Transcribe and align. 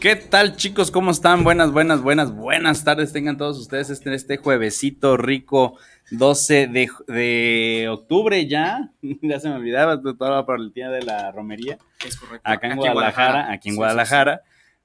¿Qué 0.00 0.16
tal 0.16 0.56
chicos? 0.56 0.90
¿Cómo 0.90 1.10
están? 1.10 1.44
Buenas, 1.44 1.72
buenas, 1.72 2.00
buenas, 2.00 2.34
buenas 2.34 2.84
tardes. 2.84 3.12
Tengan 3.12 3.36
todos 3.36 3.58
ustedes 3.58 3.90
este, 3.90 4.14
este 4.14 4.38
juevesito 4.38 5.18
rico 5.18 5.76
12 6.10 6.68
de, 6.68 7.86
octubre 7.90 8.46
ya. 8.46 8.92
ya 9.20 9.40
se 9.40 9.50
me 9.50 9.56
olvidaba, 9.56 10.00
todo 10.00 10.46
por 10.46 10.58
el 10.58 10.72
día 10.72 10.88
de 10.88 11.02
la 11.02 11.30
romería. 11.32 11.76
Es 12.02 12.16
correcto. 12.16 12.50
Acá 12.50 12.68
en 12.68 12.78
Guadalajara, 12.78 13.52
aquí 13.52 13.68
en 13.68 13.76
Guadalajara. 13.76 14.40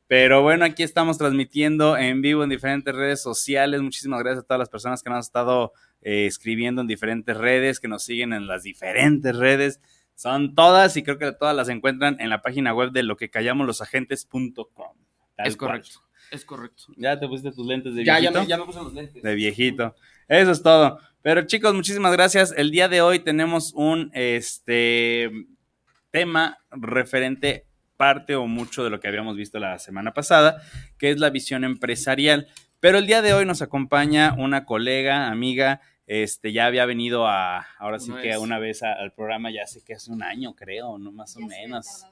Pero 0.07 0.41
bueno, 0.41 0.65
aquí 0.65 0.83
estamos 0.83 1.17
transmitiendo 1.17 1.95
en 1.95 2.21
vivo 2.21 2.43
en 2.43 2.49
diferentes 2.49 2.93
redes 2.93 3.21
sociales. 3.21 3.81
Muchísimas 3.81 4.19
gracias 4.19 4.43
a 4.43 4.47
todas 4.47 4.59
las 4.59 4.69
personas 4.69 5.01
que 5.01 5.09
nos 5.09 5.15
han 5.15 5.21
estado 5.21 5.71
eh, 6.01 6.25
escribiendo 6.25 6.81
en 6.81 6.87
diferentes 6.87 7.37
redes, 7.37 7.79
que 7.79 7.87
nos 7.87 8.03
siguen 8.03 8.33
en 8.33 8.47
las 8.47 8.63
diferentes 8.63 9.33
redes. 9.33 9.79
Son 10.13 10.55
todas 10.55 10.97
y 10.97 11.03
creo 11.03 11.17
que 11.17 11.31
todas 11.31 11.55
las 11.55 11.69
encuentran 11.69 12.17
en 12.19 12.29
la 12.29 12.41
página 12.41 12.73
web 12.73 12.91
de 12.91 13.03
lo 13.03 13.15
que 13.15 13.29
callamos 13.29 13.65
los 13.65 13.81
agentes.com 13.81 15.04
es 15.37 15.57
correcto. 15.57 16.01
Es 16.31 16.43
correcto. 16.45 16.85
Ya 16.97 17.19
te 17.19 17.27
pusiste 17.27 17.51
tus 17.51 17.65
lentes 17.65 17.93
de 17.95 18.03
viejito. 18.03 18.33
Ya, 18.33 18.43
ya 18.43 18.57
me, 18.57 18.65
puse 18.65 18.79
los 18.79 18.93
lentes. 18.93 19.21
De 19.21 19.35
viejito. 19.35 19.95
Eso 20.27 20.51
es 20.51 20.63
todo. 20.63 20.99
Pero 21.21 21.45
chicos, 21.45 21.73
muchísimas 21.73 22.11
gracias. 22.11 22.53
El 22.55 22.71
día 22.71 22.87
de 22.87 23.01
hoy 23.01 23.19
tenemos 23.19 23.73
un 23.73 24.11
este 24.13 25.31
tema 26.11 26.59
referente 26.71 27.67
parte 27.97 28.35
o 28.35 28.47
mucho 28.47 28.83
de 28.83 28.89
lo 28.89 28.99
que 28.99 29.07
habíamos 29.07 29.35
visto 29.35 29.59
la 29.59 29.79
semana 29.79 30.13
pasada, 30.13 30.61
que 30.97 31.11
es 31.11 31.19
la 31.19 31.29
visión 31.29 31.63
empresarial. 31.63 32.47
Pero 32.79 32.97
el 32.97 33.07
día 33.07 33.21
de 33.21 33.33
hoy 33.33 33.45
nos 33.45 33.61
acompaña 33.61 34.35
una 34.37 34.65
colega, 34.65 35.27
amiga, 35.27 35.81
este, 36.07 36.51
ya 36.51 36.67
había 36.67 36.85
venido 36.85 37.27
a, 37.27 37.65
ahora 37.79 37.99
sí 37.99 38.11
que 38.21 38.37
una 38.37 38.59
vez 38.59 38.83
al 38.83 39.11
programa, 39.13 39.49
ya 39.51 39.65
sé 39.65 39.83
que 39.83 39.95
hace 39.95 40.11
un 40.11 40.21
año, 40.21 40.53
creo, 40.55 40.97
no 40.97 41.11
más 41.11 41.35
o 41.37 41.39
menos. 41.39 42.05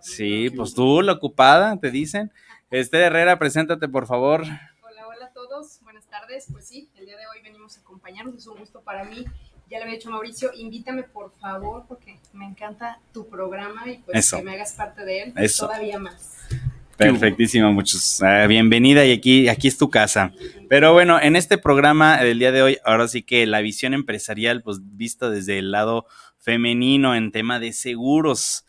Sí, 0.00 0.50
pues 0.50 0.74
tú, 0.74 1.02
la 1.02 1.12
ocupada, 1.12 1.78
te 1.78 1.90
dicen. 1.90 2.32
Este 2.74 2.98
Herrera, 2.98 3.38
preséntate, 3.38 3.86
por 3.86 4.08
favor. 4.08 4.42
Hola, 4.42 5.06
hola 5.06 5.26
a 5.26 5.32
todos. 5.32 5.78
Buenas 5.84 6.06
tardes. 6.06 6.46
Pues 6.50 6.66
sí, 6.66 6.88
el 6.96 7.06
día 7.06 7.16
de 7.16 7.24
hoy 7.28 7.40
venimos 7.40 7.78
a 7.78 7.80
acompañarnos. 7.80 8.34
Es 8.34 8.48
un 8.48 8.58
gusto 8.58 8.80
para 8.80 9.04
mí. 9.04 9.24
Ya 9.70 9.78
le 9.78 9.84
había 9.84 9.94
dicho 9.94 10.10
Mauricio, 10.10 10.50
invítame 10.52 11.04
por 11.04 11.30
favor, 11.38 11.84
porque 11.86 12.18
me 12.32 12.44
encanta 12.44 12.98
tu 13.12 13.28
programa 13.28 13.88
y 13.88 13.98
pues 13.98 14.28
que 14.28 14.42
me 14.42 14.54
hagas 14.54 14.72
parte 14.72 15.04
de 15.04 15.22
él 15.22 15.34
todavía 15.56 16.00
más. 16.00 16.48
Perfectísimo, 16.96 17.72
muchos. 17.72 18.20
Ah, 18.20 18.48
bienvenida 18.48 19.06
y 19.06 19.12
aquí, 19.12 19.48
aquí 19.48 19.68
es 19.68 19.78
tu 19.78 19.88
casa. 19.88 20.32
Pero 20.68 20.92
bueno, 20.92 21.20
en 21.22 21.36
este 21.36 21.58
programa 21.58 22.16
del 22.24 22.40
día 22.40 22.50
de 22.50 22.62
hoy, 22.62 22.78
ahora 22.84 23.06
sí 23.06 23.22
que 23.22 23.46
la 23.46 23.60
visión 23.60 23.94
empresarial, 23.94 24.62
pues 24.64 24.80
vista 24.82 25.30
desde 25.30 25.60
el 25.60 25.70
lado 25.70 26.06
femenino 26.38 27.14
en 27.14 27.30
tema 27.30 27.60
de 27.60 27.72
seguros. 27.72 28.66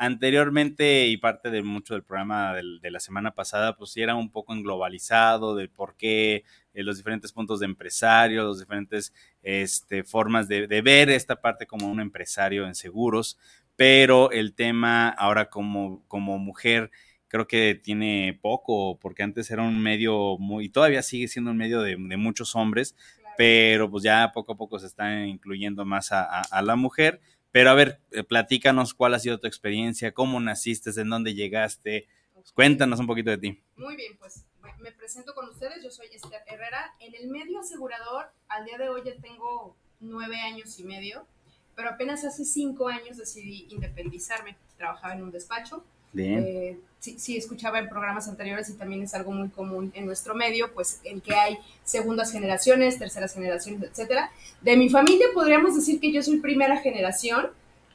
Anteriormente 0.00 1.08
y 1.08 1.16
parte 1.16 1.50
de 1.50 1.64
mucho 1.64 1.94
del 1.94 2.04
programa 2.04 2.54
de 2.54 2.90
la 2.92 3.00
semana 3.00 3.34
pasada, 3.34 3.76
pues 3.76 3.90
sí 3.90 4.00
era 4.00 4.14
un 4.14 4.30
poco 4.30 4.54
englobalizado 4.54 5.56
de 5.56 5.66
por 5.66 5.96
qué 5.96 6.44
eh, 6.72 6.84
los 6.84 6.98
diferentes 6.98 7.32
puntos 7.32 7.58
de 7.58 7.66
empresario, 7.66 8.44
los 8.44 8.60
diferentes 8.60 9.12
este, 9.42 10.04
formas 10.04 10.46
de, 10.46 10.68
ver 10.82 11.10
esta 11.10 11.40
parte 11.40 11.66
como 11.66 11.88
un 11.88 11.98
empresario 11.98 12.68
en 12.68 12.76
seguros, 12.76 13.40
pero 13.74 14.30
el 14.30 14.54
tema 14.54 15.08
ahora 15.08 15.50
como, 15.50 16.04
como 16.06 16.38
mujer 16.38 16.92
creo 17.26 17.48
que 17.48 17.74
tiene 17.74 18.38
poco, 18.40 19.00
porque 19.00 19.24
antes 19.24 19.50
era 19.50 19.64
un 19.64 19.82
medio 19.82 20.38
muy, 20.38 20.66
y 20.66 20.68
todavía 20.68 21.02
sigue 21.02 21.26
siendo 21.26 21.50
un 21.50 21.56
medio 21.56 21.82
de, 21.82 21.96
muchos 21.96 22.54
hombres, 22.54 22.94
pero 23.36 23.90
pues 23.90 24.04
ya 24.04 24.30
poco 24.32 24.52
a 24.52 24.56
poco 24.56 24.78
se 24.78 24.86
está 24.86 25.26
incluyendo 25.26 25.84
más 25.84 26.12
a 26.12 26.62
la 26.62 26.76
mujer 26.76 27.20
pero 27.52 27.70
a 27.70 27.74
ver, 27.74 28.00
eh, 28.10 28.24
platícanos 28.24 28.94
cuál 28.94 29.14
ha 29.14 29.18
sido 29.18 29.38
tu 29.38 29.46
experiencia, 29.46 30.12
cómo 30.12 30.40
naciste, 30.40 30.90
en 31.00 31.10
dónde 31.10 31.34
llegaste. 31.34 32.08
Cuéntanos 32.54 33.00
un 33.00 33.06
poquito 33.06 33.30
de 33.30 33.38
ti. 33.38 33.62
Muy 33.76 33.96
bien, 33.96 34.16
pues 34.18 34.44
me 34.78 34.92
presento 34.92 35.34
con 35.34 35.48
ustedes. 35.48 35.82
Yo 35.82 35.90
soy 35.90 36.06
Esther 36.12 36.42
Herrera. 36.46 36.94
En 37.00 37.14
el 37.14 37.28
medio 37.28 37.60
asegurador, 37.60 38.30
al 38.48 38.64
día 38.64 38.78
de 38.78 38.88
hoy 38.88 39.02
ya 39.04 39.14
tengo 39.20 39.76
nueve 40.00 40.38
años 40.40 40.78
y 40.78 40.84
medio, 40.84 41.26
pero 41.74 41.90
apenas 41.90 42.24
hace 42.24 42.44
cinco 42.44 42.88
años 42.88 43.16
decidí 43.16 43.66
independizarme. 43.70 44.56
Trabajaba 44.76 45.14
en 45.14 45.22
un 45.22 45.30
despacho 45.30 45.84
Bien. 46.12 46.44
Eh, 46.46 46.78
sí, 46.98 47.36
escuchaba 47.36 47.78
en 47.78 47.88
programas 47.88 48.28
anteriores 48.28 48.68
y 48.68 48.74
también 48.74 49.02
es 49.02 49.14
algo 49.14 49.32
muy 49.32 49.48
común 49.48 49.92
en 49.94 50.06
nuestro 50.06 50.34
medio, 50.34 50.72
pues 50.72 51.00
en 51.04 51.20
que 51.20 51.34
hay 51.34 51.58
segundas 51.84 52.32
generaciones, 52.32 52.98
terceras 52.98 53.34
generaciones, 53.34 53.90
etcétera. 53.90 54.30
De 54.60 54.76
mi 54.76 54.88
familia 54.88 55.26
podríamos 55.32 55.74
decir 55.74 56.00
que 56.00 56.12
yo 56.12 56.22
soy 56.22 56.38
primera 56.38 56.78
generación, 56.78 57.48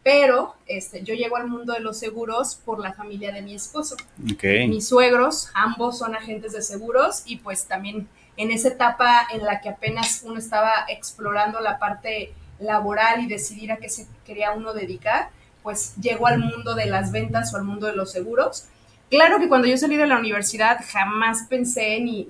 pero 0.04 0.56
este, 0.68 1.04
yo 1.04 1.16
llego 1.16 1.38
al 1.38 1.48
mundo 1.48 1.74
de 1.74 1.80
los 1.80 1.98
seguros 1.98 2.56
por 2.56 2.80
la 2.80 2.94
familia 2.94 3.32
de 3.32 3.42
mi 3.42 3.56
esposo. 3.56 3.96
Mis 4.18 4.88
suegros, 4.88 5.50
ambos 5.54 5.98
son 5.98 6.16
agentes 6.16 6.52
de 6.52 6.62
seguros 6.62 7.24
y 7.26 7.38
pues 7.38 7.66
también 7.66 8.08
en 8.36 8.52
esa 8.52 8.70
etapa 8.70 9.28
en 9.32 9.44
la 9.44 9.62
que 9.62 9.70
apenas 9.70 10.24
uno 10.26 10.40
estaba 10.40 10.72
explorando 10.90 11.60
la 11.60 11.80
parte 11.80 12.34
laboral 12.60 13.22
y 13.24 13.28
decidir 13.28 13.72
a 13.72 13.78
qué 13.78 13.90
se 13.90 14.08
quería 14.26 14.52
uno 14.52 14.74
dedicar, 14.74 15.30
pues 15.64 15.96
llegó 15.96 16.28
al 16.28 16.40
mundo 16.40 16.76
de 16.76 16.86
las 16.86 17.12
ventas 17.12 17.54
o 17.54 17.58
al 17.58 17.64
mundo 17.64 17.88
de 17.88 17.96
los 17.96 18.12
seguros. 18.12 18.66
Claro 19.10 19.40
que 19.40 19.48
cuando 19.48 19.68
yo 19.68 19.78
salí 19.78 19.96
de 19.96 20.08
la 20.08 20.20
universidad 20.20 20.80
jamás 20.88 21.44
pensé 21.50 22.00
ni, 22.02 22.26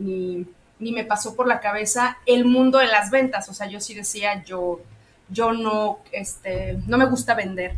ni, 0.80 0.92
me 0.92 1.04
pasó 1.04 1.36
por 1.36 1.48
la 1.48 1.60
cabeza 1.60 2.18
el 2.26 2.46
mundo 2.46 2.78
de 2.78 2.88
las 2.88 3.10
ventas. 3.10 3.50
O 3.50 3.54
sea, 3.54 3.68
yo 3.68 3.80
sí 3.80 3.94
decía, 3.94 4.44
yo, 4.44 4.82
yo 5.30 5.54
no, 5.54 6.00
este, 6.12 6.78
no 6.88 6.98
me 6.98 7.06
gusta 7.06 7.36
vender. 7.36 7.76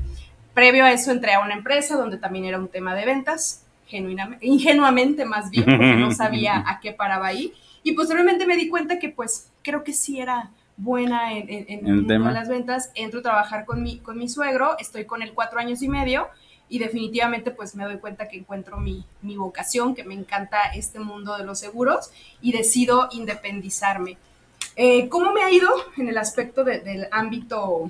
Previo 0.53 0.85
a 0.85 0.91
eso 0.91 1.11
entré 1.11 1.33
a 1.33 1.41
una 1.41 1.53
empresa 1.53 1.97
donde 1.97 2.17
también 2.17 2.45
era 2.45 2.57
un 2.57 2.67
tema 2.67 2.95
de 2.95 3.05
ventas, 3.05 3.63
genuinamente, 3.85 4.45
ingenuamente 4.45 5.25
más 5.25 5.51
bien, 5.51 5.66
porque 5.66 5.95
no 5.95 6.11
sabía 6.11 6.63
a 6.67 6.79
qué 6.79 6.91
paraba 6.91 7.27
ahí. 7.27 7.53
Y 7.83 7.93
posteriormente 7.93 8.47
me 8.47 8.55
di 8.55 8.69
cuenta 8.69 8.97
que 8.97 9.09
pues 9.09 9.51
creo 9.61 9.83
que 9.83 9.93
sí 9.93 10.19
era 10.19 10.49
buena 10.77 11.33
en, 11.33 11.45
en, 11.49 12.07
las 12.33 12.49
ventas, 12.49 12.91
entro 12.95 13.19
a 13.19 13.23
trabajar 13.23 13.65
con 13.65 13.81
mi, 13.81 13.99
con 13.99 14.17
mi 14.17 14.27
suegro, 14.27 14.77
estoy 14.79 15.05
con 15.05 15.21
él 15.21 15.33
cuatro 15.33 15.59
años 15.59 15.81
y 15.81 15.87
medio 15.87 16.27
y 16.67 16.79
definitivamente 16.79 17.51
pues 17.51 17.75
me 17.75 17.85
doy 17.85 17.97
cuenta 17.97 18.27
que 18.27 18.37
encuentro 18.37 18.77
mi, 18.77 19.05
mi 19.21 19.37
vocación, 19.37 19.95
que 19.95 20.03
me 20.03 20.13
encanta 20.13 20.57
este 20.75 20.99
mundo 20.99 21.37
de 21.37 21.43
los 21.43 21.59
seguros 21.59 22.11
y 22.41 22.51
decido 22.51 23.07
independizarme. 23.11 24.17
Eh, 24.75 25.07
¿Cómo 25.09 25.31
me 25.31 25.43
ha 25.43 25.51
ido 25.51 25.69
en 25.97 26.09
el 26.09 26.17
aspecto 26.17 26.63
del 26.63 27.07
ámbito 27.11 27.89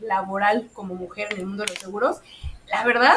laboral 0.00 0.70
como 0.72 0.94
mujer 0.94 1.28
en 1.32 1.40
el 1.40 1.46
mundo 1.46 1.64
de 1.64 1.70
los 1.70 1.78
seguros? 1.78 2.20
La 2.68 2.84
verdad, 2.84 3.14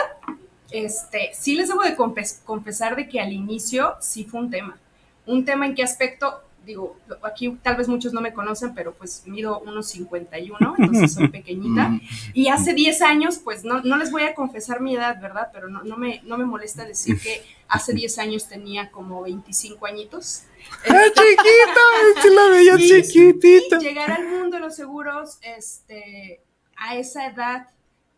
este, 0.72 1.32
sí 1.34 1.56
les 1.56 1.70
debo 1.70 1.84
de 1.84 1.96
confesar 1.96 2.96
de 2.96 3.08
que 3.08 3.22
al 3.22 3.32
inicio 3.32 3.96
sí 4.02 4.26
fue 4.26 4.42
un 4.42 4.50
tema. 4.50 4.78
Un 5.26 5.46
tema 5.46 5.66
en 5.66 5.76
qué 5.76 5.84
aspecto, 5.84 6.42
digo, 6.66 6.98
aquí 7.24 7.58
tal 7.62 7.76
vez 7.76 7.88
muchos 7.88 8.14
no 8.14 8.22
me 8.22 8.34
conocen, 8.34 8.74
pero 8.74 8.94
pues 8.94 9.24
mido 9.26 9.60
unos 9.60 9.88
51, 9.88 10.76
entonces 10.78 11.14
soy 11.14 11.28
pequeñita. 11.32 12.00
y 12.34 12.48
hace 12.48 12.74
10 12.74 13.02
años, 13.02 13.40
pues 13.44 13.64
no, 13.64 13.82
no, 13.82 13.98
les 13.98 14.12
voy 14.12 14.24
a 14.24 14.36
confesar 14.36 14.82
mi 14.82 14.96
edad, 14.96 15.22
¿verdad? 15.22 15.50
Pero 15.54 15.70
no, 15.70 15.84
no, 15.84 15.98
me, 15.98 16.22
no 16.24 16.38
me 16.38 16.46
molesta 16.46 16.86
decir 16.86 17.20
que 17.20 17.44
hace 17.68 17.94
10 17.94 18.20
años 18.20 18.48
tenía 18.48 18.92
como 18.92 19.22
25 19.22 19.86
añitos. 19.86 20.44
¡Ah, 20.90 21.04
chiquita! 21.08 22.22
¡Se 22.22 22.30
la 22.32 22.48
veía 22.50 22.78
chiquitita! 22.78 23.78
llegar 23.80 24.12
al 24.12 24.28
mundo 24.28 24.58
de 24.58 24.62
los 24.62 24.76
seguros 24.76 25.38
este, 25.42 26.42
a 26.76 26.96
esa 26.96 27.28
edad 27.28 27.68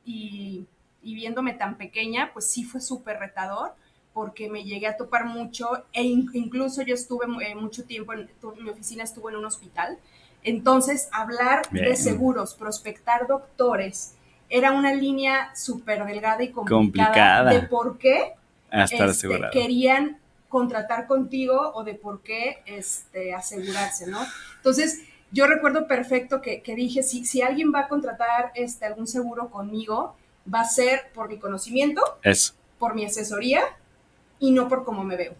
y, 0.05 0.65
y 1.01 1.15
viéndome 1.15 1.53
tan 1.53 1.77
pequeña, 1.77 2.31
pues 2.33 2.49
sí 2.49 2.63
fue 2.63 2.79
súper 2.79 3.19
retador 3.19 3.75
porque 4.17 4.49
me 4.49 4.63
llegué 4.63 4.87
a 4.87 4.97
topar 4.97 5.25
mucho 5.25 5.83
e 5.93 6.01
incluso 6.01 6.81
yo 6.81 6.95
estuve 6.95 7.27
eh, 7.45 7.53
mucho 7.53 7.83
tiempo, 7.83 8.13
en, 8.13 8.27
mi 8.63 8.67
oficina 8.71 9.03
estuvo 9.03 9.29
en 9.29 9.35
un 9.35 9.45
hospital. 9.45 9.99
Entonces, 10.41 11.07
hablar 11.11 11.69
de 11.69 11.95
seguros, 11.95 12.55
prospectar 12.55 13.27
doctores, 13.27 14.15
era 14.49 14.71
una 14.71 14.91
línea 14.91 15.55
súper 15.55 16.03
delgada 16.03 16.41
y 16.41 16.49
complicada, 16.49 17.51
de 17.51 17.67
por 17.67 17.99
qué 17.99 18.33
este, 18.71 19.05
querían 19.51 20.17
contratar 20.49 21.05
contigo 21.05 21.73
o 21.75 21.83
de 21.83 21.93
por 21.93 22.23
qué 22.23 22.63
este, 22.65 23.35
asegurarse, 23.35 24.07
¿no? 24.07 24.17
Entonces, 24.55 25.03
yo 25.31 25.45
recuerdo 25.45 25.85
perfecto 25.85 26.41
que, 26.41 26.63
que, 26.63 26.73
dije, 26.73 27.03
si, 27.03 27.23
si 27.23 27.43
alguien 27.43 27.71
va 27.71 27.81
a 27.81 27.87
contratar 27.87 28.51
este, 28.55 28.83
algún 28.87 29.05
seguro 29.05 29.51
conmigo, 29.51 30.15
va 30.51 30.61
a 30.61 30.65
ser 30.65 31.11
por 31.13 31.29
mi 31.29 31.37
conocimiento, 31.37 32.01
por 32.79 32.95
mi 32.95 33.05
asesoría 33.05 33.61
y 34.39 34.51
no 34.51 34.67
por 34.67 34.83
cómo 34.83 35.03
me 35.03 35.15
veo. 35.15 35.35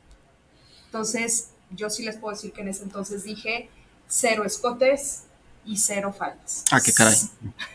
Entonces, 0.85 1.51
yo 1.71 1.89
sí 1.89 2.03
les 2.03 2.17
puedo 2.17 2.33
decir 2.33 2.51
que 2.53 2.61
en 2.61 2.69
ese 2.69 2.83
entonces 2.83 3.23
dije 3.23 3.69
cero 4.07 4.43
escotes 4.45 5.23
y 5.65 5.75
cero 5.77 6.13
faldas. 6.17 6.63
Ah, 6.71 6.79
qué 6.83 6.93
caray. 6.93 7.15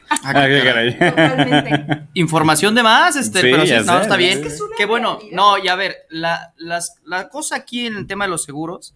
Ah, 0.09 0.47
qué 0.47 0.63
caray. 0.65 0.99
Totalmente. 0.99 2.09
Información 2.15 2.75
de 2.75 2.83
más, 2.83 3.17
este, 3.17 3.41
Sí, 3.43 3.49
pero 3.51 3.67
sí, 3.67 3.73
no, 3.85 3.97
sé, 3.97 4.03
está 4.03 4.17
bien. 4.17 4.41
sé. 4.41 4.47
Es 4.49 4.61
una 4.63 4.75
Qué 4.77 4.87
bueno. 4.87 5.17
realidad. 5.19 5.37
No, 5.37 5.59
y 5.59 5.69
a 5.69 5.75
ver, 5.75 5.97
la, 6.09 6.55
las- 6.57 6.95
la 7.05 7.29
cosa 7.29 7.57
aquí 7.57 7.87
en 7.87 7.97
el 7.97 8.07
tema 8.07 8.25
de 8.25 8.31
los 8.31 8.45
seguros 8.45 8.95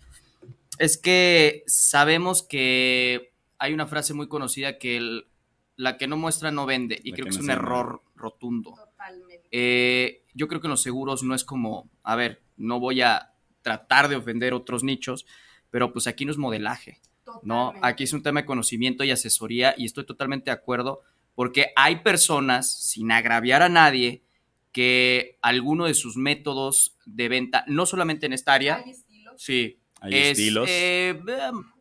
es 0.79 0.97
que 0.97 1.63
sabemos 1.67 2.43
que 2.43 3.33
hay 3.59 3.75
una 3.75 3.87
frase 3.87 4.15
muy 4.15 4.29
conocida 4.29 4.79
que 4.79 4.97
el- 4.97 5.27
la 5.77 5.99
que 5.99 6.07
no 6.07 6.17
muestra 6.17 6.51
no 6.51 6.65
vende, 6.65 6.99
y 7.05 7.11
La 7.11 7.17
creo 7.17 7.25
que 7.27 7.31
que 7.33 7.37
es 7.37 7.43
un 7.43 7.51
error 7.51 8.01
rotundo. 8.15 8.71
Totalmente. 8.77 9.47
Eh, 9.51 10.23
yo 10.37 10.49
creo 10.49 10.61
que 10.61 10.67
en 10.67 10.73
los 10.73 10.83
seguros 10.83 11.23
no 11.23 11.35
es 11.35 11.45
como, 11.45 11.89
a 12.03 12.15
ver, 12.17 12.43
no 12.57 12.79
voy 12.79 13.01
a 13.03 13.33
tratar 13.63 14.09
de 14.09 14.17
ofender 14.17 14.55
otros 14.55 14.85
nichos, 14.85 15.27
pero 15.71 15.93
pues 15.93 16.07
aquí 16.07 16.25
no 16.25 16.31
es 16.33 16.39
modelaje. 16.39 17.01
No, 17.43 17.67
Totalmente. 17.73 17.89
aquí 17.89 18.05
es 18.05 18.13
un 18.13 18.23
tema 18.23 18.41
de 18.41 18.47
conocimiento 18.47 19.03
y 19.03 19.11
asesoría 19.11 19.75
y 19.77 19.85
estoy 19.87 20.07
totalmente 20.07 20.51
de 20.51 20.55
acuerdo 20.55 21.03
porque 21.35 21.73
hay 21.77 21.97
personas, 21.97 22.73
sin 22.89 23.11
agraviar 23.13 23.63
a 23.63 23.69
nadie, 23.69 24.23
que 24.73 25.39
alguno 25.43 25.87
de 25.87 25.95
sus 25.95 26.17
métodos 26.17 26.97
de 27.07 27.29
venta, 27.29 27.65
no 27.67 27.85
solamente 27.87 28.27
en 28.27 28.33
esta 28.33 28.53
área, 28.55 28.77
Hay 28.77 28.91
estilos. 28.91 29.35
sí, 29.43 29.79
Hay 30.01 30.15
es 30.15 30.39
estilos. 30.39 30.69
eh, 30.71 31.21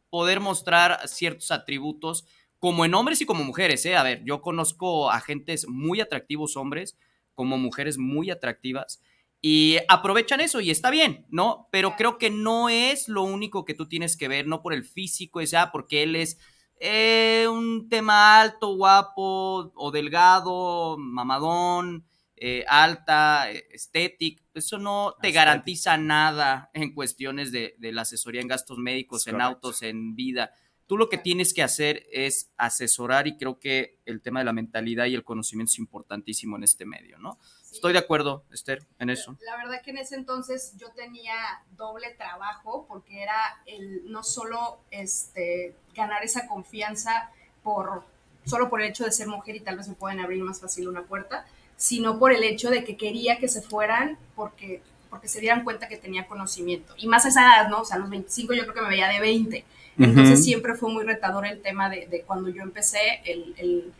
poder 0.10 0.40
mostrar 0.40 1.08
ciertos 1.08 1.51
atributos 1.51 2.25
como 2.60 2.84
en 2.86 2.94
hombres 2.96 3.22
y 3.22 3.25
como 3.25 3.44
mujeres, 3.44 3.86
¿eh? 3.86 3.96
A 3.96 4.04
ver, 4.04 4.24
yo 4.25 4.42
conozco 4.42 5.12
agentes 5.12 5.68
muy 5.68 6.01
atractivos 6.01 6.58
hombres 6.58 6.98
como 7.36 7.58
mujeres 7.58 7.98
muy 7.98 8.32
atractivas 8.32 9.02
y 9.48 9.78
aprovechan 9.90 10.42
eso 10.42 10.60
y 10.60 10.72
está 10.72 10.90
bien, 10.90 11.28
¿no? 11.30 11.68
Pero 11.72 11.96
creo 11.96 12.18
que 12.18 12.32
no 12.32 12.68
es 12.68 13.08
lo 13.08 13.22
único 13.22 13.64
que 13.64 13.76
tú 13.76 13.88
tienes 13.88 14.18
que 14.18 14.28
ver, 14.28 14.48
no 14.48 14.64
por 14.64 14.74
el 14.74 14.84
físico, 14.84 15.40
es 15.40 15.54
ah, 15.54 15.70
porque 15.72 16.02
él 16.02 16.16
es 16.16 16.40
eh, 16.80 17.46
un 17.48 17.88
tema 17.88 18.42
alto, 18.42 18.76
guapo 18.76 19.72
o 19.76 19.92
delgado, 19.92 20.98
mamadón, 20.98 22.06
eh, 22.36 22.66
alta, 22.68 23.52
eh, 23.52 23.68
estético. 23.72 24.44
Eso 24.54 24.80
no 24.80 25.16
te 25.22 25.32
garantiza 25.32 25.96
nada 25.98 26.72
en 26.74 26.94
cuestiones 26.94 27.52
de, 27.52 27.76
de 27.78 27.92
la 27.92 28.02
asesoría 28.02 28.42
en 28.42 28.48
gastos 28.48 28.80
médicos, 28.80 29.28
en 29.28 29.42
autos, 29.42 29.84
en 29.84 30.16
vida. 30.16 30.54
Tú 30.88 30.98
lo 30.98 31.10
que 31.10 31.18
tienes 31.18 31.54
que 31.54 31.64
hacer 31.64 32.06
es 32.12 32.52
asesorar 32.58 33.28
y 33.28 33.38
creo 33.38 33.60
que 33.60 33.98
el 34.06 34.22
tema 34.22 34.40
de 34.40 34.46
la 34.46 34.54
mentalidad 34.54 35.06
y 35.06 35.16
el 35.16 35.24
conocimiento 35.24 35.72
es 35.72 35.80
importantísimo 35.80 36.58
en 36.58 36.64
este 36.64 36.86
medio, 36.86 37.18
¿no? 37.18 37.40
Sí. 37.64 37.76
Estoy 37.76 37.94
de 37.94 38.00
acuerdo, 38.00 38.44
Esther, 38.52 38.86
en 39.00 39.10
eso. 39.10 39.36
La 39.42 39.58
verdad 39.58 39.82
que 39.84 39.92
en 39.92 39.98
ese 39.98 40.16
entonces 40.16 40.74
yo 40.78 40.92
tenía 40.92 41.34
doble 41.76 42.12
trabajo 42.12 42.86
porque 42.88 43.24
era 43.24 43.62
el 43.66 44.12
no 44.12 44.24
solo 44.24 44.80
este 44.92 45.76
ganar 45.96 46.24
esa 46.24 46.48
confianza 46.48 47.32
por 47.64 48.04
solo 48.46 48.70
por 48.70 48.82
el 48.82 48.90
hecho 48.90 49.06
de 49.06 49.12
ser 49.12 49.28
mujer 49.28 49.56
y 49.56 49.62
tal 49.62 49.78
vez 49.78 49.88
me 49.88 49.96
pueden 49.96 50.20
abrir 50.20 50.44
más 50.44 50.62
fácil 50.62 50.88
una 50.88 51.02
puerta, 51.04 51.48
sino 51.78 52.20
por 52.20 52.32
el 52.32 52.44
hecho 52.44 52.70
de 52.70 52.84
que 52.84 52.96
quería 52.96 53.40
que 53.40 53.48
se 53.48 53.62
fueran 53.62 54.20
porque 54.36 54.84
porque 55.10 55.30
se 55.30 55.40
dieran 55.40 55.64
cuenta 55.64 55.88
que 55.88 55.96
tenía 55.96 56.28
conocimiento. 56.28 56.94
Y 56.98 57.08
más 57.08 57.24
a 57.24 57.30
esa 57.30 57.42
edad, 57.42 57.70
¿no? 57.70 57.82
O 57.82 57.86
sea, 57.86 57.96
a 57.96 58.00
los 58.00 58.10
25 58.10 58.54
yo 58.54 58.64
creo 58.64 58.74
que 58.74 58.82
me 58.82 58.90
veía 58.90 59.08
de 59.08 59.22
20. 59.22 59.64
Entonces 59.98 60.36
Ujú. 60.40 60.44
siempre 60.44 60.76
fue 60.76 60.92
muy 60.92 61.04
retador 61.04 61.46
el 61.46 61.62
tema 61.62 61.90
de, 61.90 62.08
de 62.08 62.22
cuando 62.22 62.50
yo 62.50 62.62
empecé, 62.64 63.22
el, 63.26 63.54
el, 63.58 63.94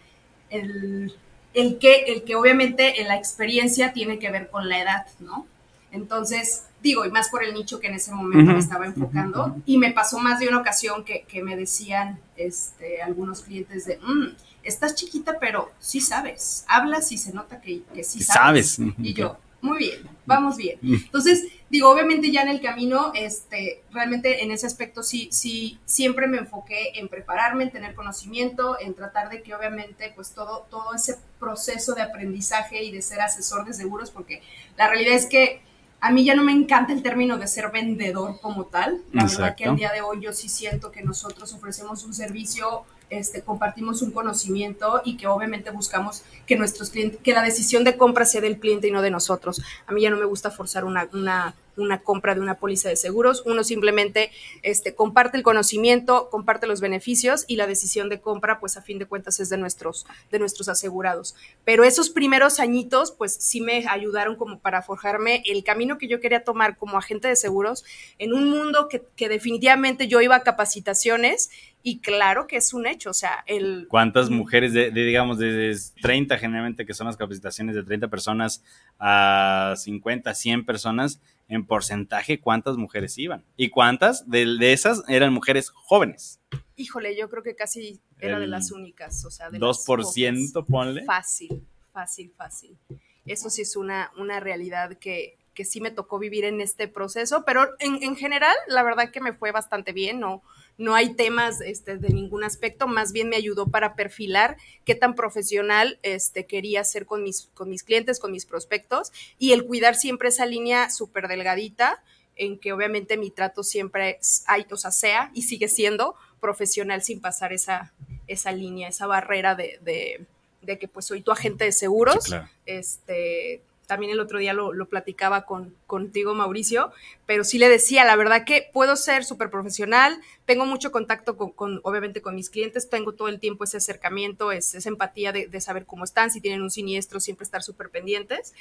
el, 0.50 1.14
el 1.54 1.78
que, 1.80 1.96
el 2.08 2.24
que 2.24 2.36
obviamente 2.36 3.02
en 3.02 3.08
la 3.08 3.16
experiencia 3.16 3.94
tiene 3.94 4.20
que 4.20 4.30
ver 4.30 4.50
con 4.50 4.68
la 4.70 4.82
edad, 4.82 5.08
¿no? 5.20 5.46
Entonces, 5.92 6.66
digo, 6.84 7.06
y 7.06 7.10
más 7.12 7.30
por 7.30 7.42
el 7.44 7.54
nicho 7.54 7.80
que 7.80 7.88
en 7.88 7.94
ese 7.94 8.12
momento 8.12 8.44
Ujú, 8.44 8.54
me 8.54 8.60
estaba 8.60 8.86
enfocando, 8.86 9.40
ujú, 9.46 9.50
ujú. 9.52 9.62
y 9.66 9.78
me 9.78 9.92
pasó 9.92 10.20
más 10.20 10.40
de 10.40 10.50
una 10.50 10.60
ocasión 10.60 11.06
que, 11.06 11.24
que 11.24 11.42
me 11.42 11.56
decían 11.56 12.20
este, 12.36 13.02
algunos 13.02 13.42
clientes 13.42 13.86
de, 13.86 13.98
"Mm, 14.00 14.36
estás 14.64 14.96
chiquita, 14.96 15.38
pero 15.40 15.72
sí 15.80 16.02
sabes, 16.02 16.66
hablas 16.68 17.12
y 17.14 17.18
se 17.18 17.32
nota 17.32 17.62
que, 17.62 17.84
que 17.94 18.04
sí 18.04 18.22
sabes. 18.22 18.72
sabes. 18.74 18.94
Y 19.00 19.14
yo, 19.14 19.38
muy 19.62 19.78
bien, 19.78 20.00
vamos 20.26 20.58
bien. 20.58 20.78
Entonces, 20.84 21.46
digo, 21.76 21.90
obviamente 21.90 22.32
ya 22.32 22.42
en 22.42 22.50
el 22.50 22.62
camino, 22.62 23.12
este, 23.14 23.84
realmente 23.92 24.44
en 24.44 24.52
ese 24.52 24.66
aspecto 24.66 25.04
sí, 25.04 25.30
sí, 25.32 25.80
siempre 25.86 26.28
me 26.28 26.38
enfoqué 26.38 26.94
en 26.96 27.08
prepararme, 27.08 27.66
en 27.66 27.72
tener 27.72 27.96
conocimiento, 27.96 28.78
en 28.80 28.94
tratar 28.94 29.30
de 29.30 29.42
que 29.42 29.54
obviamente, 29.54 30.12
pues 30.16 30.32
todo, 30.32 30.66
todo 30.70 30.94
ese 30.94 31.18
proceso 31.40 31.94
de 31.94 32.02
aprendizaje 32.02 32.84
y 32.84 32.92
de 32.92 33.02
ser 33.02 33.22
asesor 33.22 33.66
de 33.66 33.74
seguros, 33.74 34.12
porque 34.12 34.42
la 34.78 34.88
realidad 34.88 35.16
es 35.16 35.26
que 35.26 35.62
a 36.00 36.12
mí 36.12 36.24
ya 36.24 36.36
no 36.36 36.44
me 36.44 36.52
encanta 36.52 36.94
el 36.94 37.02
término 37.02 37.38
de 37.38 37.48
ser 37.48 37.72
vendedor 37.72 38.40
como 38.40 38.66
tal. 38.66 39.02
La 39.12 39.24
verdad 39.24 39.56
que 39.56 39.64
Exacto. 39.64 39.70
al 39.72 39.76
día 39.76 39.92
de 39.92 40.02
hoy 40.02 40.22
yo 40.22 40.34
sí 40.34 40.50
siento 40.50 40.92
que 40.92 41.02
nosotros 41.02 41.52
ofrecemos 41.54 42.04
un 42.04 42.14
servicio, 42.14 42.84
este, 43.10 43.42
compartimos 43.42 44.02
un 44.02 44.12
conocimiento 44.12 45.02
y 45.04 45.18
que 45.18 45.28
obviamente 45.28 45.72
buscamos 45.72 46.24
que 46.46 46.56
nuestros 46.58 46.90
clientes, 46.90 47.20
que 47.24 47.34
la 47.34 47.42
decisión 47.42 47.84
de 47.84 47.98
compra 47.98 48.26
sea 48.26 48.42
del 48.42 48.60
cliente 48.60 48.88
y 48.88 48.92
no 48.92 49.02
de 49.02 49.12
nosotros. 49.12 49.62
A 49.88 49.94
mí 49.94 50.02
ya 50.02 50.10
no 50.10 50.18
me 50.18 50.26
gusta 50.26 50.52
forzar 50.52 50.86
una, 50.86 51.08
una, 51.12 51.56
una 51.78 52.02
compra 52.02 52.36
de 52.36 52.42
una 52.42 52.56
póliza 52.56 52.90
de 52.90 52.96
seguros. 52.96 53.44
Uno 53.46 53.64
simplemente 53.64 54.32
este, 54.62 54.96
comparte 54.96 55.38
el 55.38 55.44
conocimiento, 55.44 56.30
comparte 56.30 56.68
los 56.68 56.82
beneficios 56.82 57.46
y 57.48 57.56
la 57.56 57.68
decisión 57.68 58.10
de 58.10 58.20
compra, 58.20 58.60
pues 58.60 58.78
a 58.78 58.82
fin 58.82 59.00
de 59.00 59.06
cuentas 59.06 59.40
es 59.40 59.50
de 59.50 59.58
nuestros, 59.58 60.06
de 60.32 60.40
nuestros 60.40 60.70
asegurados. 60.70 61.36
Pero 61.64 61.84
esos 61.84 62.10
primeros 62.10 62.60
añitos, 62.60 63.12
pues 63.12 63.34
sí 63.34 63.62
me 63.62 63.86
ayudaron 63.88 64.36
como 64.36 64.60
para 64.60 64.82
forjarme 64.82 65.44
el 65.46 65.64
camino 65.64 65.98
que 65.98 66.08
yo 66.08 66.20
quería 66.20 66.44
tomar 66.44 66.78
como 66.78 66.98
agente 66.98 67.28
de 67.28 67.36
seguros 67.36 67.84
en 68.20 68.34
un 68.34 68.50
mundo 68.50 68.88
que, 68.90 69.04
que 69.16 69.30
definitivamente 69.30 70.08
yo 70.08 70.22
iba 70.22 70.36
a 70.36 70.44
capacitaciones 70.44 71.50
y 71.88 72.00
claro 72.00 72.48
que 72.48 72.58
es 72.58 72.74
un 72.74 72.88
hecho, 72.88 73.12
o 73.12 73.14
sea, 73.14 73.44
el... 73.46 73.86
¿Cuántas 73.88 74.32
mujeres 74.32 74.74
de, 74.74 74.90
de, 74.90 75.06
digamos, 75.06 75.38
de 75.38 75.78
30 76.02 76.36
generalmente, 76.40 76.84
que 76.84 76.96
son 76.96 77.06
las 77.06 77.16
capacitaciones 77.16 77.76
de 77.76 77.84
30 77.84 78.08
personas 78.08 78.64
a 78.98 79.76
50, 79.78 80.34
100 80.34 80.66
personas, 80.66 81.22
en 81.48 81.66
porcentaje, 81.66 82.40
cuántas 82.40 82.78
mujeres 82.78 83.18
iban? 83.18 83.46
¿Y 83.56 83.70
cuántas 83.70 84.30
de, 84.30 84.46
de 84.58 84.74
esas 84.74 85.04
eran 85.08 85.34
mujeres 85.34 85.70
jóvenes? 85.70 86.40
Híjole, 86.76 87.16
yo 87.18 87.30
creo 87.30 87.44
que 87.44 87.56
casi 87.56 88.02
era 88.20 88.40
de 88.40 88.48
las 88.48 88.72
únicas, 88.72 89.24
o 89.26 89.32
sea, 89.32 89.50
de 89.50 89.60
las 89.60 89.86
2%, 89.86 90.54
pocas. 90.54 90.70
ponle. 90.70 91.06
Fácil, 91.06 91.66
fácil, 91.92 92.34
fácil. 92.36 92.78
Eso 93.26 93.50
sí 93.50 93.62
es 93.62 93.76
una, 93.76 94.12
una 94.18 94.40
realidad 94.40 94.98
que, 94.98 95.38
que 95.54 95.66
sí 95.66 95.82
me 95.82 95.92
tocó 95.92 96.20
vivir 96.20 96.46
en 96.46 96.62
este 96.62 96.88
proceso, 96.88 97.44
pero 97.46 97.70
en, 97.80 98.04
en 98.04 98.16
general, 98.16 98.56
la 98.68 98.84
verdad 98.84 99.12
que 99.12 99.22
me 99.22 99.34
fue 99.34 99.52
bastante 99.52 99.94
bien, 99.94 100.20
no, 100.20 100.44
no 100.78 100.94
hay 100.96 101.14
temas 101.14 101.62
este, 101.62 101.98
de 101.98 102.10
ningún 102.10 102.44
aspecto, 102.44 102.88
más 102.88 103.12
bien 103.12 103.30
me 103.30 103.36
ayudó 103.38 103.68
para 103.68 103.96
perfilar 103.96 104.58
qué 104.84 104.94
tan 104.96 105.16
profesional 105.16 106.00
este, 106.04 106.46
quería 106.46 106.84
ser 106.84 107.06
con 107.06 107.24
mis, 107.24 107.50
con 107.54 107.70
mis 107.70 107.84
clientes, 107.84 108.20
con 108.20 108.32
mis 108.32 108.46
prospectos, 108.46 109.12
y 109.40 109.54
el 109.54 109.66
cuidar 109.66 109.96
siempre 109.96 110.30
esa 110.30 110.46
línea 110.46 110.90
súper 110.90 111.28
delgadita, 111.28 112.04
en 112.38 112.60
que 112.60 112.74
obviamente 112.74 113.16
mi 113.16 113.32
trato 113.32 113.64
siempre 113.64 114.18
es- 114.20 114.44
hay, 114.48 114.66
o 114.70 114.76
sea, 114.76 114.92
sea 114.92 115.32
y 115.34 115.44
sigue 115.44 115.70
siendo 115.70 116.16
profesional 116.42 117.02
sin 117.02 117.22
pasar 117.22 117.54
esa, 117.54 117.94
esa 118.28 118.52
línea, 118.52 118.90
esa 118.90 119.08
barrera 119.08 119.56
de, 119.56 119.80
de, 119.82 120.26
de 120.62 120.78
que 120.78 120.90
pues 120.90 121.06
soy 121.06 121.22
tu 121.22 121.32
agente 121.32 121.64
de 121.64 121.72
seguros. 121.72 122.24
Sí, 122.26 122.32
claro. 122.32 122.50
Este, 122.66 123.62
también 123.88 124.12
el 124.12 124.20
otro 124.20 124.40
día 124.40 124.54
lo, 124.54 124.74
lo 124.74 124.88
platicaba 124.88 125.46
con, 125.46 125.76
contigo, 125.88 126.34
Mauricio, 126.34 126.92
pero 127.26 127.44
sí 127.44 127.58
le 127.60 127.70
decía, 127.70 128.06
la 128.06 128.16
verdad 128.16 128.46
que 128.46 128.70
puedo 128.74 128.96
ser 128.96 129.24
súper 129.26 129.50
profesional, 129.50 130.20
tengo 130.46 130.66
mucho 130.66 130.92
contacto 130.92 131.38
con, 131.38 131.52
con, 131.52 131.80
obviamente, 131.84 132.22
con 132.22 132.36
mis 132.36 132.50
clientes, 132.50 132.90
tengo 132.90 133.14
todo 133.14 133.28
el 133.28 133.40
tiempo 133.40 133.64
ese 133.64 133.78
acercamiento, 133.78 134.52
es, 134.52 134.76
esa 134.76 134.90
empatía 134.90 135.32
de, 135.32 135.48
de 135.48 135.62
saber 135.62 135.86
cómo 135.86 136.04
están, 136.04 136.32
si 136.32 136.42
tienen 136.42 136.62
un 136.62 136.72
siniestro, 136.72 137.20
siempre 137.20 137.44
estar 137.44 137.64
súper 137.64 137.90
pendientes, 137.90 138.54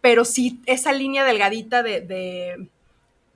pero 0.00 0.24
sí 0.24 0.60
esa 0.66 0.92
línea 0.92 1.24
delgadita 1.24 1.82
de, 1.82 2.00
de, 2.00 2.68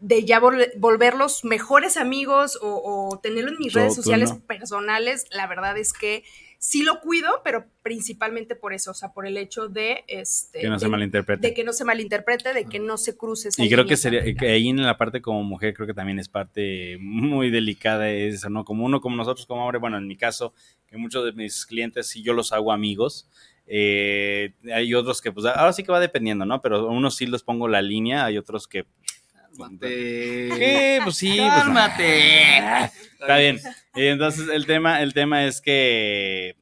de 0.00 0.24
ya 0.24 0.40
vol- 0.40 0.70
volverlos 0.76 1.44
mejores 1.44 1.96
amigos 1.96 2.58
o, 2.60 3.10
o 3.12 3.18
tenerlo 3.18 3.50
en 3.52 3.58
mis 3.58 3.72
Tú- 3.72 3.78
redes 3.78 3.94
sociales 3.94 4.32
no. 4.32 4.40
personales, 4.40 5.26
la 5.30 5.46
verdad 5.46 5.78
es 5.78 5.92
que 5.92 6.24
sí 6.58 6.82
lo 6.82 7.00
cuido, 7.00 7.28
pero 7.44 7.66
principalmente 7.82 8.56
por 8.56 8.72
eso, 8.72 8.90
o 8.90 8.94
sea, 8.94 9.12
por 9.12 9.26
el 9.26 9.36
hecho 9.36 9.68
de 9.68 10.04
este 10.08 10.60
Que 10.60 10.68
no 10.68 10.78
se 10.78 10.86
de- 10.86 10.90
malinterprete. 10.90 11.46
de 11.48 11.54
que 11.54 11.64
no 11.64 11.72
se 11.72 11.84
malinterprete, 11.84 12.52
de 12.52 12.64
que 12.66 12.78
no 12.80 12.96
se 12.96 13.16
cruce 13.16 13.48
esa 13.48 13.62
Y 13.64 13.68
creo 13.68 13.86
que 13.86 13.96
sería, 13.96 14.22
que 14.34 14.48
ahí 14.48 14.68
en 14.68 14.82
la 14.82 14.96
parte 14.98 15.20
como 15.22 15.42
mujer, 15.42 15.74
creo 15.74 15.86
que 15.86 15.94
también 15.94 16.18
es 16.18 16.28
parte 16.28 16.98
muy 17.00 17.50
delicada 17.50 18.10
eso, 18.10 18.50
¿no? 18.50 18.64
Como 18.64 18.84
uno, 18.84 19.00
como 19.00 19.16
nosotros, 19.16 19.46
como 19.46 19.62
hombre, 19.64 19.78
bueno, 19.78 19.98
en 19.98 20.06
mi 20.06 20.16
caso, 20.16 20.52
que 20.88 20.96
muchos 20.96 21.24
de 21.24 21.32
mis 21.32 21.66
clientes, 21.66 22.06
sí 22.08 22.22
yo 22.22 22.32
los 22.32 22.52
hago 22.52 22.72
amigos, 22.72 23.28
eh, 23.66 24.52
hay 24.72 24.94
otros 24.94 25.20
que, 25.20 25.32
pues, 25.32 25.44
ahora 25.46 25.72
sí 25.72 25.82
que 25.82 25.90
va 25.92 26.00
dependiendo, 26.00 26.46
¿no? 26.46 26.62
Pero 26.62 26.76
a 26.76 26.86
unos 26.90 27.16
sí 27.16 27.26
les 27.26 27.42
pongo 27.42 27.66
la 27.68 27.82
línea, 27.82 28.24
hay 28.24 28.38
otros 28.38 28.68
que, 28.68 28.86
Cálmate. 29.56 29.86
¿qué? 30.58 31.00
Pues 31.02 31.16
sí, 31.16 31.36
pues, 31.38 31.50
Cálmate. 31.50 32.58
Está 33.20 33.38
bien. 33.38 33.60
Y 33.94 34.06
entonces 34.06 34.48
el 34.48 34.66
tema, 34.66 35.02
el 35.02 35.14
tema 35.14 35.44
es 35.44 35.60
que 35.60 36.56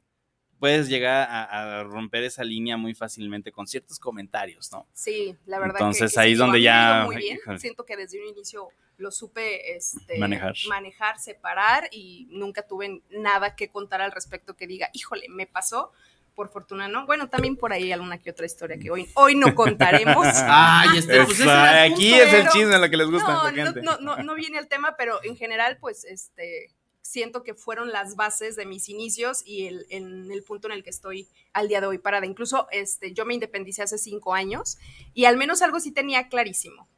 puedes 0.58 0.88
llegar 0.88 1.28
a, 1.30 1.82
romper 1.82 2.24
esa 2.24 2.42
línea 2.42 2.76
muy 2.76 2.94
fácilmente 2.94 3.52
con 3.52 3.66
ciertos 3.66 3.98
comentarios, 3.98 4.72
¿no? 4.72 4.86
Sí, 4.94 5.36
la 5.44 5.58
verdad. 5.58 5.76
Entonces 5.80 6.16
ahí 6.16 6.32
es 6.32 6.38
donde 6.38 6.62
ya... 6.62 7.02
Muy 7.04 7.16
bien. 7.16 7.38
Siento 7.58 7.84
que 7.84 7.96
desde 7.96 8.18
un 8.20 8.28
inicio 8.28 8.68
lo 8.96 9.10
supe 9.10 9.76
este, 9.76 10.18
manejar. 10.18 10.54
manejar, 10.68 11.18
separar 11.18 11.88
y 11.90 12.28
nunca 12.30 12.66
tuve 12.66 13.02
nada 13.10 13.56
que 13.56 13.68
contar 13.68 14.00
al 14.00 14.12
respecto 14.12 14.56
que 14.56 14.66
diga, 14.66 14.88
híjole, 14.92 15.28
me 15.28 15.46
pasó 15.46 15.92
por 16.34 16.50
fortuna 16.50 16.88
no. 16.88 17.06
Bueno, 17.06 17.28
también 17.28 17.56
por 17.56 17.72
ahí 17.72 17.92
alguna 17.92 18.18
que 18.18 18.30
otra 18.30 18.46
historia 18.46 18.78
que 18.78 18.90
hoy, 18.90 19.08
hoy 19.14 19.34
no 19.36 19.54
contaremos. 19.54 20.26
Ay, 20.46 20.98
este, 20.98 21.24
pues 21.24 21.40
aquí 21.40 22.14
es 22.14 22.32
el 22.32 22.48
chisme 22.48 22.78
lo 22.78 22.90
que 22.90 22.96
les 22.96 23.10
gusta 23.10 23.40
a 23.40 23.44
la 23.44 23.52
gente. 23.52 23.82
No, 23.82 23.98
no, 23.98 24.16
no, 24.16 24.34
viene 24.34 24.58
el 24.58 24.68
tema, 24.68 24.96
pero 24.96 25.20
en 25.22 25.36
general, 25.36 25.78
pues, 25.80 26.04
este, 26.04 26.70
siento 27.02 27.42
que 27.42 27.54
fueron 27.54 27.92
las 27.92 28.16
bases 28.16 28.56
de 28.56 28.66
mis 28.66 28.88
inicios 28.88 29.42
y 29.46 29.66
el, 29.66 29.86
en 29.90 30.30
el 30.30 30.42
punto 30.42 30.68
en 30.68 30.74
el 30.74 30.82
que 30.82 30.90
estoy 30.90 31.28
al 31.52 31.68
día 31.68 31.80
de 31.80 31.86
hoy 31.86 31.98
parada. 31.98 32.26
Incluso, 32.26 32.66
este, 32.72 33.12
yo 33.12 33.24
me 33.24 33.34
independicé 33.34 33.82
hace 33.82 33.98
cinco 33.98 34.34
años 34.34 34.78
y 35.14 35.26
al 35.26 35.36
menos 35.36 35.62
algo 35.62 35.80
sí 35.80 35.92
tenía 35.92 36.28
clarísimo. 36.28 36.88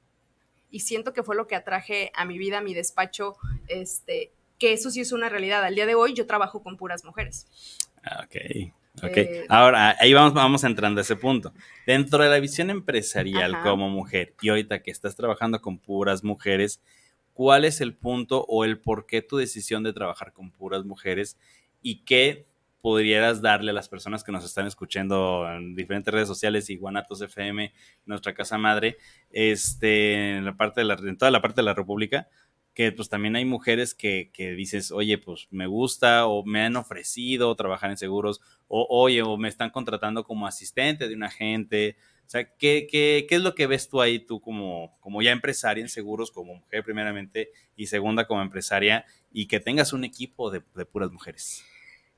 Y 0.70 0.80
siento 0.80 1.12
que 1.12 1.22
fue 1.22 1.36
lo 1.36 1.46
que 1.46 1.54
atraje 1.54 2.10
a 2.14 2.24
mi 2.24 2.38
vida, 2.38 2.58
a 2.58 2.60
mi 2.60 2.74
despacho, 2.74 3.36
este, 3.68 4.32
que 4.58 4.72
eso 4.72 4.90
sí 4.90 5.00
es 5.00 5.12
una 5.12 5.28
realidad. 5.28 5.64
Al 5.64 5.74
día 5.74 5.86
de 5.86 5.94
hoy 5.94 6.14
yo 6.14 6.26
trabajo 6.26 6.62
con 6.62 6.76
puras 6.76 7.04
mujeres. 7.04 7.46
Ah, 8.02 8.24
ok. 8.24 8.72
Ok, 9.02 9.16
eh, 9.16 9.46
ahora 9.48 9.96
ahí 10.00 10.12
vamos, 10.14 10.32
vamos 10.32 10.64
entrando 10.64 11.00
a 11.00 11.02
ese 11.02 11.16
punto. 11.16 11.52
Dentro 11.86 12.22
de 12.22 12.30
la 12.30 12.40
visión 12.40 12.70
empresarial 12.70 13.60
como 13.62 13.90
mujer, 13.90 14.34
y 14.40 14.48
ahorita 14.48 14.82
que 14.82 14.90
estás 14.90 15.16
trabajando 15.16 15.60
con 15.60 15.78
puras 15.78 16.24
mujeres, 16.24 16.80
¿cuál 17.34 17.64
es 17.64 17.80
el 17.80 17.94
punto 17.94 18.44
o 18.48 18.64
el 18.64 18.78
por 18.78 19.06
qué 19.06 19.22
tu 19.22 19.36
decisión 19.36 19.82
de 19.82 19.92
trabajar 19.92 20.32
con 20.32 20.50
puras 20.50 20.84
mujeres 20.84 21.36
y 21.82 22.04
qué 22.04 22.46
podrías 22.80 23.42
darle 23.42 23.72
a 23.72 23.74
las 23.74 23.88
personas 23.88 24.22
que 24.22 24.30
nos 24.30 24.44
están 24.44 24.66
escuchando 24.66 25.44
en 25.50 25.74
diferentes 25.74 26.14
redes 26.14 26.28
sociales 26.28 26.70
y 26.70 26.76
Guanatos 26.76 27.20
FM, 27.20 27.72
nuestra 28.04 28.32
casa 28.32 28.58
madre, 28.58 28.96
este, 29.30 30.36
en 30.36 30.44
la 30.44 30.56
parte 30.56 30.82
de 30.82 30.84
la, 30.86 30.94
en 30.94 31.18
toda 31.18 31.32
la 31.32 31.42
parte 31.42 31.62
de 31.62 31.64
la 31.64 31.74
República, 31.74 32.28
que 32.76 32.92
pues 32.92 33.08
también 33.08 33.34
hay 33.36 33.46
mujeres 33.46 33.94
que, 33.94 34.30
que, 34.34 34.50
dices, 34.50 34.92
oye, 34.92 35.16
pues 35.16 35.48
me 35.50 35.66
gusta 35.66 36.26
o 36.26 36.44
me 36.44 36.60
han 36.60 36.76
ofrecido 36.76 37.56
trabajar 37.56 37.90
en 37.90 37.96
seguros, 37.96 38.42
o 38.68 38.86
oye, 38.90 39.22
o 39.22 39.38
me 39.38 39.48
están 39.48 39.70
contratando 39.70 40.24
como 40.24 40.46
asistente 40.46 41.08
de 41.08 41.14
un 41.14 41.22
agente. 41.22 41.96
O 42.26 42.28
sea, 42.28 42.44
¿qué, 42.44 42.86
qué, 42.86 43.24
qué 43.26 43.36
es 43.36 43.40
lo 43.40 43.54
que 43.54 43.66
ves 43.66 43.88
tú 43.88 44.02
ahí, 44.02 44.18
tú 44.18 44.42
como, 44.42 44.94
como 45.00 45.22
ya 45.22 45.32
empresaria 45.32 45.80
en 45.80 45.88
seguros, 45.88 46.30
como 46.30 46.56
mujer 46.56 46.84
primeramente, 46.84 47.50
y 47.76 47.86
segunda 47.86 48.26
como 48.26 48.42
empresaria, 48.42 49.06
y 49.32 49.46
que 49.46 49.58
tengas 49.58 49.94
un 49.94 50.04
equipo 50.04 50.50
de, 50.50 50.62
de 50.74 50.84
puras 50.84 51.10
mujeres? 51.10 51.64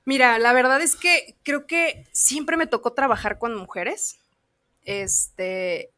Mira, 0.04 0.40
la 0.40 0.52
verdad 0.52 0.82
es 0.82 0.96
que 0.96 1.36
creo 1.44 1.68
que 1.68 2.04
siempre 2.10 2.56
me 2.56 2.66
tocó 2.66 2.94
trabajar 2.94 3.38
con 3.38 3.54
mujeres. 3.54 4.18
Este, 4.82 5.92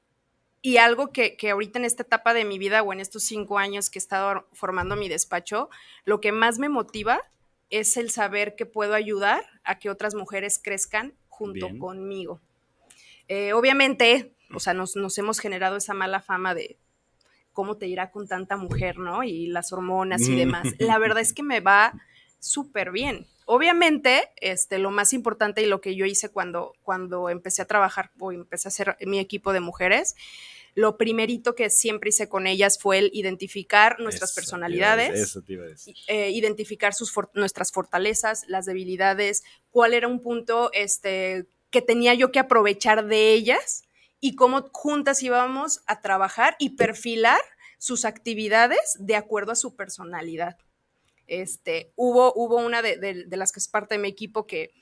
y 0.62 0.76
algo 0.76 1.12
que, 1.12 1.36
que, 1.36 1.50
ahorita 1.50 1.78
en 1.78 1.84
esta 1.84 2.02
etapa 2.02 2.34
de 2.34 2.44
mi 2.44 2.58
vida 2.58 2.82
o 2.82 2.92
en 2.92 3.00
estos 3.00 3.22
cinco 3.22 3.58
años 3.58 3.88
que 3.88 3.98
he 3.98 4.02
estado 4.02 4.46
formando 4.52 4.96
mi 4.96 5.08
despacho, 5.08 5.70
lo 6.04 6.20
que 6.20 6.32
más 6.32 6.58
me 6.58 6.68
motiva 6.68 7.20
es 7.70 7.96
el 7.96 8.10
saber 8.10 8.56
que 8.56 8.66
puedo 8.66 8.94
ayudar 8.94 9.44
a 9.64 9.78
que 9.78 9.90
otras 9.90 10.14
mujeres 10.14 10.60
crezcan 10.62 11.14
junto 11.28 11.68
conmigo. 11.78 12.40
Eh, 13.28 13.52
obviamente, 13.52 14.34
o 14.52 14.60
sea, 14.60 14.74
nos, 14.74 14.96
nos, 14.96 15.16
hemos 15.18 15.38
generado 15.38 15.76
esa 15.76 15.94
mala 15.94 16.20
fama 16.20 16.54
de 16.54 16.76
cómo 17.52 17.76
te 17.76 17.86
irá 17.86 18.10
con 18.10 18.28
tanta 18.28 18.56
mujer, 18.56 18.98
¿no? 18.98 19.22
Y 19.22 19.46
las 19.46 19.72
hormonas 19.72 20.22
y 20.22 20.34
demás. 20.36 20.66
La 20.78 20.98
verdad 20.98 21.20
es 21.20 21.32
que 21.32 21.42
me 21.42 21.60
va 21.60 21.94
súper 22.40 22.90
bien. 22.90 23.26
Obviamente, 23.46 24.30
este, 24.36 24.78
lo 24.78 24.90
más 24.90 25.12
importante 25.12 25.62
y 25.62 25.66
lo 25.66 25.80
que 25.80 25.94
yo 25.94 26.06
hice 26.06 26.28
cuando, 26.28 26.72
cuando 26.82 27.28
empecé 27.28 27.62
a 27.62 27.66
trabajar 27.66 28.10
o 28.18 28.32
empecé 28.32 28.68
a 28.68 28.70
hacer 28.70 28.96
mi 29.00 29.18
equipo 29.18 29.52
de 29.52 29.60
mujeres, 29.60 30.14
lo 30.74 30.96
primerito 30.96 31.54
que 31.54 31.68
siempre 31.68 32.10
hice 32.10 32.28
con 32.28 32.46
ellas 32.46 32.78
fue 32.78 32.98
el 32.98 33.10
identificar 33.12 33.98
nuestras 33.98 34.32
personalidades, 34.32 35.36
eh, 36.06 36.30
identificar 36.30 36.94
sus 36.94 37.12
nuestras 37.34 37.72
fortalezas, 37.72 38.44
las 38.46 38.66
debilidades, 38.66 39.42
cuál 39.70 39.94
era 39.94 40.06
un 40.06 40.20
punto 40.22 40.70
este, 40.72 41.46
que 41.70 41.82
tenía 41.82 42.14
yo 42.14 42.30
que 42.30 42.38
aprovechar 42.38 43.06
de 43.06 43.32
ellas 43.32 43.82
y 44.20 44.36
cómo 44.36 44.68
juntas 44.72 45.22
íbamos 45.22 45.80
a 45.86 46.00
trabajar 46.00 46.54
y 46.58 46.70
perfilar 46.70 47.40
sus 47.78 48.04
actividades 48.04 48.96
de 48.98 49.16
acuerdo 49.16 49.52
a 49.52 49.56
su 49.56 49.74
personalidad. 49.74 50.56
Este, 51.30 51.92
hubo, 51.94 52.32
hubo 52.34 52.56
una 52.56 52.82
de, 52.82 53.24
las 53.30 53.52
que 53.52 53.60
es 53.60 53.68
parte 53.68 53.94
de 53.94 54.00
mi 54.00 54.08
equipo 54.08 54.48
que 54.48 54.72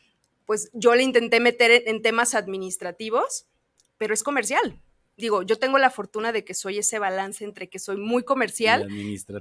pues 0.46 0.70
yo 0.72 0.94
le 0.94 1.02
intenté 1.02 1.40
meter 1.40 1.82
en, 1.86 2.00
temas 2.00 2.34
administrativos, 2.34 3.46
pero 3.98 4.14
es 4.14 4.22
comercial. 4.22 4.80
Digo, 5.18 5.42
yo 5.42 5.58
tengo 5.58 5.76
la 5.76 5.90
fortuna 5.90 6.32
de 6.32 6.44
que 6.44 6.54
soy 6.54 6.78
ese 6.78 6.98
balance 6.98 7.44
entre 7.44 7.68
que 7.68 7.78
soy 7.78 7.98
muy 7.98 8.22
comercial, 8.22 8.88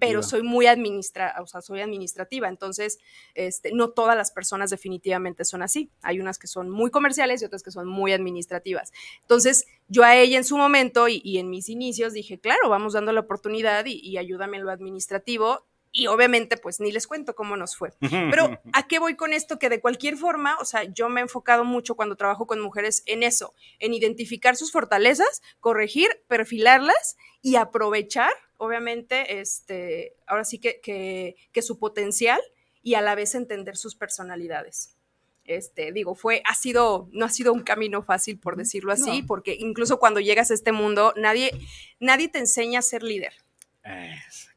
pero 0.01 0.21
soy 0.21 0.41
muy 0.41 0.65
administra, 0.65 1.33
o 1.41 1.47
sea, 1.47 1.61
soy 1.61 1.79
administrativa. 1.79 2.49
Entonces, 2.49 2.99
este, 3.35 3.71
no 3.71 3.91
todas 3.91 4.17
las 4.17 4.31
personas 4.31 4.69
definitivamente 4.69 5.45
son 5.45 5.61
así. 5.61 5.89
Hay 6.01 6.19
unas 6.19 6.37
que 6.37 6.47
son 6.47 6.69
muy 6.69 6.91
comerciales 6.91 7.41
y 7.41 7.45
otras 7.45 7.63
que 7.63 7.71
son 7.71 7.87
muy 7.87 8.11
administrativas. 8.11 8.91
Entonces, 9.21 9.65
yo 9.87 10.03
a 10.03 10.17
ella 10.17 10.37
en 10.37 10.43
su 10.43 10.57
momento 10.57 11.07
y, 11.07 11.37
en 11.37 11.49
mis 11.49 11.69
inicios 11.69 12.11
dije, 12.11 12.37
claro, 12.37 12.67
vamos 12.67 12.91
dando 12.91 13.13
la 13.13 13.21
oportunidad 13.21 13.85
y, 13.85 13.93
y 13.93 14.17
ayúdame 14.17 14.57
en 14.57 14.65
lo 14.65 14.71
administrativo 14.71 15.63
y 15.91 16.07
obviamente 16.07 16.57
pues 16.57 16.79
ni 16.79 16.91
les 16.91 17.07
cuento 17.07 17.35
cómo 17.35 17.57
nos 17.57 17.75
fue. 17.75 17.93
Pero 17.99 18.59
¿a 18.73 18.87
qué 18.87 18.99
voy 18.99 19.15
con 19.15 19.33
esto? 19.33 19.59
Que 19.59 19.69
de 19.69 19.81
cualquier 19.81 20.17
forma, 20.17 20.57
o 20.59 20.65
sea, 20.65 20.83
yo 20.83 21.09
me 21.09 21.21
he 21.21 21.23
enfocado 21.23 21.63
mucho 21.63 21.95
cuando 21.95 22.15
trabajo 22.15 22.47
con 22.47 22.59
mujeres 22.59 23.03
en 23.05 23.23
eso, 23.23 23.53
en 23.79 23.93
identificar 23.93 24.55
sus 24.55 24.71
fortalezas, 24.71 25.41
corregir, 25.59 26.07
perfilarlas 26.27 27.17
y 27.41 27.55
aprovechar, 27.55 28.31
obviamente, 28.57 29.39
este, 29.39 30.15
ahora 30.25 30.43
sí 30.43 30.59
que, 30.59 30.79
que, 30.81 31.61
su 31.61 31.79
potencial 31.79 32.41
y 32.83 32.95
a 32.95 33.01
la 33.01 33.15
vez 33.15 33.35
entender 33.35 33.77
sus 33.77 33.95
personalidades. 33.95 34.95
Este, 35.45 35.91
digo, 35.93 36.13
fue, 36.13 36.41
ha 36.45 36.55
sido, 36.55 37.09
no 37.13 37.25
ha 37.25 37.29
sido 37.29 37.53
un 37.53 37.63
camino 37.63 38.03
fácil, 38.03 38.37
por 38.37 38.57
decirlo 38.57 38.91
así, 38.91 39.23
porque 39.23 39.55
incluso 39.57 39.97
cuando 39.97 40.19
llegas 40.19 40.51
a 40.51 40.53
este 40.53 40.73
mundo, 40.73 41.13
nadie, 41.15 41.51
nadie 41.99 42.27
te 42.27 42.39
enseña 42.39 42.79
a 42.79 42.83
ser 42.83 43.01
líder. 43.01 43.33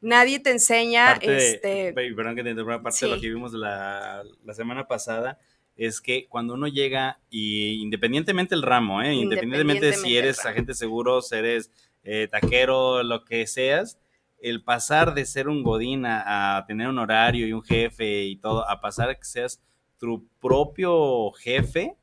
Nadie 0.01 0.39
te 0.39 0.51
enseña. 0.51 1.13
este, 1.21 1.93
perdón 1.93 2.35
que 2.35 2.43
te 2.43 2.49
interrumpa, 2.51 2.81
parte 2.83 3.05
de 3.05 3.15
lo 3.15 3.21
que 3.21 3.29
vimos 3.29 3.53
la, 3.53 4.23
semana 4.53 4.87
pasada 4.87 5.39
es 5.75 6.01
que 6.01 6.27
cuando 6.27 6.53
uno 6.53 6.67
llega, 6.67 7.19
y 7.29 7.81
independientemente 7.81 8.55
del 8.55 8.63
ramo, 8.63 9.01
¿eh? 9.01 9.13
independientemente, 9.13 9.87
de 9.87 9.93
si 9.93 10.17
eres 10.17 10.45
agente 10.45 10.73
seguro, 10.73 11.21
si 11.21 11.35
eres 11.35 11.71
eh, 12.03 12.27
taquero, 12.29 13.03
lo 13.03 13.23
que 13.23 13.47
seas, 13.47 13.97
el 14.41 14.63
pasar 14.63 15.13
de 15.13 15.25
ser 15.25 15.47
un 15.47 15.63
godín 15.63 16.05
a, 16.05 16.57
a, 16.57 16.65
tener 16.65 16.87
un 16.87 16.99
horario 16.99 17.47
y 17.47 17.53
un 17.53 17.63
jefe 17.63 18.23
y 18.23 18.35
todo, 18.35 18.67
a 18.69 18.81
pasar 18.81 19.09
a 19.09 19.15
que 19.15 19.23
seas 19.23 19.61
tu 19.97 20.27
propio 20.39 21.31
jefe, 21.31 21.95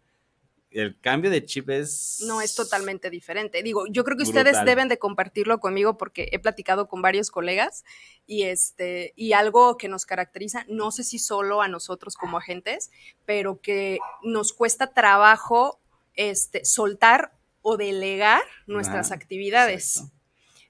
el 0.70 1.00
cambio 1.00 1.30
de 1.30 1.44
chip 1.44 1.70
es... 1.70 2.22
No, 2.26 2.40
es 2.40 2.54
totalmente 2.54 3.10
diferente. 3.10 3.62
Digo, 3.62 3.86
yo 3.90 4.04
creo 4.04 4.16
que 4.16 4.24
ustedes 4.24 4.64
deben 4.64 4.88
de 4.88 4.98
compartirlo 4.98 5.60
conmigo 5.60 5.96
porque 5.96 6.28
he 6.32 6.38
platicado 6.38 6.88
con 6.88 7.00
varios 7.00 7.30
colegas 7.30 7.84
y, 8.26 8.42
este, 8.42 9.12
y 9.16 9.32
algo 9.32 9.76
que 9.78 9.88
nos 9.88 10.04
caracteriza, 10.04 10.64
no 10.68 10.90
sé 10.90 11.04
si 11.04 11.18
solo 11.18 11.62
a 11.62 11.68
nosotros 11.68 12.16
como 12.16 12.36
agentes, 12.36 12.90
pero 13.24 13.60
que 13.60 13.98
nos 14.22 14.52
cuesta 14.52 14.92
trabajo 14.92 15.80
este, 16.14 16.64
soltar 16.64 17.32
o 17.62 17.76
delegar 17.76 18.42
nuestras 18.66 19.10
actividades. 19.10 20.04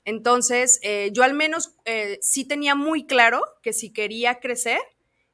Entonces, 0.05 0.79
eh, 0.83 1.11
yo 1.13 1.23
al 1.23 1.35
menos 1.35 1.75
eh, 1.85 2.19
sí 2.23 2.45
tenía 2.45 2.75
muy 2.75 3.07
claro 3.07 3.43
que 3.63 3.73
si 3.73 3.93
quería 3.93 4.41
crecer, 4.41 4.81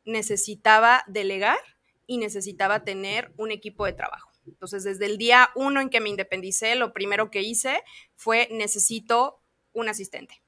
necesitaba 0.05 1.05
delegar 1.07 1.59
y 2.07 2.19
necesitaba 2.19 2.85
tener 2.85 3.33
un 3.37 3.51
equipo 3.51 3.87
de 3.87 3.93
trabajo. 3.93 4.34
Entonces, 4.47 4.85
desde 4.85 5.07
el 5.07 5.19
día 5.19 5.51
uno 5.55 5.81
en 5.81 5.91
que 5.91 6.01
me 6.01 6.09
independicé, 6.09 6.75
lo 6.75 6.93
primero 6.93 7.31
que 7.31 7.43
hice 7.43 7.83
fue 8.15 8.49
necesito 8.51 9.41
un 9.73 9.89
asistente. 9.89 10.43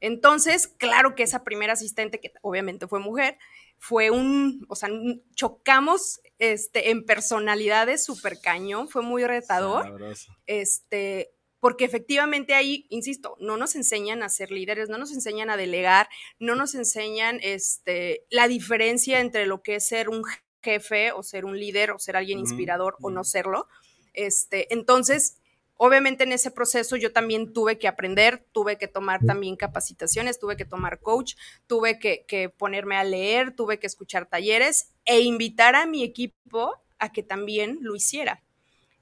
Entonces, 0.00 0.68
claro 0.68 1.14
que 1.14 1.22
esa 1.22 1.44
primera 1.44 1.72
asistente, 1.72 2.20
que 2.20 2.32
obviamente 2.42 2.86
fue 2.86 3.00
mujer, 3.00 3.38
fue 3.78 4.10
un, 4.10 4.64
o 4.68 4.76
sea, 4.76 4.90
chocamos 5.34 6.20
este, 6.38 6.90
en 6.90 7.04
personalidades 7.04 8.04
súper 8.04 8.40
cañón, 8.40 8.88
fue 8.88 9.02
muy 9.02 9.24
retador. 9.24 10.14
Este, 10.46 11.34
porque 11.60 11.86
efectivamente 11.86 12.54
ahí, 12.54 12.86
insisto, 12.90 13.36
no 13.40 13.56
nos 13.56 13.74
enseñan 13.74 14.22
a 14.22 14.28
ser 14.28 14.50
líderes, 14.50 14.90
no 14.90 14.98
nos 14.98 15.12
enseñan 15.12 15.48
a 15.48 15.56
delegar, 15.56 16.08
no 16.38 16.54
nos 16.54 16.74
enseñan 16.74 17.38
este, 17.42 18.26
la 18.28 18.48
diferencia 18.48 19.20
entre 19.20 19.46
lo 19.46 19.62
que 19.62 19.76
es 19.76 19.88
ser 19.88 20.10
un 20.10 20.22
jefe 20.64 21.12
o 21.12 21.22
ser 21.22 21.44
un 21.44 21.58
líder 21.58 21.92
o 21.92 21.98
ser 21.98 22.16
alguien 22.16 22.40
inspirador 22.40 22.96
o 23.02 23.10
no 23.10 23.22
serlo. 23.22 23.68
Este, 24.14 24.72
entonces, 24.72 25.36
obviamente 25.76 26.24
en 26.24 26.32
ese 26.32 26.50
proceso 26.50 26.96
yo 26.96 27.12
también 27.12 27.52
tuve 27.52 27.78
que 27.78 27.88
aprender, 27.88 28.44
tuve 28.52 28.78
que 28.78 28.88
tomar 28.88 29.24
también 29.24 29.56
capacitaciones, 29.56 30.38
tuve 30.38 30.56
que 30.56 30.64
tomar 30.64 31.00
coach, 31.00 31.34
tuve 31.66 31.98
que, 31.98 32.48
ponerme 32.56 32.96
a 32.96 33.04
leer, 33.04 33.54
tuve 33.54 33.78
que 33.78 33.86
escuchar 33.86 34.26
talleres 34.26 34.92
e 35.04 35.20
invitar 35.20 35.74
a 35.74 35.86
mi 35.86 36.02
equipo 36.02 36.74
a 36.98 37.12
que 37.12 37.22
también 37.22 37.78
lo 37.80 37.94
hiciera. 37.94 38.42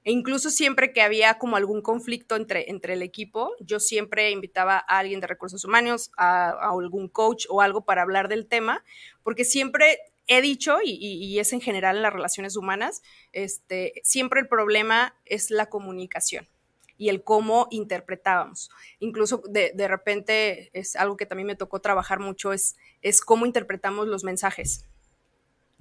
E 0.05 0.11
incluso 0.11 0.49
siempre 0.49 0.91
que 0.91 1.01
había 1.01 1.37
como 1.37 1.55
algún 1.55 1.81
conflicto 1.81 2.35
entre, 2.35 2.69
entre 2.69 2.93
el 2.93 3.01
equipo, 3.01 3.55
yo 3.61 3.79
siempre 3.79 4.31
invitaba 4.31 4.75
a 4.75 4.99
alguien 4.99 5.21
de 5.21 5.27
recursos 5.27 5.63
humanos, 5.63 6.11
a, 6.17 6.49
algún 6.49 7.07
coach 7.07 7.45
o 7.49 7.61
algo 7.61 7.85
para 7.85 8.01
hablar 8.01 8.27
del 8.27 8.45
tema, 8.45 8.83
porque 9.23 9.45
siempre 9.45 9.97
he 10.27 10.41
dicho, 10.41 10.77
y, 10.83 11.37
es 11.39 11.53
en 11.53 11.61
general 11.61 11.97
en 11.97 12.03
las 12.03 12.13
relaciones 12.13 12.55
humanas, 12.55 13.01
este, 13.31 13.93
siempre 14.03 14.41
el 14.41 14.47
problema 14.47 15.15
es 15.25 15.51
la 15.51 15.69
comunicación 15.69 16.47
y 16.97 17.09
el 17.09 17.23
cómo 17.23 17.67
interpretábamos. 17.71 18.69
Incluso 18.99 19.41
de, 19.49 19.71
de, 19.75 19.87
repente 19.87 20.69
es 20.73 20.95
algo 20.95 21.17
que 21.17 21.25
también 21.25 21.47
me 21.47 21.55
tocó 21.55 21.81
trabajar 21.81 22.19
mucho, 22.19 22.53
es, 22.53 22.75
es 23.01 23.21
cómo 23.21 23.45
interpretamos 23.45 24.07
los 24.07 24.23
mensajes. 24.23 24.87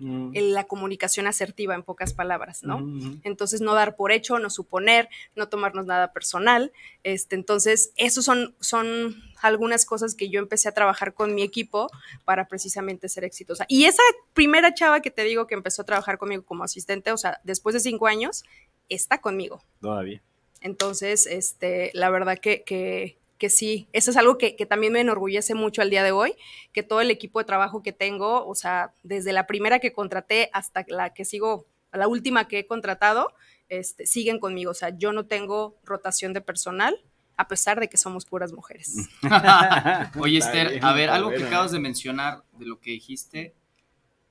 Mm. 0.02 0.30
en 0.34 0.52
la 0.52 0.64
comunicación 0.64 1.28
asertiva, 1.28 1.76
en 1.76 1.84
pocas 1.84 2.12
palabras, 2.12 2.64
¿no? 2.64 2.84
Entonces, 3.22 3.60
no 3.60 3.72
dar 3.72 3.94
por 3.94 4.10
hecho, 4.10 4.40
no 4.40 4.50
suponer, 4.50 5.08
no 5.36 5.48
tomarnos 5.48 5.86
nada 5.86 6.12
personal. 6.12 6.72
Este, 7.04 7.36
entonces, 7.36 7.92
esos 7.96 8.24
son, 8.24 8.56
son 8.58 9.14
algunas 9.40 9.86
cosas 9.86 10.16
que 10.16 10.28
yo 10.28 10.40
empecé 10.40 10.68
a 10.68 10.72
trabajar 10.72 11.14
con 11.14 11.36
mi 11.36 11.42
equipo 11.42 11.88
para 12.24 12.48
precisamente 12.48 13.08
ser 13.08 13.22
exitosa. 13.22 13.64
Y 13.68 13.84
esa 13.84 14.02
primera 14.34 14.74
chava 14.74 15.02
que 15.02 15.12
te 15.12 15.22
digo 15.22 15.46
que 15.46 15.54
empezó 15.54 15.82
a 15.82 15.86
trabajar 15.86 16.18
conmigo 16.18 16.44
como 16.44 16.64
asistente, 16.64 17.12
o 17.12 17.16
sea, 17.16 17.40
después 17.44 17.74
de 17.74 17.80
cinco 17.80 18.08
años, 18.08 18.42
está 18.88 19.20
conmigo. 19.20 19.62
Todavía. 19.80 20.20
Entonces, 20.60 21.26
este, 21.26 21.92
la 21.94 22.10
verdad 22.10 22.38
que, 22.38 22.64
que 22.64 23.18
que 23.42 23.50
sí, 23.50 23.88
eso 23.92 24.12
es 24.12 24.16
algo 24.16 24.38
que, 24.38 24.52
también 24.66 24.92
me 24.92 25.00
enorgullece 25.00 25.56
mucho 25.56 25.82
al 25.82 25.90
día 25.90 26.04
de 26.04 26.12
hoy, 26.12 26.36
que 26.72 26.84
todo 26.84 27.00
el 27.00 27.10
equipo 27.10 27.40
de 27.40 27.44
trabajo 27.44 27.82
que 27.82 27.90
tengo, 27.90 28.46
o 28.46 28.54
sea, 28.54 28.94
desde 29.02 29.32
la 29.32 29.48
primera 29.48 29.80
que 29.80 29.92
contraté 29.92 30.48
hasta 30.52 30.84
la 30.86 31.12
que 31.12 31.24
sigo, 31.24 31.66
la 31.92 32.06
última 32.06 32.46
que 32.46 32.60
he 32.60 32.66
contratado, 32.68 33.34
este, 33.68 34.06
siguen 34.06 34.38
conmigo. 34.38 34.70
O 34.70 34.74
sea, 34.74 34.96
yo 34.96 35.12
no 35.12 35.26
tengo 35.26 35.74
rotación 35.82 36.32
de 36.32 36.40
personal, 36.40 36.94
a 37.36 37.48
pesar 37.48 37.80
de 37.80 37.88
que 37.88 37.96
somos 37.96 38.26
puras 38.26 38.52
mujeres. 38.52 39.08
Oye, 40.20 40.38
Esther, 40.38 40.78
a 40.80 40.92
ver, 40.92 41.10
algo 41.10 41.30
que 41.30 41.42
acabas 41.42 41.72
de 41.72 41.80
mencionar 41.80 42.44
de 42.52 42.66
lo 42.66 42.78
que 42.78 42.92
dijiste. 42.92 43.56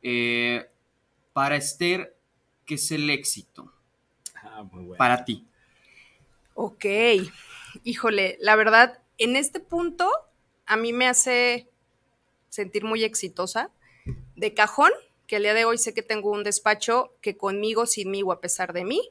Eh, 0.02 0.70
para 1.34 1.58
Esther, 1.58 2.16
¿qué 2.66 2.76
es 2.76 2.92
el 2.92 3.10
éxito? 3.10 3.74
Ah, 4.42 4.64
muy 4.64 4.86
bueno. 4.86 4.98
Para 4.98 5.26
ti. 5.26 5.46
Ok, 6.54 6.86
híjole, 7.84 8.38
la 8.40 8.56
verdad, 8.56 9.00
en 9.18 9.36
este 9.36 9.60
punto 9.60 10.10
a 10.66 10.76
mí 10.78 10.94
me 10.94 11.08
hace 11.08 11.68
sentir 12.50 12.84
muy 12.84 13.04
exitosa. 13.04 13.70
De 14.36 14.54
cajón, 14.54 14.92
que 15.28 15.38
al 15.38 15.44
día 15.44 15.54
de 15.54 15.66
hoy 15.66 15.78
sé 15.78 15.94
que 15.94 16.02
tengo 16.02 16.32
un 16.32 16.44
despacho 16.44 17.14
que 17.22 17.38
conmigo, 17.38 17.86
sin 17.86 18.12
mí 18.12 18.24
o 18.24 18.32
a 18.32 18.42
pesar 18.42 18.74
de 18.74 18.84
mí, 18.84 19.10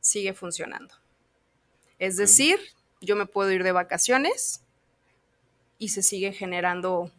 sigue 0.00 0.34
funcionando. 0.34 0.94
Es 1.98 2.16
decir, 2.16 2.58
yo 3.00 3.16
me 3.16 3.26
puedo 3.26 3.50
ir 3.52 3.62
de 3.62 3.72
vacaciones 3.72 4.62
y 5.78 5.88
se 5.90 6.02
sigue 6.02 6.32
generando 6.32 7.10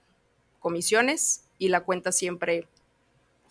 comisiones 0.60 1.44
y 1.58 1.70
la 1.70 1.82
cuenta 1.82 2.12
siempre 2.12 2.68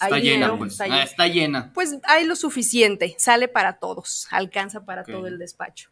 está 0.01 0.19
llena, 0.19 0.57
pues. 0.59 0.81
Ah, 0.81 1.03
está, 1.03 1.29
llena. 1.29 1.73
Pues 1.73 1.99
hay 2.05 2.25
lo 2.25 2.35
suficiente, 2.35 3.15
sale 3.19 3.49
para 3.49 3.79
todos, 3.79 4.27
alcanza 4.31 4.85
para 4.85 5.05
todo 5.05 5.27
el 5.27 5.39
despacho. 5.39 5.91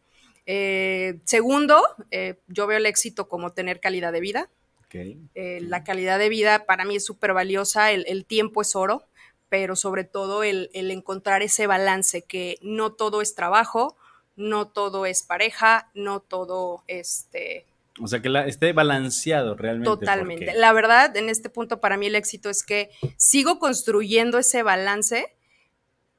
Eh, 0.51 1.19
segundo, 1.25 1.79
eh, 2.09 2.39
yo 2.47 2.65
veo 2.65 2.79
el 2.79 2.87
éxito 2.87 3.27
como 3.27 3.51
tener 3.51 3.79
calidad 3.79 4.11
de 4.11 4.19
vida. 4.19 4.49
Eh, 4.91 5.59
la 5.61 5.83
calidad 5.83 6.17
de 6.17 6.27
vida 6.27 6.65
para 6.65 6.85
mí 6.85 6.95
es 6.95 7.05
súper 7.05 7.33
valiosa, 7.33 7.91
el, 7.91 8.25
tiempo 8.25 8.63
es 8.63 8.75
oro, 8.75 9.03
pero 9.47 9.75
sobre 9.75 10.05
todo 10.05 10.41
el, 10.41 10.71
encontrar 10.73 11.43
ese 11.43 11.67
balance, 11.67 12.23
que 12.23 12.57
no 12.63 12.93
todo 12.93 13.21
es 13.21 13.35
trabajo, 13.35 13.95
no 14.37 14.67
todo 14.67 15.05
es 15.05 15.21
pareja, 15.21 15.91
no 15.93 16.19
todo 16.19 16.83
este... 16.87 17.67
O 18.01 18.07
sea, 18.07 18.19
que 18.19 18.29
esté 18.47 18.73
balanceado 18.73 19.53
realmente. 19.53 19.85
Totalmente. 19.87 20.53
La 20.55 20.73
verdad, 20.73 21.15
en 21.15 21.29
este 21.29 21.51
punto 21.51 21.79
para 21.79 21.95
mí 21.95 22.07
el 22.07 22.15
éxito 22.15 22.49
es 22.49 22.63
que 22.63 22.89
sigo 23.17 23.59
construyendo 23.59 24.39
ese 24.39 24.63
balance, 24.63 25.27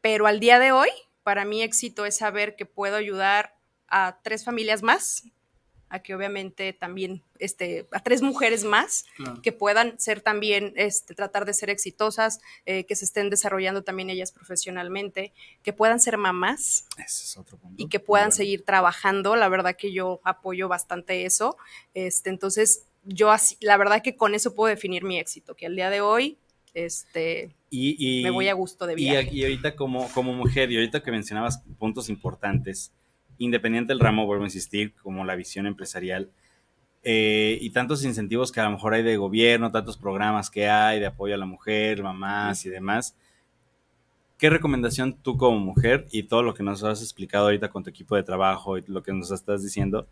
pero 0.01 0.29
al 0.29 0.39
día 0.39 0.61
de 0.61 0.71
hoy, 0.71 0.91
para 1.25 1.45
mí 1.45 1.63
éxito 1.63 2.07
es 2.07 2.19
saber 2.19 2.55
que 2.55 2.65
puedo 2.65 2.95
ayudar 2.95 3.59
a 3.91 4.19
tres 4.23 4.45
familias 4.45 4.83
más, 4.83 5.25
a 5.91 5.99
que 5.99 6.15
obviamente 6.15 6.73
también, 6.73 7.23
este, 7.41 7.87
a 7.91 8.01
tres 8.01 8.23
mujeres 8.23 8.65
más 8.65 9.05
que 9.43 9.51
puedan 9.51 9.99
ser 9.99 10.21
también, 10.21 10.73
este, 10.77 11.15
tratar 11.15 11.45
de 11.45 11.53
ser 11.53 11.69
exitosas, 11.69 12.41
eh, 12.65 12.85
que 12.85 12.95
se 12.95 13.05
estén 13.05 13.29
desarrollando 13.29 13.83
también 13.83 14.09
ellas 14.09 14.31
profesionalmente, 14.31 15.33
que 15.65 15.73
puedan 15.73 15.99
ser 15.99 16.17
mamás 16.17 16.87
y 17.77 17.89
que 17.89 17.99
puedan 17.99 18.31
seguir 18.31 18.65
trabajando. 18.65 19.35
La 19.35 19.49
verdad 19.49 19.77
que 19.77 19.93
yo 19.93 20.21
apoyo 20.23 20.69
bastante 20.69 21.27
eso. 21.27 21.57
Este, 21.93 22.31
entonces, 22.31 22.87
yo 23.03 23.33
así, 23.33 23.57
la 23.61 23.77
verdad 23.77 24.01
que 24.01 24.15
con 24.15 24.35
eso 24.37 24.55
puedo 24.55 24.73
definir 24.73 25.03
mi 25.03 25.19
éxito, 25.19 25.57
que 25.57 25.67
al 25.67 25.75
día 25.75 25.91
de 25.91 26.01
hoy, 26.01 26.39
este, 26.73 27.51
y, 27.69 28.23
me 28.23 28.31
voy 28.31 28.47
a 28.47 28.55
gusto 28.55 28.87
de 28.87 28.95
viaje. 28.95 29.31
Y, 29.33 29.41
y 29.41 29.43
ahorita 29.43 29.75
como, 29.75 30.09
como 30.13 30.33
mujer, 30.35 30.71
y 30.71 30.77
ahorita 30.77 31.03
que 31.03 31.11
mencionabas 31.11 31.65
puntos 31.81 32.09
importantes, 32.09 32.93
independiente 33.41 33.93
del 33.93 34.01
ramo, 34.01 34.27
vuelvo 34.27 34.45
a 34.45 34.47
insistir, 34.47 34.93
como 35.03 35.25
la 35.25 35.35
visión 35.35 35.67
empresarial, 35.67 36.31
eh, 37.03 37.57
y 37.61 37.71
tantos 37.71 38.05
incentivos 38.05 38.53
que 38.53 38.61
a 38.61 38.65
lo 38.65 38.73
mejor 38.73 38.93
hay 38.93 39.03
de 39.03 39.17
gobierno, 39.17 39.73
tantos 39.73 39.97
programas 39.97 40.51
que 40.51 40.69
hay 40.69 41.01
de 41.01 41.07
apoyo 41.07 41.35
a 41.35 41.39
la 41.39 41.47
mujer, 41.47 42.03
mamás 42.03 42.67
y 42.67 42.69
demás. 42.69 43.17
¿Qué 44.37 44.51
recomendación 44.51 45.15
tú 45.15 45.39
como 45.39 45.59
mujer 45.59 46.07
y 46.13 46.25
todo 46.25 46.43
lo 46.43 46.53
que 46.53 46.63
nos 46.63 46.85
has 46.85 47.03
explicado 47.03 47.47
ahorita 47.47 47.71
con 47.71 47.83
tu 47.83 47.89
equipo 47.89 48.15
de 48.15 48.23
trabajo 48.23 48.77
y 48.77 48.85
lo 48.87 49.03
que 49.03 49.15
nos 49.15 49.31
estás 49.31 49.63
diciendo, 49.63 50.07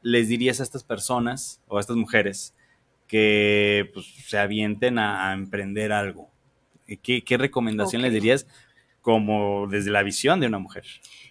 les 0.00 0.28
dirías 0.28 0.60
a 0.60 0.62
estas 0.62 0.84
personas 0.84 1.60
o 1.68 1.76
a 1.76 1.80
estas 1.80 1.96
mujeres 1.96 2.54
que 3.06 3.90
pues, 3.92 4.06
se 4.26 4.38
avienten 4.38 4.98
a, 4.98 5.34
emprender 5.34 5.92
algo? 5.92 6.30
¿Qué, 7.02 7.22
qué 7.22 7.36
recomendación 7.36 8.00
les 8.00 8.12
dirías 8.12 8.46
como 9.02 9.66
desde 9.66 9.90
la 9.90 10.02
visión 10.02 10.40
de 10.40 10.46
una 10.46 10.58
mujer? 10.58 10.84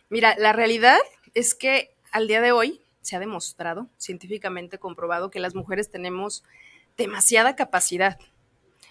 Mira, 0.09 0.35
la 0.37 0.53
realidad 0.53 0.99
es 1.33 1.55
que 1.55 1.91
al 2.11 2.27
día 2.27 2.41
de 2.41 2.51
hoy 2.51 2.81
se 3.01 3.15
ha 3.15 3.19
demostrado, 3.19 3.87
científicamente 3.97 4.77
comprobado, 4.77 5.29
que 5.29 5.39
las 5.39 5.55
mujeres 5.55 5.89
tenemos 5.89 6.43
demasiada 6.97 7.55
capacidad. 7.55 8.17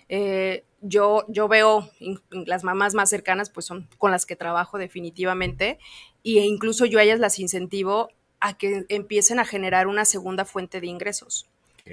Eh, 0.09 0.65
yo, 0.81 1.25
yo 1.29 1.49
veo 1.49 1.89
las 2.31 2.65
mamás 2.65 2.95
más 2.95 3.09
cercanas, 3.09 3.49
pues 3.49 3.67
son 3.67 3.89
con 3.99 4.11
las 4.11 4.27
que 4.27 4.37
trabajo 4.37 4.77
definitivamente, 4.77 5.79
e 6.25 6.41
incluso 6.41 6.85
yo 6.85 6.99
a 6.99 7.03
ellas 7.03 7.21
las 7.21 7.39
incentivo 7.39 8.11
a 8.41 8.59
que 8.59 8.85
empiecen 8.89 9.39
a 9.39 9.45
generar 9.45 9.87
una 9.87 10.05
segunda 10.05 10.45
fuente 10.45 10.81
de 10.81 10.89
ingresos. 10.89 11.47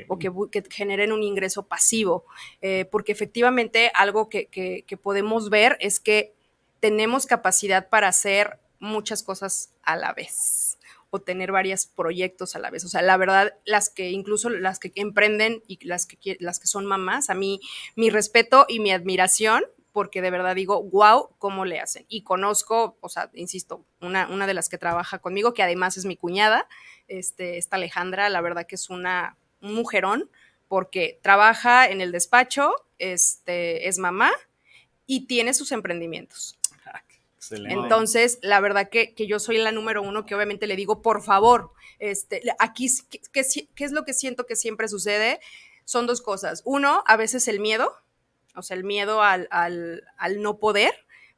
o 0.08 0.20
que, 0.20 0.64
generen 0.70 1.12
un 1.12 1.24
ingreso 1.24 1.64
pasivo, 1.64 2.24
eh, 2.62 2.86
porque 2.92 3.12
efectivamente 3.12 3.92
algo 3.96 4.30
que, 4.30 4.46
que 4.48 4.98
podemos 4.98 5.50
ver 5.50 5.78
es 5.80 6.00
que 6.00 6.34
tenemos 6.80 7.26
capacidad 7.26 7.90
para 7.90 8.08
hacer 8.08 8.60
muchas 8.80 9.24
cosas 9.24 9.72
a 9.84 9.96
la 9.96 10.14
vez 10.14 10.78
o 11.12 11.20
tener 11.20 11.52
varios 11.52 11.86
proyectos 11.88 12.56
a 12.56 12.60
la 12.60 12.70
vez. 12.70 12.86
O 12.86 12.88
sea, 12.88 13.02
la 13.02 13.18
verdad, 13.18 13.56
las 13.66 13.90
que 13.90 14.12
incluso 14.12 14.50
las 14.50 14.80
que 14.80 14.92
emprenden 14.96 15.64
y 15.68 15.84
las 15.86 16.06
que, 16.06 16.38
las 16.40 16.60
que 16.60 16.68
son 16.68 16.86
mamás, 16.86 17.30
a 17.30 17.34
mí 17.34 17.60
mi 17.96 18.10
respeto 18.10 18.66
y 18.68 18.80
mi 18.80 18.92
admiración, 18.92 19.64
porque 19.92 20.22
de 20.22 20.30
verdad 20.30 20.56
digo, 20.56 20.84
wow, 20.84 21.30
¿cómo 21.40 21.66
le 21.66 21.80
hacen? 21.80 22.06
Y 22.10 22.22
conozco, 22.22 22.98
o 23.02 23.10
sea, 23.10 23.32
insisto, 23.34 23.84
una, 24.02 24.28
una 24.28 24.46
de 24.46 24.54
las 24.54 24.70
que 24.70 24.78
trabaja 24.78 25.18
conmigo, 25.18 25.54
que 25.54 25.64
además 25.64 25.98
es 25.98 26.06
mi 26.06 26.16
cuñada, 26.16 26.68
este, 27.08 27.58
esta 27.58 27.78
Alejandra, 27.78 28.30
la 28.30 28.42
verdad 28.42 28.68
que 28.68 28.76
es 28.76 28.90
una, 28.90 29.36
un 29.62 29.74
mujerón, 29.74 30.30
porque 30.68 31.20
trabaja 31.24 31.88
en 31.88 32.02
el 32.02 32.12
despacho, 32.12 32.72
este, 33.00 33.88
es 33.88 33.98
mamá 33.98 34.32
y 35.08 35.26
tiene 35.26 35.56
sus 35.56 35.72
emprendimientos. 35.72 36.59
Entonces, 37.52 38.40
la 38.42 38.60
verdad 38.60 38.90
que, 38.90 39.14
yo 39.18 39.40
soy 39.40 39.58
la 39.58 39.72
número 39.72 40.02
uno 40.02 40.26
que 40.26 40.36
obviamente 40.36 40.68
le 40.68 40.76
digo, 40.76 41.02
por 41.02 41.22
favor, 41.22 41.72
este, 42.00 42.42
aquí, 42.60 42.88
¿qué, 43.32 43.42
es 43.78 43.92
lo 43.92 44.04
que 44.06 44.14
siento 44.14 44.46
que 44.46 44.56
siempre 44.56 44.88
sucede? 44.88 45.40
Son 45.86 46.06
dos 46.06 46.22
cosas. 46.22 46.62
Uno, 46.66 47.04
a 47.08 47.18
veces 47.18 47.48
el 47.48 47.60
miedo, 47.60 47.94
o 48.56 48.62
sea, 48.62 48.76
el 48.76 48.84
miedo 48.84 49.24
al, 49.24 49.48
al, 49.52 50.42
no 50.42 50.60
poder, 50.60 50.94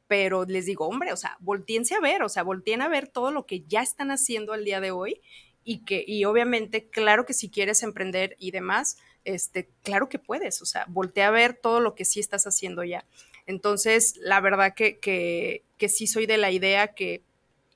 pero 0.08 0.44
les 0.44 0.66
digo, 0.66 0.86
hombre, 0.86 1.12
o 1.12 1.16
sea, 1.16 1.36
volteense 1.40 1.94
a 1.94 2.00
ver, 2.00 2.22
o 2.22 2.28
sea, 2.28 2.42
volteen 2.42 2.82
a 2.82 2.88
ver 2.88 3.08
todo 3.08 3.30
lo 3.30 3.46
que 3.46 3.62
ya 3.62 3.80
están 3.80 4.10
haciendo 4.10 4.52
al 4.52 4.64
día 4.64 4.80
de 4.80 4.90
hoy 4.90 5.20
y 5.64 5.84
que, 5.84 6.04
y 6.06 6.24
obviamente, 6.24 6.88
claro 6.90 7.24
que 7.24 7.32
si 7.32 7.48
quieres 7.48 7.82
emprender 7.82 8.36
y 8.38 8.50
demás, 8.50 8.98
este, 9.24 9.70
claro 9.82 10.08
que 10.08 10.18
puedes, 10.18 10.60
o 10.60 10.66
sea, 10.66 10.84
voltea 10.88 11.28
a 11.28 11.30
ver 11.30 11.54
todo 11.54 11.80
lo 11.80 11.94
que 11.94 12.04
sí 12.04 12.20
estás 12.20 12.46
haciendo 12.46 12.82
ya. 12.82 13.06
Entonces, 13.52 14.16
la 14.20 14.40
verdad 14.40 14.74
que, 14.74 14.98
que, 14.98 15.62
que 15.78 15.88
sí 15.88 16.06
soy 16.06 16.26
de 16.26 16.38
la 16.38 16.50
idea 16.50 16.88
que 16.88 17.22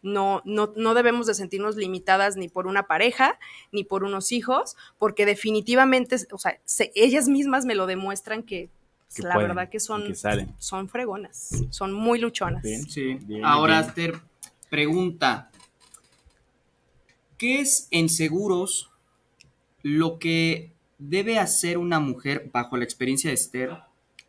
no, 0.02 0.42
no, 0.44 0.72
no, 0.76 0.94
debemos 0.94 1.26
de 1.26 1.34
sentirnos 1.34 1.76
limitadas 1.76 2.36
ni 2.36 2.48
por 2.48 2.66
una 2.66 2.86
pareja, 2.86 3.38
ni 3.72 3.84
por 3.84 4.04
unos 4.04 4.32
hijos, 4.32 4.76
porque 4.98 5.26
definitivamente, 5.26 6.16
o 6.32 6.38
sea, 6.38 6.58
ellas 6.94 7.28
mismas 7.28 7.64
me 7.64 7.74
lo 7.74 7.86
demuestran 7.86 8.42
que 8.42 8.70
que 9.14 9.22
la 9.22 9.34
pueden, 9.34 9.48
verdad 9.48 9.70
que 9.70 9.80
son, 9.80 10.06
que 10.06 10.14
salen. 10.14 10.54
son 10.58 10.88
fregonas, 10.88 11.64
son 11.70 11.92
muy 11.92 12.18
luchonas. 12.18 12.62
Bien. 12.62 12.88
Sí. 12.88 13.14
Bien, 13.22 13.44
Ahora, 13.44 13.78
bien. 13.78 13.88
Esther, 13.88 14.20
pregunta. 14.68 15.50
¿Qué 17.38 17.60
es 17.60 17.88
en 17.90 18.08
seguros 18.08 18.90
lo 19.82 20.18
que 20.18 20.72
debe 20.98 21.38
hacer 21.38 21.78
una 21.78 22.00
mujer 22.00 22.50
bajo 22.52 22.76
la 22.76 22.84
experiencia 22.84 23.30
de 23.30 23.34
Esther 23.34 23.78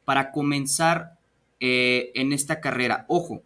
para 0.05 0.31
comenzar 0.31 1.16
eh, 1.59 2.11
en 2.15 2.33
esta 2.33 2.61
carrera? 2.61 3.05
Ojo, 3.07 3.41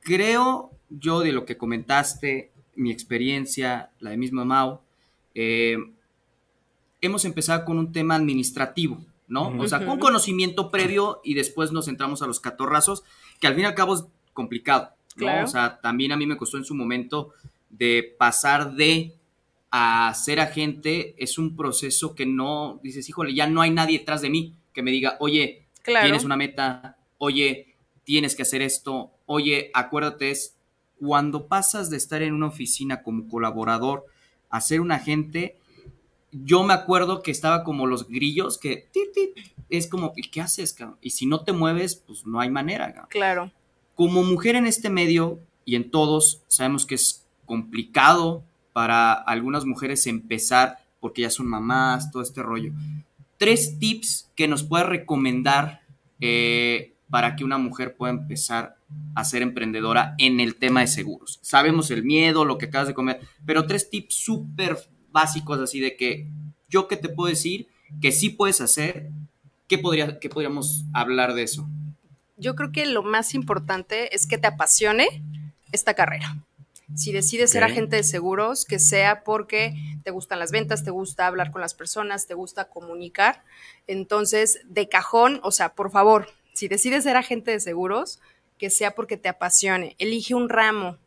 creo 0.00 0.70
yo 0.88 1.20
de 1.20 1.32
lo 1.32 1.44
que 1.44 1.56
comentaste, 1.56 2.52
mi 2.76 2.90
experiencia, 2.90 3.90
la 4.00 4.10
de 4.10 4.16
misma 4.16 4.44
Mau, 4.44 4.80
eh, 5.34 5.76
hemos 7.00 7.24
empezado 7.24 7.64
con 7.64 7.78
un 7.78 7.92
tema 7.92 8.14
administrativo, 8.14 9.04
¿no? 9.28 9.48
O 9.58 9.68
sea, 9.68 9.84
con 9.84 9.98
conocimiento 9.98 10.70
previo 10.70 11.20
y 11.24 11.34
después 11.34 11.72
nos 11.72 11.88
entramos 11.88 12.22
a 12.22 12.26
los 12.26 12.40
catorrazos, 12.40 13.04
que 13.40 13.46
al 13.46 13.54
fin 13.54 13.64
y 13.64 13.66
al 13.66 13.74
cabo 13.74 13.94
es 13.94 14.04
complicado, 14.32 14.90
¿no? 15.16 15.26
Claro. 15.26 15.44
O 15.44 15.48
sea, 15.48 15.80
también 15.80 16.12
a 16.12 16.16
mí 16.16 16.26
me 16.26 16.36
costó 16.36 16.56
en 16.56 16.64
su 16.64 16.74
momento 16.74 17.32
de 17.70 18.14
pasar 18.18 18.74
de 18.74 19.14
a 19.70 20.14
ser 20.14 20.38
agente, 20.38 21.16
es 21.18 21.36
un 21.36 21.56
proceso 21.56 22.14
que 22.14 22.26
no, 22.26 22.78
dices, 22.84 23.08
híjole, 23.08 23.34
ya 23.34 23.48
no 23.48 23.60
hay 23.60 23.70
nadie 23.72 23.98
detrás 23.98 24.22
de 24.22 24.30
mí 24.30 24.54
que 24.72 24.82
me 24.82 24.92
diga, 24.92 25.16
oye, 25.18 25.63
Claro. 25.84 26.06
tienes 26.06 26.24
una 26.24 26.36
meta, 26.36 26.96
oye, 27.18 27.76
tienes 28.04 28.34
que 28.34 28.42
hacer 28.42 28.62
esto, 28.62 29.12
oye, 29.26 29.70
acuérdate, 29.74 30.30
es 30.30 30.56
cuando 30.98 31.46
pasas 31.46 31.90
de 31.90 31.98
estar 31.98 32.22
en 32.22 32.32
una 32.32 32.46
oficina 32.46 33.02
como 33.02 33.28
colaborador 33.28 34.06
a 34.48 34.60
ser 34.62 34.80
un 34.80 34.92
agente, 34.92 35.58
yo 36.32 36.64
me 36.64 36.72
acuerdo 36.72 37.22
que 37.22 37.30
estaba 37.30 37.64
como 37.64 37.86
los 37.86 38.08
grillos 38.08 38.58
que 38.58 38.88
tit, 38.92 39.12
tit, 39.12 39.54
es 39.68 39.86
como, 39.86 40.12
¿y 40.16 40.30
qué 40.30 40.40
haces, 40.40 40.72
cabrón? 40.72 40.98
Y 41.02 41.10
si 41.10 41.26
no 41.26 41.44
te 41.44 41.52
mueves, 41.52 41.96
pues 41.96 42.26
no 42.26 42.40
hay 42.40 42.50
manera, 42.50 42.86
cabrón. 42.86 43.08
Claro. 43.10 43.52
Como 43.94 44.22
mujer 44.22 44.56
en 44.56 44.66
este 44.66 44.90
medio 44.90 45.38
y 45.64 45.76
en 45.76 45.90
todos, 45.90 46.42
sabemos 46.48 46.86
que 46.86 46.94
es 46.94 47.26
complicado 47.44 48.42
para 48.72 49.12
algunas 49.12 49.64
mujeres 49.64 50.06
empezar 50.06 50.78
porque 51.00 51.22
ya 51.22 51.30
son 51.30 51.46
mamás, 51.46 52.10
todo 52.10 52.22
este 52.22 52.42
rollo. 52.42 52.72
Tres 53.38 53.78
tips 53.78 54.30
que 54.34 54.48
nos 54.48 54.62
puedes 54.62 54.86
recomendar 54.86 55.80
eh, 56.20 56.94
para 57.10 57.36
que 57.36 57.44
una 57.44 57.58
mujer 57.58 57.96
pueda 57.96 58.12
empezar 58.12 58.76
a 59.14 59.24
ser 59.24 59.42
emprendedora 59.42 60.14
en 60.18 60.40
el 60.40 60.56
tema 60.56 60.80
de 60.80 60.86
seguros. 60.86 61.38
Sabemos 61.42 61.90
el 61.90 62.04
miedo, 62.04 62.44
lo 62.44 62.58
que 62.58 62.66
acabas 62.66 62.88
de 62.88 62.94
comer, 62.94 63.20
pero 63.44 63.66
tres 63.66 63.90
tips 63.90 64.14
súper 64.14 64.76
básicos 65.10 65.60
así 65.60 65.80
de 65.80 65.96
que 65.96 66.28
yo 66.68 66.88
que 66.88 66.96
te 66.96 67.08
puedo 67.08 67.28
decir 67.28 67.68
que 68.00 68.12
sí 68.12 68.30
puedes 68.30 68.60
hacer, 68.60 69.10
¿qué, 69.68 69.78
podría, 69.78 70.18
qué 70.18 70.28
podríamos 70.28 70.84
hablar 70.92 71.34
de 71.34 71.44
eso? 71.44 71.68
Yo 72.36 72.56
creo 72.56 72.72
que 72.72 72.86
lo 72.86 73.02
más 73.02 73.34
importante 73.34 74.14
es 74.14 74.26
que 74.26 74.38
te 74.38 74.48
apasione 74.48 75.22
esta 75.70 75.94
carrera. 75.94 76.36
Si 76.94 77.12
decides 77.12 77.50
ser 77.50 77.62
agente 77.64 77.96
de 77.96 78.02
seguros, 78.04 78.64
que 78.64 78.78
sea 78.78 79.24
porque 79.24 79.74
te 80.04 80.10
gustan 80.10 80.38
las 80.38 80.50
ventas, 80.52 80.84
te 80.84 80.90
gusta 80.90 81.26
hablar 81.26 81.50
con 81.50 81.60
las 81.60 81.74
personas, 81.74 82.26
te 82.26 82.34
gusta 82.34 82.66
comunicar. 82.66 83.42
Entonces, 83.86 84.60
de 84.64 84.88
cajón, 84.88 85.40
o 85.42 85.50
sea, 85.50 85.74
por 85.74 85.90
favor, 85.90 86.28
si 86.52 86.68
decides 86.68 87.04
ser 87.04 87.16
agente 87.16 87.50
de 87.50 87.60
seguros, 87.60 88.20
que 88.58 88.70
sea 88.70 88.92
porque 88.94 89.16
te 89.16 89.28
apasione. 89.28 89.96
Elige 89.98 90.34
un 90.34 90.48
ramo. 90.48 90.98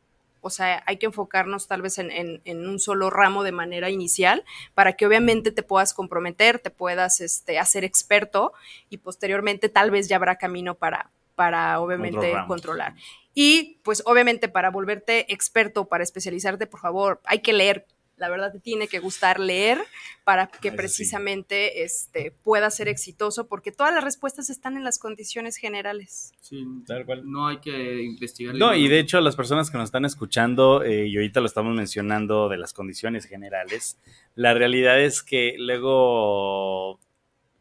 O 0.42 0.50
sea, 0.50 0.84
hay 0.86 0.98
que 0.98 1.08
enfocarnos 1.08 1.68
tal 1.68 1.82
vez 1.82 1.98
en, 1.98 2.12
en- 2.12 2.42
en 2.46 2.68
un 2.68 2.80
solo 2.80 3.10
ramo 3.10 3.44
de 3.44 3.52
manera 3.52 3.90
inicial 3.90 4.44
para 4.76 4.94
que 4.94 5.06
obviamente 5.06 5.52
te 5.52 5.64
puedas 5.64 5.94
comprometer, 5.94 6.60
te 6.60 6.70
puedas 6.70 7.22
este, 7.22 7.60
hacer 7.60 7.84
experto 7.84 8.54
y 8.90 8.98
posteriormente 8.98 9.68
tal 9.70 9.92
vez 9.92 10.08
ya 10.08 10.16
habrá 10.18 10.38
camino 10.38 10.76
para, 10.76 11.10
para 11.36 11.80
obviamente 11.82 12.32
controlar. 12.48 12.94
Y 13.40 13.78
pues 13.84 14.02
obviamente 14.08 14.50
para 14.50 14.72
volverte 14.72 15.32
experto, 15.32 15.86
para 15.86 16.04
especializarte, 16.04 16.66
por 16.66 16.80
favor, 16.80 17.22
hay 17.24 17.42
que 17.42 17.54
leer. 17.54 17.86
La 18.16 18.30
verdad 18.30 18.52
te 18.52 18.60
tiene 18.60 18.88
que 18.88 18.98
gustar 18.98 19.40
leer 19.40 19.78
para 20.24 20.48
que 20.48 20.70
Eso 20.70 20.74
sí. 20.74 20.78
precisamente 20.78 21.84
este, 21.84 22.32
puedas 22.44 22.76
ser 22.76 22.88
exitoso, 22.88 23.48
porque 23.48 23.72
todas 23.72 23.94
las 23.94 24.04
respuestas 24.04 24.50
están 24.50 24.76
en 24.76 24.84
las 24.84 24.98
condiciones 24.98 25.56
generales. 25.58 26.32
Sí, 26.42 26.66
Tal 26.88 27.06
cual. 27.06 27.30
no 27.30 27.46
hay 27.48 27.60
que 27.60 28.02
investigar. 28.02 28.56
el 28.56 28.60
No, 28.60 28.74
y 28.74 28.88
de 28.88 28.98
hecho 28.98 29.22
las 29.22 29.36
personas 29.36 29.70
que 29.70 29.78
nos 29.78 29.90
están 29.90 30.06
escuchando, 30.06 30.82
eh, 30.82 31.06
y 31.06 31.16
ahorita 31.16 31.40
lo 31.40 31.46
estamos 31.46 31.76
mencionando 31.76 32.50
de 32.50 32.58
las 32.58 32.74
condiciones 32.74 33.26
generales, 33.26 34.00
la 34.34 34.56
realidad 34.56 35.00
es 35.00 35.22
que 35.22 35.54
luego, 35.60 37.00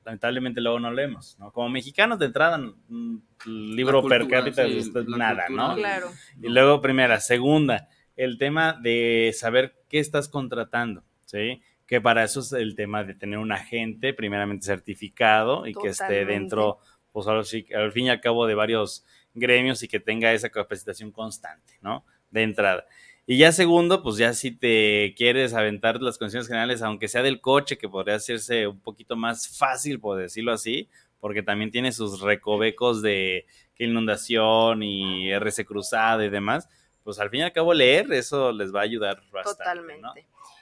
lamentablemente 0.06 0.60
luego 0.60 0.78
no 0.78 0.92
leemos, 0.92 1.36
¿no? 1.40 1.52
Como 1.52 1.68
mexicanos 1.68 2.18
de 2.20 2.26
entrada, 2.26 2.56
un 2.56 3.24
libro 3.44 4.00
La 4.02 4.08
per 4.08 4.28
cápita 4.28 4.64
sí, 4.64 4.78
es 4.78 4.94
la 4.94 5.16
nada, 5.18 5.46
cultura. 5.46 5.68
¿no? 5.68 5.74
Claro. 5.74 6.10
Y 6.40 6.48
luego, 6.48 6.80
primera. 6.80 7.18
Segunda, 7.18 7.88
el 8.14 8.38
tema 8.38 8.78
de 8.80 9.34
saber 9.34 9.82
qué 9.88 9.98
estás 9.98 10.28
contratando, 10.28 11.02
¿sí? 11.24 11.60
Que 11.88 12.00
para 12.00 12.22
eso 12.22 12.38
es 12.38 12.52
el 12.52 12.76
tema 12.76 13.02
de 13.02 13.14
tener 13.14 13.38
un 13.38 13.50
agente 13.50 14.14
primeramente 14.14 14.64
certificado 14.64 15.66
y 15.66 15.74
que 15.74 15.88
esté 15.88 16.24
dentro, 16.24 16.78
pues 17.10 17.26
ahora 17.26 17.42
sí, 17.42 17.66
al 17.74 17.90
fin 17.90 18.06
y 18.06 18.10
al 18.10 18.20
cabo 18.20 18.46
de 18.46 18.54
varios 18.54 19.04
gremios 19.34 19.82
y 19.82 19.88
que 19.88 19.98
tenga 19.98 20.32
esa 20.32 20.50
capacitación 20.50 21.10
constante, 21.10 21.74
¿no? 21.82 22.04
De 22.30 22.44
entrada. 22.44 22.86
Y 23.26 23.38
ya 23.38 23.50
segundo, 23.50 24.02
pues 24.04 24.16
ya 24.18 24.32
si 24.34 24.52
te 24.52 25.12
quieres 25.16 25.52
aventar 25.52 26.00
las 26.00 26.16
condiciones 26.16 26.46
generales, 26.46 26.80
aunque 26.82 27.08
sea 27.08 27.22
del 27.22 27.40
coche, 27.40 27.76
que 27.76 27.88
podría 27.88 28.14
hacerse 28.16 28.68
un 28.68 28.78
poquito 28.80 29.16
más 29.16 29.48
fácil, 29.58 29.98
por 29.98 30.16
decirlo 30.18 30.52
así, 30.52 30.88
porque 31.18 31.42
también 31.42 31.72
tiene 31.72 31.90
sus 31.90 32.20
recovecos 32.20 33.02
de 33.02 33.46
que 33.74 33.84
inundación 33.84 34.82
y 34.84 35.30
RC 35.32 35.64
cruzado 35.64 36.22
y 36.22 36.30
demás, 36.30 36.68
pues 37.02 37.18
al 37.18 37.30
fin 37.30 37.40
y 37.40 37.42
al 37.42 37.52
cabo 37.52 37.74
leer 37.74 38.12
eso 38.12 38.52
les 38.52 38.72
va 38.72 38.80
a 38.80 38.84
ayudar 38.84 39.20
bastante, 39.32 39.58
Totalmente. 39.58 40.02
¿no? 40.02 40.12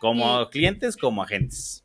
Como 0.00 0.42
Y- 0.42 0.46
clientes, 0.46 0.96
como 0.96 1.22
agentes. 1.22 1.84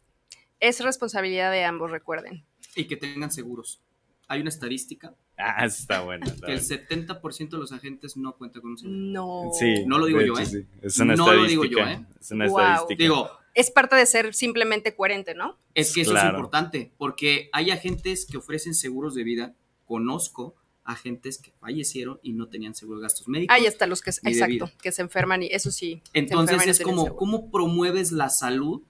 Es 0.61 0.79
responsabilidad 0.81 1.51
de 1.51 1.63
ambos, 1.65 1.91
recuerden. 1.91 2.45
Y 2.75 2.85
que 2.85 2.95
tengan 2.95 3.31
seguros. 3.31 3.81
Hay 4.27 4.39
una 4.41 4.49
estadística 4.49 5.13
Ah, 5.41 5.65
está 5.65 6.01
bueno. 6.01 6.25
está 6.25 6.47
que 6.47 6.53
el 6.53 6.59
bueno. 6.59 7.19
70% 7.21 7.49
de 7.49 7.57
los 7.57 7.71
agentes 7.71 8.17
no 8.17 8.33
cuentan 8.35 8.61
con 8.61 8.71
un 8.71 8.77
seguro. 8.77 8.97
No. 8.97 9.43
Sí, 9.57 9.85
No 9.85 9.97
lo 9.97 10.05
digo 10.05 10.21
yo, 10.21 10.37
¿eh? 10.37 10.45
sí. 10.45 10.65
Es 10.81 10.97
una 10.99 11.15
No 11.15 11.31
lo 11.33 11.45
digo 11.45 11.63
yo, 11.65 11.79
¿eh? 11.79 12.05
Es 12.19 12.31
una 12.31 12.47
Wow. 12.47 12.59
estadística. 12.59 13.03
Digo, 13.03 13.29
Es 13.55 13.71
parte 13.71 13.95
de 13.95 14.05
ser 14.05 14.33
simplemente 14.35 14.93
coherente, 14.95 15.33
¿no? 15.33 15.57
es 15.73 15.93
que 15.93 16.01
eso 16.01 16.11
Claro. 16.11 16.27
es 16.29 16.33
importante, 16.35 16.91
porque 16.97 17.49
hay 17.53 17.71
agentes 17.71 18.25
que 18.29 18.37
ofrecen 18.37 18.73
seguros 18.75 19.15
de 19.15 19.23
vida. 19.23 19.55
Conozco 19.85 20.55
agentes 20.83 21.37
que 21.39 21.51
fallecieron 21.59 22.19
y 22.23 22.33
no 22.33 22.47
tenían 22.47 22.75
seguro 22.75 22.99
de 22.99 23.03
gastos 23.03 23.27
médicos. 23.27 23.55
Hay 23.55 23.65
hasta 23.67 23.85
los 23.87 24.01
que, 24.01 24.09
exacto, 24.09 24.69
que 24.81 24.91
se 24.91 25.01
enferman 25.01 25.43
y 25.43 25.47
eso 25.47 25.71
sí. 25.71 26.01
Entonces 26.13 26.67
es 26.67 26.81
como. 26.81 27.15
¿cómo 27.15 27.49
promueves 27.51 28.11
la 28.11 28.29
salud, 28.29 28.81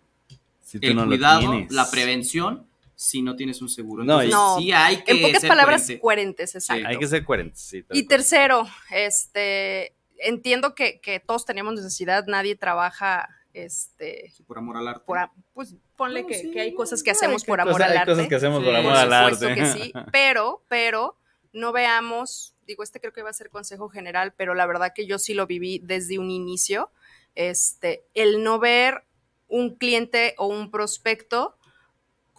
Si 0.62 0.78
el 0.82 0.96
no 0.96 1.06
cuidado, 1.08 1.54
la 1.70 1.90
prevención 1.92 2.66
si 3.02 3.22
no 3.22 3.38
tienes 3.38 3.62
un 3.62 3.70
seguro? 3.70 4.04
No, 4.04 4.22
Entonces, 4.22 4.32
No. 4.32 4.58
sí 4.60 4.74
hay 4.74 5.02
que 5.04 5.12
En 5.14 5.22
pocas 5.22 5.40
ser 5.40 5.48
palabras, 5.48 5.82
coherente. 5.84 6.02
coherentes, 6.02 6.56
exacto. 6.56 6.86
Hay 6.86 6.98
que 6.98 7.08
ser 7.08 7.24
coherentes. 7.24 7.62
sí, 7.62 7.86
Y 7.92 8.04
tercero, 8.04 8.68
este, 8.92 9.96
entiendo 10.18 10.76
que, 10.76 11.00
que 11.00 11.22
todos 11.22 11.46
tenemos 11.46 11.74
necesidad, 11.76 12.26
nadie 12.28 12.58
trabaja, 12.58 13.30
este, 13.54 14.30
Sí, 14.36 14.44
por 14.44 14.58
amor 14.58 14.76
al 14.76 14.88
arte. 14.90 15.04
por, 15.06 15.18
a- 15.18 15.32
pues 15.54 15.76
ponle 15.96 16.24
No, 16.24 16.28
que, 16.28 16.34
sí, 16.40 16.52
que 16.52 16.60
hay 16.60 16.74
cosas 16.74 17.02
que 17.02 17.12
Hay 17.12 17.16
hacemos 17.16 17.46
por 17.46 17.62
amor 17.62 17.82
al 17.82 17.92
hay 17.92 17.98
arte. 18.00 18.12
cosas 18.12 18.28
que 18.28 18.36
hacemos 18.36 18.64
por 18.64 18.74
Sí, 18.74 18.80
amor 18.80 18.92
Por 18.92 19.02
al 19.14 19.34
supuesto 19.36 19.48
arte. 19.48 19.62
que 19.62 19.66
sí, 19.68 19.94
pero, 20.12 20.62
pero 20.68 21.16
no 21.54 21.72
veamos, 21.72 22.54
digo, 22.68 22.84
este 22.84 23.00
creo 23.00 23.14
que 23.14 23.24
va 23.24 23.30
a 23.30 23.34
ser 23.34 23.50
consejo 23.50 23.88
general, 23.88 24.34
pero 24.36 24.54
la 24.56 24.66
verdad 24.66 24.92
que 24.94 25.06
yo 25.08 25.18
sí 25.20 25.34
lo 25.34 25.48
viví 25.48 25.80
desde 25.80 26.20
un 26.20 26.30
inicio, 26.32 26.92
este, 27.36 28.04
el 28.14 28.44
no 28.44 28.60
ver 28.60 29.06
un 29.48 29.76
cliente 29.78 30.36
o 30.38 30.48
un 30.48 30.70
prospecto 30.70 31.56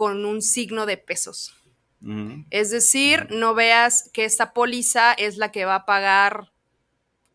con 0.01 0.25
un 0.25 0.41
signo 0.41 0.87
de 0.87 0.97
pesos. 0.97 1.55
Es 2.49 2.71
decir, 2.71 3.27
no 3.29 3.53
veas 3.53 4.09
que 4.15 4.25
esta 4.25 4.55
póliza 4.55 5.13
es 5.13 5.37
la 5.37 5.53
que 5.53 5.67
va 5.67 5.75
a 5.75 5.85
pagar 5.85 6.55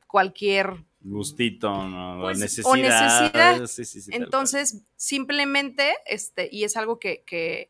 cualquier 0.07 0.83
Gustito, 1.01 1.69
no, 1.87 2.21
Pues, 2.23 2.37
o 2.37 2.39
necesidad. 2.39 2.73
necesidad. 2.73 3.67
Sí, 3.67 3.85
sí, 3.85 4.01
sí, 4.01 4.09
Entonces, 4.11 4.81
simplemente, 4.95 5.93
este, 6.07 6.49
y 6.51 6.63
es 6.63 6.75
algo 6.75 6.97
que, 6.97 7.23
que, 7.27 7.69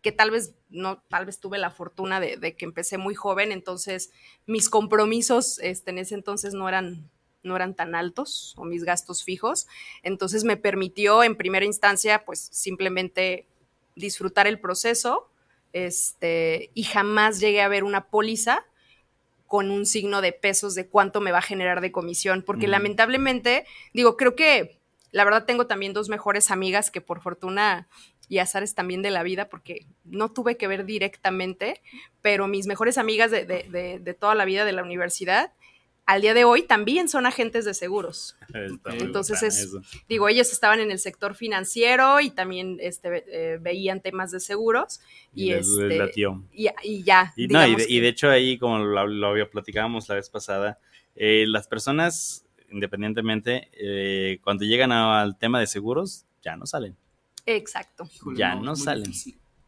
que 0.00 0.10
tal 0.10 0.32
vez 0.32 0.56
no, 0.68 1.00
tal 1.08 1.24
vez 1.24 1.38
tuve 1.38 1.58
la 1.58 1.70
fortuna 1.70 2.18
de, 2.18 2.36
de 2.36 2.56
que 2.56 2.64
empecé 2.64 2.98
muy 2.98 3.14
joven, 3.14 3.52
entonces 3.52 4.10
mis 4.46 4.68
compromisos 4.68 5.60
este, 5.60 5.92
en 5.92 5.98
ese 5.98 6.16
entonces 6.16 6.52
no 6.52 6.68
eran, 6.68 7.08
no 7.44 7.54
eran 7.54 7.76
tan 7.76 7.94
altos, 7.94 8.54
o 8.56 8.64
mis 8.64 8.82
gastos 8.82 9.22
fijos. 9.22 9.68
Entonces 10.02 10.42
me 10.42 10.56
permitió 10.56 11.22
en 11.22 11.36
primera 11.36 11.64
instancia, 11.64 12.24
pues 12.24 12.40
simplemente 12.50 13.46
disfrutar 13.96 14.46
el 14.46 14.58
proceso, 14.58 15.28
este, 15.72 16.70
y 16.74 16.84
jamás 16.84 17.40
llegué 17.40 17.62
a 17.62 17.68
ver 17.68 17.84
una 17.84 18.06
póliza 18.08 18.64
con 19.46 19.70
un 19.70 19.84
signo 19.84 20.22
de 20.22 20.32
pesos 20.32 20.74
de 20.74 20.86
cuánto 20.86 21.20
me 21.20 21.32
va 21.32 21.38
a 21.38 21.42
generar 21.42 21.80
de 21.80 21.92
comisión, 21.92 22.42
porque 22.42 22.68
lamentablemente, 22.68 23.66
digo, 23.92 24.16
creo 24.16 24.34
que 24.34 24.78
la 25.10 25.24
verdad 25.24 25.44
tengo 25.44 25.66
también 25.66 25.92
dos 25.92 26.08
mejores 26.08 26.50
amigas 26.50 26.90
que 26.90 27.02
por 27.02 27.20
fortuna 27.20 27.86
y 28.28 28.38
azares 28.38 28.74
también 28.74 29.02
de 29.02 29.10
la 29.10 29.22
vida, 29.22 29.50
porque 29.50 29.84
no 30.04 30.30
tuve 30.30 30.56
que 30.56 30.66
ver 30.66 30.86
directamente, 30.86 31.82
pero 32.22 32.48
mis 32.48 32.66
mejores 32.66 32.96
amigas 32.96 33.30
de, 33.30 33.44
de, 33.44 33.98
de, 34.00 34.14
toda 34.14 34.34
la 34.34 34.46
vida 34.46 34.64
de 34.64 34.72
la 34.72 34.82
universidad, 34.82 35.52
al 36.06 36.20
día 36.22 36.34
de 36.34 36.44
hoy 36.44 36.62
también 36.62 37.08
son 37.08 37.26
agentes 37.26 37.64
de 37.64 37.74
seguros. 37.74 38.36
Entonces 38.84 39.42
es, 39.42 39.72
digo, 40.08 40.28
ellos 40.28 40.52
estaban 40.52 40.80
en 40.80 40.90
el 40.90 40.98
sector 40.98 41.34
financiero 41.34 42.20
y 42.20 42.30
también 42.30 42.78
este, 42.80 43.24
eh, 43.28 43.58
veían 43.60 44.00
temas 44.00 44.30
de 44.30 44.40
seguros 44.40 45.00
y, 45.34 45.46
y, 45.46 45.52
este, 45.52 46.12
y, 46.52 46.68
y 46.82 47.02
ya. 47.04 47.32
Y, 47.36 47.46
no, 47.48 47.66
y, 47.66 47.76
de, 47.76 47.86
y 47.88 48.00
de 48.00 48.08
hecho 48.08 48.28
ahí, 48.28 48.58
como 48.58 48.78
lo, 48.78 49.06
lo 49.06 49.50
platicábamos 49.50 50.08
la 50.08 50.16
vez 50.16 50.28
pasada, 50.28 50.78
eh, 51.14 51.44
las 51.46 51.68
personas, 51.68 52.46
independientemente, 52.70 53.68
eh, 53.72 54.38
cuando 54.42 54.64
llegan 54.64 54.92
al 54.92 55.38
tema 55.38 55.60
de 55.60 55.66
seguros, 55.66 56.26
ya 56.42 56.56
no 56.56 56.66
salen. 56.66 56.96
Exacto. 57.46 58.08
ya 58.36 58.54
no, 58.54 58.76
salen. 58.76 59.12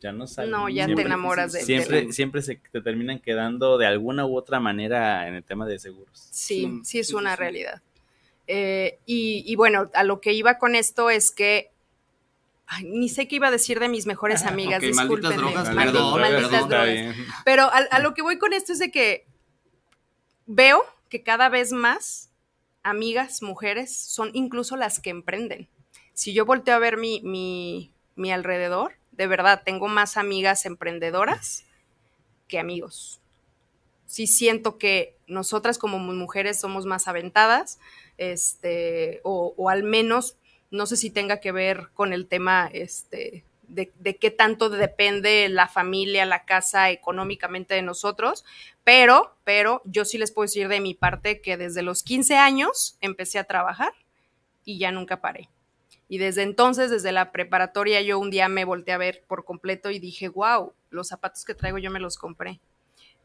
Ya 0.00 0.12
no 0.12 0.26
salen. 0.26 0.50
No, 0.50 0.68
ya 0.68 0.86
te 0.86 1.00
enamoras 1.00 1.52
de 1.52 1.62
Siempre, 1.62 2.12
siempre 2.12 2.42
se 2.42 2.56
te 2.56 2.80
terminan 2.80 3.20
quedando 3.20 3.78
de 3.78 3.86
alguna 3.86 4.26
u 4.26 4.36
otra 4.36 4.60
manera 4.60 5.26
en 5.28 5.34
el 5.34 5.44
tema 5.44 5.66
de 5.66 5.78
seguros. 5.78 6.28
Sí, 6.30 6.80
sí, 6.84 6.98
es 6.98 7.12
una 7.12 7.36
realidad. 7.36 7.82
Eh, 8.46 8.98
y, 9.06 9.54
bueno, 9.56 9.90
a 9.94 10.04
lo 10.04 10.20
que 10.20 10.32
iba 10.32 10.58
con 10.58 10.74
esto 10.74 11.08
es 11.08 11.30
que 11.30 11.70
ni 12.82 13.08
sé 13.08 13.28
qué 13.28 13.36
iba 13.36 13.48
a 13.48 13.50
decir 13.50 13.78
de 13.78 13.88
mis 13.88 14.06
mejores 14.06 14.44
amigas, 14.44 14.78
okay, 14.78 14.88
discúlpenme. 14.88 15.36
Malditas 15.36 15.64
drogas, 15.64 15.84
perdón, 15.84 16.20
malditas 16.20 16.68
drogas. 16.68 17.16
Pero 17.44 17.70
a, 17.72 17.98
lo 18.00 18.14
que 18.14 18.22
voy 18.22 18.38
con 18.38 18.52
esto 18.52 18.72
es 18.72 18.78
de 18.78 18.90
que 18.90 19.26
veo 20.46 20.84
que 21.08 21.22
cada 21.22 21.48
vez 21.48 21.72
más 21.72 22.30
amigas, 22.82 23.42
mujeres, 23.42 23.96
son 23.96 24.30
incluso 24.34 24.76
las 24.76 24.98
que 24.98 25.10
emprenden 25.10 25.68
si 26.14 26.32
yo 26.32 26.46
volteo 26.46 26.74
a 26.74 26.78
ver 26.78 26.96
mi, 26.96 27.20
mi, 28.14 28.32
alrededor, 28.32 28.94
de 29.16 29.26
verdad, 29.26 29.62
tengo 29.64 29.88
más 29.88 30.16
amigas 30.16 30.66
emprendedoras 30.66 31.64
que 32.48 32.58
amigos. 32.58 33.20
Sí 34.06 34.26
siento 34.26 34.78
que 34.78 35.16
nosotras 35.26 35.78
como 35.78 35.98
mujeres 35.98 36.60
somos 36.60 36.86
más 36.86 37.08
aventadas, 37.08 37.78
este, 38.18 39.20
o, 39.24 39.68
al 39.68 39.82
menos, 39.82 40.36
no 40.70 40.86
sé 40.86 40.96
si 40.96 41.10
tenga 41.10 41.40
que 41.40 41.52
ver 41.52 41.88
con 41.94 42.12
el 42.12 42.26
tema 42.26 42.68
este, 42.72 43.44
de, 43.62 43.92
de, 43.98 44.16
qué 44.16 44.30
tanto 44.30 44.68
depende 44.68 45.48
la 45.48 45.68
familia, 45.68 46.26
la 46.26 46.44
casa 46.44 46.90
económicamente 46.90 47.74
de 47.74 47.82
nosotros, 47.82 48.44
pero, 48.84 49.36
pero 49.44 49.80
yo 49.84 50.04
sí 50.04 50.18
les 50.18 50.32
puedo 50.32 50.44
decir 50.44 50.68
de 50.68 50.80
mi 50.80 50.94
parte 50.94 51.40
que 51.40 51.56
desde 51.56 51.82
los 51.82 52.02
15 52.02 52.36
años 52.36 52.98
empecé 53.00 53.38
a 53.38 53.44
trabajar 53.44 53.92
y 54.64 54.78
ya 54.78 54.92
nunca 54.92 55.20
paré. 55.20 55.48
Y 56.08 56.18
desde 56.18 56.42
entonces, 56.42 56.90
desde 56.90 57.12
la 57.12 57.32
preparatoria, 57.32 58.02
yo 58.02 58.18
un 58.18 58.30
día 58.30 58.48
me 58.48 58.64
volteé 58.64 58.94
a 58.94 58.98
ver 58.98 59.24
por 59.26 59.44
completo 59.44 59.90
y 59.90 59.98
dije, 59.98 60.28
wow, 60.28 60.72
los 60.90 61.08
zapatos 61.08 61.44
que 61.44 61.54
traigo 61.54 61.78
yo 61.78 61.90
me 61.90 62.00
los 62.00 62.18
compré. 62.18 62.60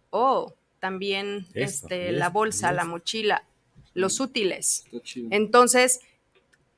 Oh, 0.10 0.54
también 0.80 1.46
este, 1.54 2.12
la 2.12 2.30
bolsa, 2.30 2.72
la 2.72 2.86
mochila, 2.86 3.44
los 3.94 4.20
útiles. 4.20 4.86
Entonces, 5.30 6.00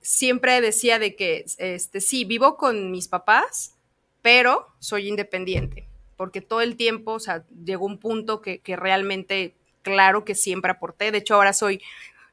siempre 0.01 0.59
decía 0.59 0.99
de 0.99 1.15
que, 1.15 1.45
este, 1.57 2.01
sí, 2.01 2.25
vivo 2.25 2.57
con 2.57 2.91
mis 2.91 3.07
papás, 3.07 3.75
pero 4.21 4.67
soy 4.79 5.07
independiente, 5.07 5.87
porque 6.17 6.41
todo 6.41 6.61
el 6.61 6.75
tiempo, 6.75 7.13
o 7.13 7.19
sea, 7.19 7.45
llegó 7.63 7.85
un 7.85 7.99
punto 7.99 8.41
que, 8.41 8.59
que 8.59 8.75
realmente, 8.75 9.53
claro 9.83 10.25
que 10.25 10.35
siempre 10.35 10.71
aporté. 10.71 11.11
De 11.11 11.19
hecho, 11.19 11.35
ahora 11.35 11.53
soy 11.53 11.81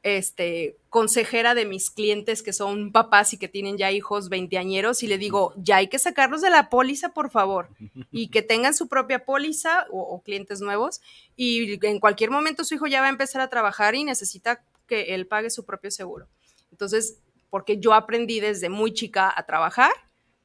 este, 0.01 0.77
consejera 0.89 1.55
de 1.55 1.65
mis 1.65 1.91
clientes 1.91 2.41
que 2.41 2.53
son 2.53 2.91
papás 2.91 3.33
y 3.33 3.37
que 3.37 3.47
tienen 3.47 3.77
ya 3.77 3.91
hijos 3.91 4.29
veinteañeros 4.29 5.03
y 5.03 5.07
le 5.07 5.17
digo, 5.17 5.53
ya 5.57 5.77
hay 5.77 5.87
que 5.87 5.99
sacarlos 5.99 6.41
de 6.41 6.49
la 6.49 6.69
póliza, 6.69 7.13
por 7.13 7.29
favor, 7.29 7.69
y 8.11 8.29
que 8.29 8.41
tengan 8.41 8.73
su 8.73 8.87
propia 8.87 9.25
póliza 9.25 9.85
o, 9.91 10.21
clientes 10.23 10.61
nuevos 10.61 11.01
y 11.35 11.85
en 11.85 11.99
cualquier 11.99 12.31
momento 12.31 12.63
su 12.63 12.75
hijo 12.75 12.87
ya 12.87 13.01
va 13.01 13.07
a 13.07 13.11
empezar 13.11 13.41
a 13.41 13.49
trabajar 13.49 13.95
y 13.95 14.03
necesita 14.03 14.63
que 14.87 15.13
él 15.15 15.27
pague 15.27 15.49
su 15.49 15.65
propio 15.65 15.91
seguro. 15.91 16.27
Entonces, 16.71 17.19
porque 17.49 17.79
yo 17.79 17.93
aprendí 17.93 18.39
desde 18.39 18.69
muy 18.69 18.93
chica 18.93 19.33
a 19.35 19.45
trabajar, 19.45 19.91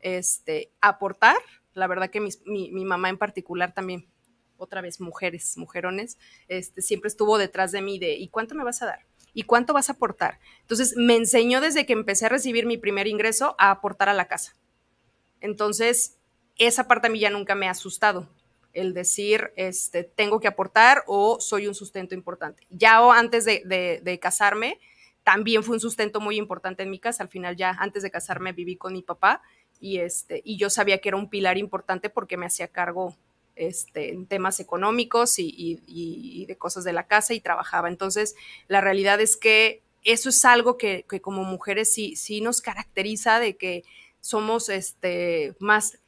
este, 0.00 0.72
a 0.80 0.88
aportar, 0.88 1.36
la 1.74 1.86
verdad 1.86 2.10
que 2.10 2.20
mi, 2.20 2.30
mi 2.44 2.84
mamá 2.84 3.08
en 3.08 3.18
particular 3.18 3.72
también 3.72 4.08
otra 4.56 4.80
vez 4.80 5.00
mujeres, 5.00 5.56
mujerones, 5.56 6.18
este, 6.48 6.82
siempre 6.82 7.08
estuvo 7.08 7.38
detrás 7.38 7.72
de 7.72 7.82
mí 7.82 7.98
de, 7.98 8.14
¿y 8.14 8.28
cuánto 8.28 8.54
me 8.54 8.64
vas 8.64 8.82
a 8.82 8.86
dar? 8.86 9.00
¿Y 9.34 9.42
cuánto 9.42 9.74
vas 9.74 9.90
a 9.90 9.94
aportar? 9.94 10.38
Entonces, 10.60 10.94
me 10.96 11.16
enseñó 11.16 11.60
desde 11.60 11.84
que 11.84 11.92
empecé 11.92 12.26
a 12.26 12.30
recibir 12.30 12.66
mi 12.66 12.78
primer 12.78 13.08
ingreso 13.08 13.56
a 13.58 13.70
aportar 13.70 14.08
a 14.08 14.14
la 14.14 14.28
casa. 14.28 14.54
Entonces, 15.40 16.16
esa 16.56 16.86
parte 16.86 17.08
a 17.08 17.10
mí 17.10 17.18
ya 17.18 17.30
nunca 17.30 17.54
me 17.54 17.66
ha 17.66 17.72
asustado, 17.72 18.30
el 18.72 18.94
decir, 18.94 19.52
este, 19.56 20.04
tengo 20.04 20.40
que 20.40 20.48
aportar 20.48 21.02
o 21.06 21.40
soy 21.40 21.66
un 21.66 21.74
sustento 21.74 22.14
importante. 22.14 22.66
Ya 22.70 22.98
antes 23.12 23.44
de, 23.44 24.18
casarme, 24.22 24.80
también 25.24 25.64
fue 25.64 25.76
un 25.76 25.80
sustento 25.80 26.20
muy 26.20 26.36
importante 26.36 26.82
en 26.82 26.90
mi 26.90 26.98
casa. 26.98 27.22
Al 27.22 27.28
final, 27.28 27.56
ya 27.56 27.70
antes 27.70 28.02
de 28.02 28.10
casarme, 28.10 28.52
viví 28.52 28.76
con 28.76 28.92
mi 28.92 29.02
papá 29.02 29.42
y, 29.80 29.98
este, 29.98 30.42
y 30.44 30.56
yo 30.58 30.70
sabía 30.70 30.98
que 30.98 31.08
era 31.08 31.16
un 31.16 31.28
pilar 31.28 31.58
importante 31.58 32.08
porque 32.08 32.36
me 32.36 32.46
hacía 32.46 32.68
cargo 32.68 33.16
este, 33.56 34.12
en 34.12 34.26
temas 34.26 34.60
económicos 34.60 35.34
y, 35.38 36.44
de 36.46 36.56
cosas 36.56 36.84
de 36.84 36.92
la 36.92 37.06
casa 37.06 37.34
y 37.34 37.40
trabajaba. 37.40 37.88
Entonces, 37.88 38.34
la 38.68 38.80
realidad 38.80 39.20
es 39.20 39.36
que 39.36 39.82
eso 40.02 40.28
es 40.28 40.44
algo 40.44 40.76
que, 40.76 41.04
como 41.22 41.44
mujeres 41.44 41.92
sí, 41.92 42.16
sí 42.16 42.40
nos 42.40 42.60
caracteriza 42.60 43.40
de 43.40 43.56
que 43.56 43.84
somos 44.20 44.68
este, 44.68 45.54
más, 45.58 45.98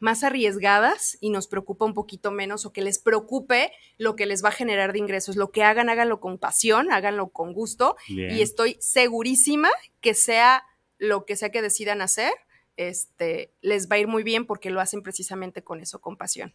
más 0.00 0.24
arriesgadas 0.24 1.18
y 1.20 1.30
nos 1.30 1.46
preocupa 1.46 1.84
un 1.84 1.94
poquito 1.94 2.30
menos 2.30 2.64
o 2.64 2.72
que 2.72 2.82
les 2.82 2.98
preocupe 2.98 3.72
lo 3.98 4.16
que 4.16 4.26
les 4.26 4.44
va 4.44 4.48
a 4.48 4.52
generar 4.52 4.92
de 4.92 4.98
ingresos. 4.98 5.36
Lo 5.36 5.50
que 5.50 5.62
hagan, 5.62 5.88
háganlo 5.88 6.20
con 6.20 6.38
pasión, 6.38 6.92
háganlo 6.92 7.28
con 7.28 7.52
gusto 7.52 7.96
y 8.08 8.40
estoy 8.40 8.76
segurísima 8.80 9.68
que 10.00 10.14
sea 10.14 10.64
lo 10.98 11.24
que 11.24 11.36
sea 11.36 11.50
que 11.50 11.62
decidan 11.62 12.00
hacer, 12.00 12.32
este, 12.76 13.52
les 13.60 13.88
va 13.88 13.96
a 13.96 13.98
ir 13.98 14.08
muy 14.08 14.22
bien 14.22 14.46
porque 14.46 14.70
lo 14.70 14.80
hacen 14.80 15.02
precisamente 15.02 15.62
con 15.62 15.80
eso, 15.80 16.00
con 16.00 16.16
pasión. 16.16 16.54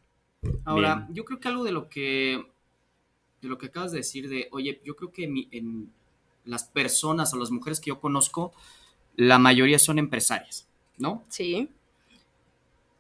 Ahora, 0.66 1.08
yo 1.12 1.26
creo 1.26 1.40
que 1.40 1.48
algo 1.48 1.64
de 1.64 1.72
lo 1.72 1.90
que 1.90 2.46
de 3.42 3.50
lo 3.50 3.58
que 3.58 3.66
acabas 3.66 3.92
de 3.92 3.98
decir 3.98 4.30
de, 4.30 4.48
oye, 4.52 4.82
yo 4.86 4.96
creo 4.96 5.12
que 5.12 5.26
en 5.26 5.92
las 6.46 6.64
personas 6.64 7.34
o 7.34 7.38
las 7.38 7.52
mujeres 7.52 7.80
que 7.80 7.90
yo 7.90 8.00
conozco, 8.00 8.54
la 9.16 9.38
mayoría 9.38 9.80
son 9.80 10.00
empresarias, 10.00 10.68
¿no? 10.98 11.24
Sí. 11.30 11.70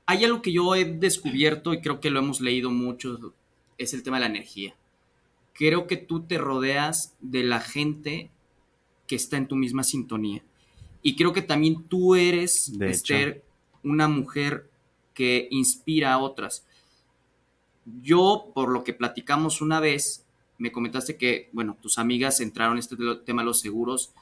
Hay 0.05 0.25
algo 0.25 0.41
que 0.41 0.51
yo 0.51 0.75
he 0.75 0.85
descubierto 0.85 1.73
y 1.73 1.81
creo 1.81 1.99
que 1.99 2.09
lo 2.09 2.19
hemos 2.19 2.41
leído 2.41 2.71
mucho, 2.71 3.33
es 3.77 3.93
el 3.93 4.03
tema 4.03 4.17
de 4.17 4.21
la 4.21 4.35
energía. 4.35 4.75
Creo 5.53 5.87
que 5.87 5.97
tú 5.97 6.23
te 6.23 6.37
rodeas 6.37 7.15
de 7.21 7.43
la 7.43 7.61
gente 7.61 8.29
que 9.07 9.15
está 9.15 9.37
en 9.37 9.47
tu 9.47 9.55
misma 9.55 9.83
sintonía. 9.83 10.43
Y 11.01 11.15
creo 11.15 11.33
que 11.33 11.41
también 11.41 11.83
tú 11.83 12.15
eres, 12.15 12.73
Esther, 12.79 13.43
una 13.83 14.07
mujer 14.07 14.69
que 15.13 15.47
inspira 15.51 16.13
a 16.13 16.19
otras. 16.19 16.65
Yo, 18.01 18.51
por 18.53 18.69
lo 18.69 18.83
que 18.83 18.93
platicamos 18.93 19.61
una 19.61 19.79
vez, 19.79 20.25
me 20.57 20.71
comentaste 20.71 21.17
que, 21.17 21.49
bueno, 21.51 21.77
tus 21.81 21.97
amigas 21.97 22.39
entraron 22.39 22.73
en 22.73 22.79
este 22.79 22.95
tema 23.25 23.41
de 23.41 23.47
los 23.47 23.59
seguros, 23.59 24.13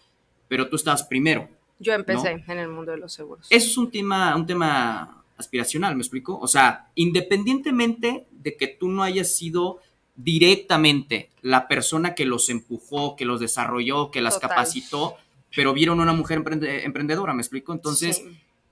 pero 0.47 0.69
tú 0.69 0.75
estabas 0.75 1.03
primero. 1.03 1.49
Yo 1.79 1.93
empecé 1.93 2.43
en 2.47 2.57
el 2.57 2.69
mundo 2.69 2.91
de 2.91 2.97
los 2.97 3.13
seguros. 3.13 3.47
Eso 3.49 3.69
es 3.69 3.77
un 3.77 3.91
tema, 3.91 4.35
un 4.35 4.45
tema 4.45 5.23
aspiracional, 5.37 5.95
¿me 5.95 6.01
explico? 6.01 6.37
O 6.39 6.47
sea, 6.47 6.89
independientemente 6.95 8.27
de 8.31 8.55
que 8.55 8.67
tú 8.67 8.89
no 8.89 9.01
hayas 9.01 9.35
sido 9.35 9.79
directamente 10.15 11.31
la 11.41 11.67
persona 11.67 12.13
que 12.13 12.25
los 12.25 12.49
empujó, 12.49 13.15
que 13.15 13.25
los 13.25 13.39
desarrolló, 13.39 14.11
que 14.11 14.21
las 14.21 14.37
capacitó, 14.37 15.15
pero 15.55 15.73
vieron 15.73 15.99
una 15.99 16.13
mujer 16.13 16.43
emprendedora, 16.43 17.33
¿me 17.33 17.41
explico? 17.41 17.73
Entonces, 17.73 18.23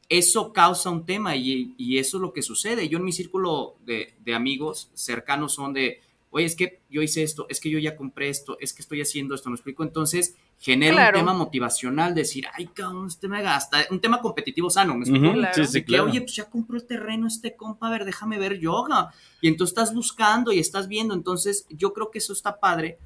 eso 0.10 0.52
causa 0.52 0.90
un 0.90 1.06
tema 1.06 1.36
y, 1.36 1.76
eso 1.98 2.18
es 2.18 2.22
lo 2.22 2.34
que 2.34 2.42
sucede. 2.42 2.90
Yo 2.90 2.98
en 2.98 3.06
mi 3.06 3.12
círculo 3.12 3.76
de, 3.86 4.16
amigos 4.36 4.90
cercanos 4.96 5.54
son 5.54 5.74
de, 5.74 6.02
oye, 6.32 6.46
es 6.46 6.56
que 6.56 6.82
yo 6.90 7.04
hice 7.04 7.22
esto, 7.22 7.46
es 7.48 7.60
que 7.60 7.70
yo 7.70 7.78
ya 7.78 7.96
compré 7.96 8.30
esto, 8.30 8.58
es 8.60 8.74
que 8.74 8.82
estoy 8.82 9.02
haciendo 9.02 9.36
esto, 9.36 9.50
¿me 9.50 9.56
explico? 9.56 9.84
Entonces 9.84 10.36
genera 10.58 11.10
un 11.10 11.14
tema 11.14 11.34
motivacional, 11.34 12.16
decir, 12.16 12.46
ay, 12.54 12.68
cabrón, 12.68 13.08
este 13.08 13.28
me 13.28 13.42
gasta, 13.44 13.86
un 13.92 14.02
tema 14.02 14.20
competitivo 14.20 14.70
sano, 14.72 14.96
¿me 14.96 15.06
explico? 15.06 15.36
Sí, 15.54 15.66
sí, 15.66 15.84
claro. 15.84 16.06
Que, 16.06 16.12
oye, 16.12 16.22
pues 16.22 16.36
ya 16.36 16.50
compró 16.50 16.78
el 16.78 16.86
terreno 16.86 17.28
este 17.28 17.56
compa, 17.56 17.88
a 17.88 17.92
ver, 17.92 18.04
déjame 18.04 18.40
ver 18.40 18.60
yoga. 18.60 19.14
Y 19.42 19.48
entonces 19.48 19.78
estás 19.78 19.94
buscando 19.94 20.52
y 20.52 20.60
estás 20.60 20.88
viendo, 20.88 21.14
entonces 21.14 21.68
yo 21.70 21.94
creo 21.94 22.10
que 22.10 22.18
eso 22.18 22.34
está 22.34 22.60
padre 22.60 22.98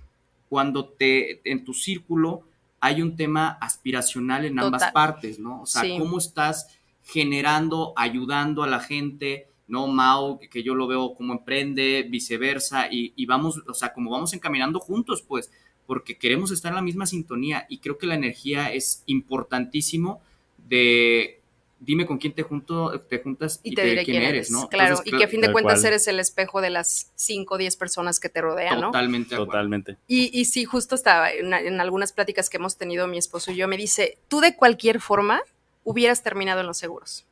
cuando 0.48 0.88
te, 0.88 1.42
en 1.50 1.66
tu 1.66 1.74
círculo 1.74 2.44
hay 2.80 3.02
un 3.02 3.16
tema 3.16 3.58
aspiracional 3.62 4.46
en 4.46 4.60
ambas 4.60 4.92
partes, 4.92 5.39
¿no? 5.39 5.62
O 5.62 5.66
sea, 5.66 5.84
cómo 5.98 6.18
estás 6.18 6.68
generando, 7.04 7.94
ayudando 7.96 8.63
a 8.63 8.68
la 8.68 8.80
gente, 8.80 9.48
¿no? 9.68 9.88
Mao, 9.88 10.39
que, 10.39 10.63
yo 10.63 10.76
lo 10.76 10.88
veo 10.88 11.16
como 11.16 11.34
emprende, 11.34 12.06
viceversa, 12.10 12.88
y, 12.92 13.26
vamos, 13.26 13.62
o 13.68 13.74
sea, 13.74 13.94
como 13.94 14.12
vamos 14.12 14.34
encaminando 14.34 14.80
juntos, 14.80 15.22
pues, 15.22 15.52
porque 15.86 16.18
queremos 16.18 16.52
estar 16.52 16.70
en 16.70 16.78
la 16.78 16.82
misma 16.82 17.06
sintonía 17.06 17.66
y 17.70 17.80
creo 17.80 17.98
que 17.98 18.08
la 18.08 18.16
energía 18.16 18.72
es 18.72 19.04
importantísimo 19.06 20.22
de, 20.70 21.42
dime 21.82 22.06
con 22.06 22.18
quién 22.18 22.34
te, 22.34 22.44
junto, 22.44 23.02
te 23.02 23.20
juntas 23.22 23.60
y, 23.63 23.76
te, 23.76 23.84
diré 23.84 24.06
quién, 24.06 24.24
eres, 24.24 24.50
¿no? 24.50 24.70
Claro, 24.70 25.02
y 25.04 25.12
que 25.12 25.26
a 25.26 25.28
fin 25.28 25.42
de 25.42 25.52
cuentas 25.52 25.84
eres 25.84 26.08
el 26.08 26.20
espejo 26.20 26.62
de 26.62 26.70
las 26.70 27.12
5 27.16 27.54
o 27.54 27.58
10 27.58 27.76
personas 27.76 28.22
que 28.22 28.30
te 28.30 28.39
rodean, 28.39 28.80
¿no? 28.80 28.88
Totalmente. 28.88 29.36
Totalmente. 29.36 29.98
Y, 30.08 30.39
y 30.39 30.46
sí, 30.46 30.63
justo 30.63 30.96
estaba 30.96 31.32
en, 31.32 31.54
en, 31.54 31.82
algunas 31.82 32.13
pláticas 32.13 32.50
que 32.50 32.58
hemos 32.58 32.78
tenido 32.78 33.08
mi 33.08 33.18
esposo 33.18 33.52
y 33.52 33.58
yo, 33.58 33.68
me 33.68 33.76
dice, 33.76 34.18
tú 34.30 34.39
de 34.39 34.56
cualquier 34.56 35.02
forma 35.02 35.42
hubieras 35.84 36.24
terminado 36.24 36.62
en 36.62 36.67
los 36.67 36.78
seguros. 36.78 37.26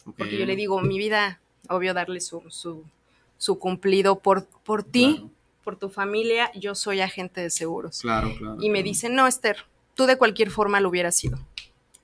Okay. 0.00 0.12
Porque 0.16 0.38
yo 0.38 0.46
le 0.46 0.56
digo, 0.56 0.80
mi 0.80 0.98
vida, 0.98 1.40
obvio 1.68 1.94
darle 1.94 2.20
su, 2.20 2.42
su, 2.48 2.84
su 3.36 3.58
cumplido 3.58 4.18
por, 4.20 4.46
por 4.46 4.82
ti, 4.82 5.16
claro. 5.16 5.30
por 5.64 5.76
tu 5.76 5.90
familia, 5.90 6.50
yo 6.54 6.74
soy 6.74 7.00
agente 7.00 7.40
de 7.40 7.50
seguros. 7.50 8.00
Claro, 8.00 8.34
claro. 8.36 8.56
Y 8.60 8.70
me 8.70 8.78
claro. 8.78 8.84
dice, 8.84 9.08
no, 9.08 9.26
Esther, 9.26 9.58
tú 9.94 10.06
de 10.06 10.16
cualquier 10.16 10.50
forma 10.50 10.80
lo 10.80 10.88
hubieras 10.88 11.16
sido. 11.16 11.38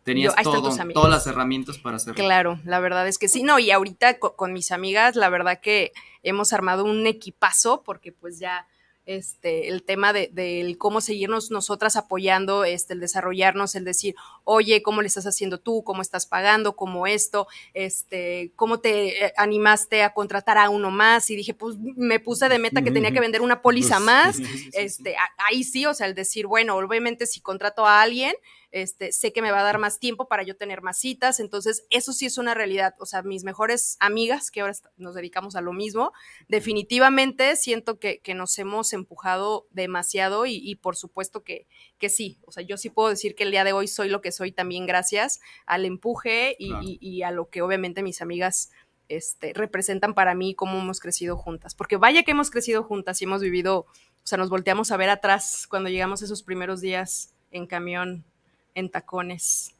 Tenías 0.02 0.34
Yo, 0.36 0.42
todo, 0.42 0.76
todas 0.92 1.10
las 1.10 1.26
herramientas 1.26 1.78
para 1.78 1.96
hacerlo. 1.96 2.14
Claro, 2.14 2.60
la 2.64 2.78
verdad 2.78 3.08
es 3.08 3.16
que 3.16 3.26
sí. 3.26 3.42
No, 3.42 3.58
y 3.58 3.70
ahorita 3.70 4.18
con, 4.18 4.32
con, 4.36 4.52
mis 4.52 4.70
amigas, 4.70 5.16
la 5.16 5.30
verdad 5.30 5.60
que 5.60 5.92
hemos 6.22 6.52
armado 6.52 6.84
un 6.84 7.06
equipazo 7.06 7.82
porque 7.82 8.12
pues 8.12 8.38
ya 8.38 8.66
este, 9.06 9.68
el 9.68 9.82
tema 9.82 10.12
de, 10.12 10.30
de 10.32 10.76
cómo 10.78 11.00
seguirnos 11.00 11.50
nosotras 11.50 11.96
apoyando, 11.96 12.64
este, 12.64 12.94
el 12.94 13.00
desarrollarnos, 13.00 13.74
el 13.74 13.84
decir, 13.84 14.14
oye, 14.44 14.82
¿cómo 14.82 15.02
le 15.02 15.08
estás 15.08 15.26
haciendo 15.26 15.58
tú? 15.58 15.84
¿Cómo 15.84 16.02
estás 16.02 16.26
pagando? 16.26 16.76
¿Cómo 16.76 17.06
esto? 17.06 17.46
Este, 17.74 18.52
¿Cómo 18.56 18.80
te 18.80 19.26
eh, 19.26 19.32
animaste 19.36 20.02
a 20.02 20.14
contratar 20.14 20.58
a 20.58 20.70
uno 20.70 20.90
más? 20.90 21.30
Y 21.30 21.36
dije, 21.36 21.54
pues 21.54 21.76
me 21.78 22.20
puse 22.20 22.48
de 22.48 22.58
meta 22.58 22.82
que 22.82 22.90
tenía 22.90 23.12
que 23.12 23.20
vender 23.20 23.42
una 23.42 23.62
póliza 23.62 24.00
más. 24.00 24.38
Este, 24.72 25.16
ahí 25.48 25.64
sí, 25.64 25.86
o 25.86 25.94
sea, 25.94 26.06
el 26.06 26.14
decir, 26.14 26.46
bueno, 26.46 26.76
obviamente 26.76 27.26
si 27.26 27.40
contrato 27.40 27.86
a 27.86 28.02
alguien, 28.02 28.34
este, 28.74 29.12
sé 29.12 29.32
que 29.32 29.40
me 29.40 29.52
va 29.52 29.60
a 29.60 29.62
dar 29.62 29.78
más 29.78 30.00
tiempo 30.00 30.26
para 30.26 30.42
yo 30.42 30.56
tener 30.56 30.82
más 30.82 30.98
citas, 30.98 31.38
entonces 31.38 31.86
eso 31.90 32.12
sí 32.12 32.26
es 32.26 32.38
una 32.38 32.54
realidad, 32.54 32.96
o 32.98 33.06
sea, 33.06 33.22
mis 33.22 33.44
mejores 33.44 33.96
amigas, 34.00 34.50
que 34.50 34.62
ahora 34.62 34.74
nos 34.96 35.14
dedicamos 35.14 35.54
a 35.54 35.60
lo 35.60 35.72
mismo, 35.72 36.12
definitivamente 36.48 37.54
siento 37.54 38.00
que, 38.00 38.18
que 38.18 38.34
nos 38.34 38.58
hemos 38.58 38.92
empujado 38.92 39.68
demasiado 39.70 40.44
y, 40.44 40.56
y 40.56 40.74
por 40.74 40.96
supuesto 40.96 41.44
que, 41.44 41.68
que, 41.98 42.08
sí, 42.08 42.40
o 42.46 42.50
sea, 42.50 42.64
yo 42.64 42.76
sí 42.76 42.90
puedo 42.90 43.10
decir 43.10 43.36
que 43.36 43.44
el 43.44 43.52
día 43.52 43.62
de 43.62 43.72
hoy 43.72 43.86
soy 43.86 44.08
lo 44.08 44.20
que 44.20 44.32
soy 44.32 44.50
también 44.50 44.86
gracias 44.86 45.38
al 45.66 45.84
empuje 45.84 46.56
y, 46.58 46.70
claro. 46.70 46.84
y, 46.84 46.98
y 47.00 47.22
a 47.22 47.30
lo 47.30 47.50
que 47.50 47.62
obviamente 47.62 48.02
mis 48.02 48.22
amigas 48.22 48.72
este, 49.08 49.52
representan 49.54 50.14
para 50.14 50.34
mí 50.34 50.56
cómo 50.56 50.80
hemos 50.80 50.98
crecido 50.98 51.36
juntas, 51.36 51.76
porque 51.76 51.96
vaya 51.96 52.24
que 52.24 52.32
hemos 52.32 52.50
crecido 52.50 52.82
juntas 52.82 53.22
y 53.22 53.24
hemos 53.24 53.40
vivido, 53.40 53.86
o 53.86 54.26
sea, 54.26 54.36
nos 54.36 54.50
volteamos 54.50 54.90
a 54.90 54.96
ver 54.96 55.10
atrás 55.10 55.68
cuando 55.68 55.90
llegamos 55.90 56.22
esos 56.22 56.42
primeros 56.42 56.80
días 56.80 57.36
en 57.52 57.68
camión 57.68 58.24
en 58.74 58.90
tacones 58.90 59.74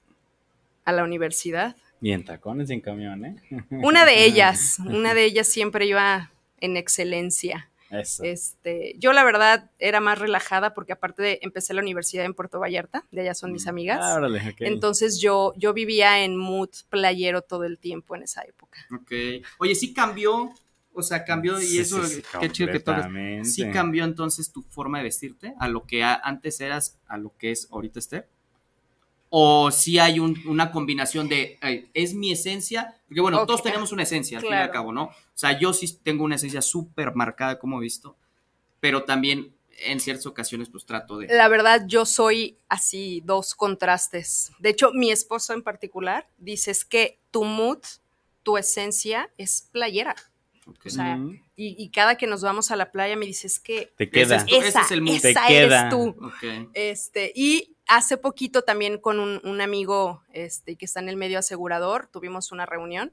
a 0.85 0.93
la 0.93 1.05
universidad. 1.05 1.77
Y 2.01 2.13
en 2.13 2.25
tacones 2.25 2.71
y 2.71 2.75
en 2.75 2.81
camión, 2.81 3.25
¿eh? 3.25 3.37
Una 3.71 4.05
de 4.05 4.25
ellas, 4.25 4.79
una 4.79 5.15
de 5.15 5.25
ellas 5.25 5.49
siempre 5.49 5.87
iba 5.87 6.31
en 6.61 6.77
excelencia. 6.77 7.71
Eso. 7.91 8.25
Este, 8.25 8.97
yo 8.99 9.13
la 9.13 9.23
verdad 9.23 9.71
era 9.79 10.01
más 10.01 10.19
relajada 10.19 10.75
porque 10.75 10.93
aparte 10.93 11.23
de 11.23 11.39
empecé 11.43 11.75
la 11.75 11.83
universidad 11.83 12.25
en 12.25 12.35
Puerto 12.35 12.59
Vallarta, 12.59 13.05
de 13.13 13.21
allá 13.21 13.35
son 13.35 13.53
mis 13.53 13.69
amigas. 13.69 14.01
Ah, 14.03 14.17
órale, 14.17 14.39
okay. 14.51 14.67
Entonces 14.67 15.21
yo, 15.21 15.53
yo 15.57 15.73
vivía 15.73 16.25
en 16.25 16.37
mood 16.37 16.71
playero 16.89 17.43
todo 17.43 17.65
el 17.65 17.79
tiempo 17.79 18.17
en 18.17 18.25
esa 18.25 18.43
época. 18.43 18.81
Ok. 18.93 19.13
Oye, 19.59 19.75
sí 19.77 19.95
cambió, 19.95 20.53
o 20.93 21.03
sea, 21.03 21.25
cambió 21.25 21.61
y 21.61 21.67
Sí, 21.67 21.79
eso, 21.79 22.05
sí, 22.05 22.17
sí, 22.17 22.23
qué 22.41 22.51
chido 22.51 22.73
que 22.73 22.81
todo. 22.81 22.97
completamente. 22.97 23.49
Sí 23.49 23.71
cambió 23.71 24.05
entonces 24.05 24.51
tu 24.51 24.63
forma 24.63 24.99
de 24.99 25.05
vestirte 25.05 25.55
a 25.61 25.69
lo 25.69 25.85
que 25.87 26.03
antes 26.03 26.61
eras, 26.61 26.99
a 27.07 27.17
lo 27.17 27.37
que 27.37 27.53
es 27.53 27.69
ahorita 27.71 28.01
Esther. 28.01 28.29
O 29.37 29.73
si 29.73 29.99
hay 29.99 30.21
un- 30.21 30.41
una 30.47 30.71
combinación 30.71 31.29
de, 31.29 31.59
eh, 31.61 31.89
es 31.93 32.15
mi 32.15 32.31
esencia, 32.31 32.95
porque 33.09 33.21
bueno, 33.21 33.45
todos 33.47 33.65
tenemos 33.65 33.91
una 33.91 34.05
esencia 34.05 34.39
al 34.39 34.43
fin 34.43 34.51
y 34.53 34.55
al 34.55 34.59
Claro. 34.61 34.73
cabo, 34.73 34.93
¿no? 34.93 35.05
O 35.07 35.13
sea, 35.35 35.59
yo 35.59 35.73
sí 35.73 35.99
tengo 36.05 36.23
una 36.23 36.37
esencia 36.37 36.63
súper 36.63 37.17
marcada, 37.17 37.59
como 37.59 37.79
he 37.79 37.83
visto, 37.83 38.17
pero 38.79 39.03
también 39.03 39.53
en 39.87 39.99
ciertas 39.99 40.27
ocasiones 40.27 40.69
pues 40.69 40.87
trato 40.87 41.19
de... 41.19 41.27
La 41.27 41.49
verdad, 41.49 41.83
yo 41.89 42.07
soy 42.07 42.59
así, 42.69 43.23
dos 43.25 43.57
contrastes. 43.57 44.53
De 44.61 44.69
hecho, 44.69 44.93
mi 44.93 45.11
esposo 45.11 45.53
en 45.53 45.63
particular 45.65 46.29
dice 46.39 46.71
es 46.71 46.85
que 46.85 47.19
tu 47.33 47.43
mood, 47.43 47.79
tu 48.45 48.57
esencia 48.57 49.31
es 49.37 49.69
playera. 49.73 50.15
O 50.87 50.89
sea, 50.89 51.17
Ujú. 51.17 51.33
y, 51.57 51.75
y 51.83 51.89
cada 51.91 52.17
que 52.17 52.29
nos 52.29 52.43
vamos 52.43 52.71
a 52.71 52.77
la 52.77 52.93
playa 52.93 53.17
me 53.17 53.27
dices 53.27 53.59
que 53.59 53.93
Te 53.97 54.09
queda. 54.09 54.37
Ese 54.37 54.45
es 54.45 54.47
tu- 54.47 54.57
ese 54.59 54.69
esa, 54.69 54.81
es 54.83 54.91
el 54.93 55.03
mood. 55.03 55.21
Te 55.21 55.31
esa 55.33 55.47
queda. 55.49 55.79
eres 55.81 55.91
tú. 55.91 56.17
Ok. 56.25 56.71
Este, 56.73 57.33
y 57.35 57.74
hace 57.87 58.17
poquito 58.17 58.63
también 58.63 58.99
con 58.99 59.21
un, 59.21 59.41
un 59.45 59.61
amigo 59.61 60.23
este, 60.33 60.77
que 60.77 60.85
está 60.85 61.01
en 61.01 61.09
el 61.09 61.17
medio 61.17 61.39
asegurador, 61.39 62.07
tuvimos 62.07 62.53
una 62.53 62.67
reunión 62.67 63.13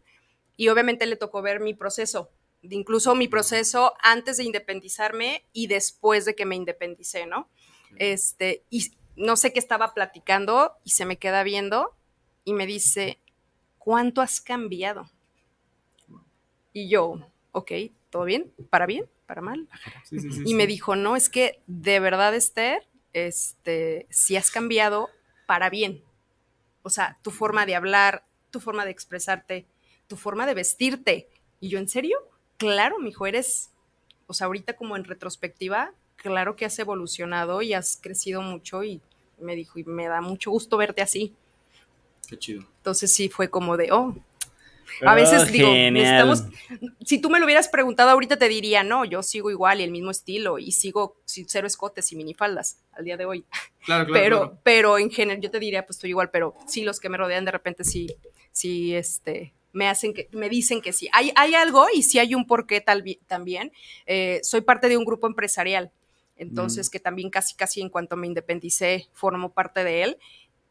y 0.58 0.70
obviamente 0.70 1.06
le 1.06 1.16
tocó 1.16 1.42
ver 1.42 1.60
mi 1.60 1.74
proceso, 1.74 2.30
incluso 2.62 3.16
mi 3.16 3.28
proceso 3.28 3.94
antes 4.02 4.38
de 4.38 4.44
independizarme 4.44 5.46
y 5.54 5.68
después 5.68 6.26
de 6.26 6.36
que 6.36 6.46
me 6.46 6.56
independicé, 6.56 7.26
¿no? 7.26 7.50
Este, 7.98 8.64
y 8.70 8.92
no 9.16 9.36
sé 9.36 9.52
qué 9.54 9.60
estaba 9.60 9.94
platicando 9.94 10.78
y 10.84 10.92
se 10.92 11.06
me 11.06 11.18
queda 11.18 11.44
viendo 11.44 11.96
y 12.44 12.54
me 12.54 12.66
dice, 12.66 13.20
¿cuánto 13.78 14.22
has 14.22 14.40
cambiado? 14.40 15.10
Y 16.74 16.90
yo, 16.90 17.20
ok, 17.52 17.72
¿todo 18.10 18.24
bien? 18.24 18.52
¿Para 18.70 18.86
bien? 18.86 19.06
¿Para 19.26 19.42
mal? 19.42 19.68
Sí, 20.04 20.20
sí, 20.20 20.32
sí, 20.32 20.44
Y 20.46 20.54
me 20.54 20.68
dijo, 20.68 20.96
no, 20.96 21.16
es 21.16 21.30
que 21.30 21.62
de 21.68 22.00
verdad, 22.00 22.36
Esther, 22.36 22.88
este, 23.14 24.08
si 24.10 24.36
has 24.36 24.52
cambiado 24.52 25.10
para 25.46 25.70
bien. 25.70 26.04
O 26.84 26.90
sea, 26.90 27.18
tu 27.22 27.32
forma 27.32 27.66
de 27.66 27.76
hablar, 27.76 28.24
tu 28.50 28.60
forma 28.60 28.86
de 28.86 28.92
expresarte, 28.92 29.66
tu 30.08 30.18
forma 30.18 30.46
de 30.46 30.54
vestirte. 30.54 31.30
Y 31.60 31.70
yo, 31.70 31.80
¿en 31.80 31.88
serio? 31.88 32.18
Claro, 32.58 33.00
mijo, 33.00 33.26
eres, 33.28 33.72
o 34.28 34.34
sea, 34.34 34.48
ahorita 34.48 34.76
como 34.76 34.96
en 34.96 35.04
retrospectiva, 35.04 35.94
claro 36.16 36.56
que 36.56 36.66
has 36.66 36.78
evolucionado 36.80 37.62
y 37.62 37.74
has 37.74 37.98
crecido 38.02 38.42
mucho 38.42 38.84
y 38.84 39.02
me 39.40 39.56
dijo, 39.56 39.80
y 39.80 39.84
me 39.84 40.08
da 40.08 40.22
mucho 40.22 40.52
gusto 40.52 40.78
verte 40.78 41.02
así. 41.02 41.36
Qué 42.28 42.38
chido. 42.38 42.62
Entonces 42.78 43.12
sí 43.12 43.30
fue 43.30 43.50
como 43.50 43.78
de, 43.78 43.92
oh, 43.92 44.16
a 45.06 45.16
veces 45.16 45.44
Oh, 45.44 45.52
digo, 45.52 45.68
genial. 45.68 45.94
necesitamos, 45.94 46.44
si 47.06 47.20
tú 47.20 47.30
me 47.30 47.40
lo 47.40 47.46
hubieras 47.46 47.68
preguntado 47.68 48.10
ahorita 48.10 48.38
te 48.38 48.48
diría, 48.48 48.84
no, 48.84 49.06
yo 49.06 49.24
sigo 49.24 49.50
igual 49.50 49.80
y 49.80 49.84
el 49.84 49.92
mismo 49.92 50.12
estilo 50.12 50.60
y 50.60 50.72
sigo 50.72 51.18
sin 51.26 51.48
cero 51.48 51.68
escotes 51.68 52.12
y 52.12 52.16
minifaldas 52.16 52.80
al 52.92 53.06
día 53.06 53.18
de 53.18 53.26
hoy. 53.26 53.46
Claro, 53.86 54.06
claro. 54.06 54.14
pero, 54.14 54.38
claro. 54.38 54.60
pero 54.64 54.98
en 54.98 55.12
general 55.12 55.42
yo 55.42 55.52
te 55.52 55.60
diría, 55.60 55.86
pues 55.86 55.98
estoy 55.98 56.12
igual, 56.12 56.30
pero 56.32 56.56
sí 56.68 56.84
los 56.84 57.00
que 57.00 57.10
me 57.10 57.18
rodean 57.18 57.46
de 57.46 57.52
repente 57.52 57.84
sí, 57.84 58.08
sí, 58.52 58.94
este, 58.96 59.54
me 59.74 59.88
hacen 59.88 60.14
que, 60.14 60.30
me 60.32 60.50
dicen 60.50 60.82
que 60.82 60.94
sí. 60.94 61.10
Hay, 61.14 61.32
hay 61.36 61.56
algo 61.56 61.88
y 61.94 62.04
sí 62.04 62.20
hay 62.20 62.36
un 62.36 62.46
porqué 62.46 62.82
tal, 62.82 63.04
también. 63.28 63.72
Eh, 64.06 64.40
soy 64.44 64.62
parte 64.62 64.90
de 64.90 64.98
un 64.98 65.06
grupo 65.06 65.28
empresarial, 65.28 65.92
entonces 66.36 66.90
que 66.90 67.00
también 67.00 67.30
casi, 67.30 67.56
casi 67.56 67.82
en 67.82 67.90
cuanto 67.90 68.18
me 68.18 68.28
independicé, 68.28 69.08
formo 69.14 69.54
parte 69.54 69.84
de 69.84 70.04
él. 70.04 70.18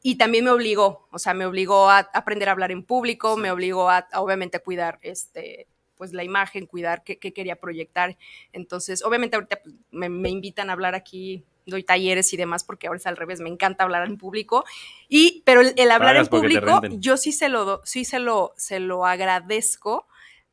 Y 0.03 0.17
también 0.17 0.45
me 0.45 0.51
obligó, 0.51 1.09
o 1.11 1.19
sea, 1.19 1.35
me 1.35 1.45
obligó 1.47 1.91
a 1.91 1.99
aprender 2.15 2.49
a 2.49 2.53
hablar 2.53 2.73
en 2.73 2.83
público, 2.85 3.37
me 3.37 3.51
obligó 3.51 3.91
a, 3.91 4.07
a, 4.13 4.21
obviamente 4.23 4.57
a 4.57 4.61
cuidar 4.61 4.99
este 5.03 5.67
pues 5.97 6.15
la 6.15 6.25
imagen, 6.25 6.65
cuidar 6.65 7.05
qué, 7.05 7.19
qué 7.19 7.35
quería 7.35 7.57
proyectar. 7.57 8.17
Entonces, 8.55 9.05
obviamente 9.05 9.37
ahorita 9.37 9.61
pues, 9.63 9.75
me, 9.91 10.09
me 10.09 10.31
invitan 10.31 10.71
a 10.71 10.73
hablar 10.73 10.95
aquí 10.95 11.45
doy 11.67 11.85
talleres 11.85 12.33
y 12.33 12.37
demás, 12.39 12.65
porque 12.65 12.87
ahora 12.87 12.97
es 12.97 13.07
al 13.07 13.19
revés, 13.19 13.41
me 13.41 13.51
encanta 13.51 13.85
hablar 13.85 14.07
en 14.07 14.17
público. 14.17 14.65
Y, 15.09 15.43
pero 15.45 15.61
el, 15.61 15.75
el 15.77 15.91
hablar 15.91 16.15
Pagas 16.15 16.27
en 16.27 16.31
público, 16.31 16.81
yo 17.01 17.17
sí 17.19 17.33
se 17.33 17.49
lo, 17.51 17.65
do- 17.67 17.83
sí 17.85 18.05
se 18.07 18.19
lo, 18.19 18.55
se 18.57 18.81
lo 18.81 19.05
agradezco 19.07 20.07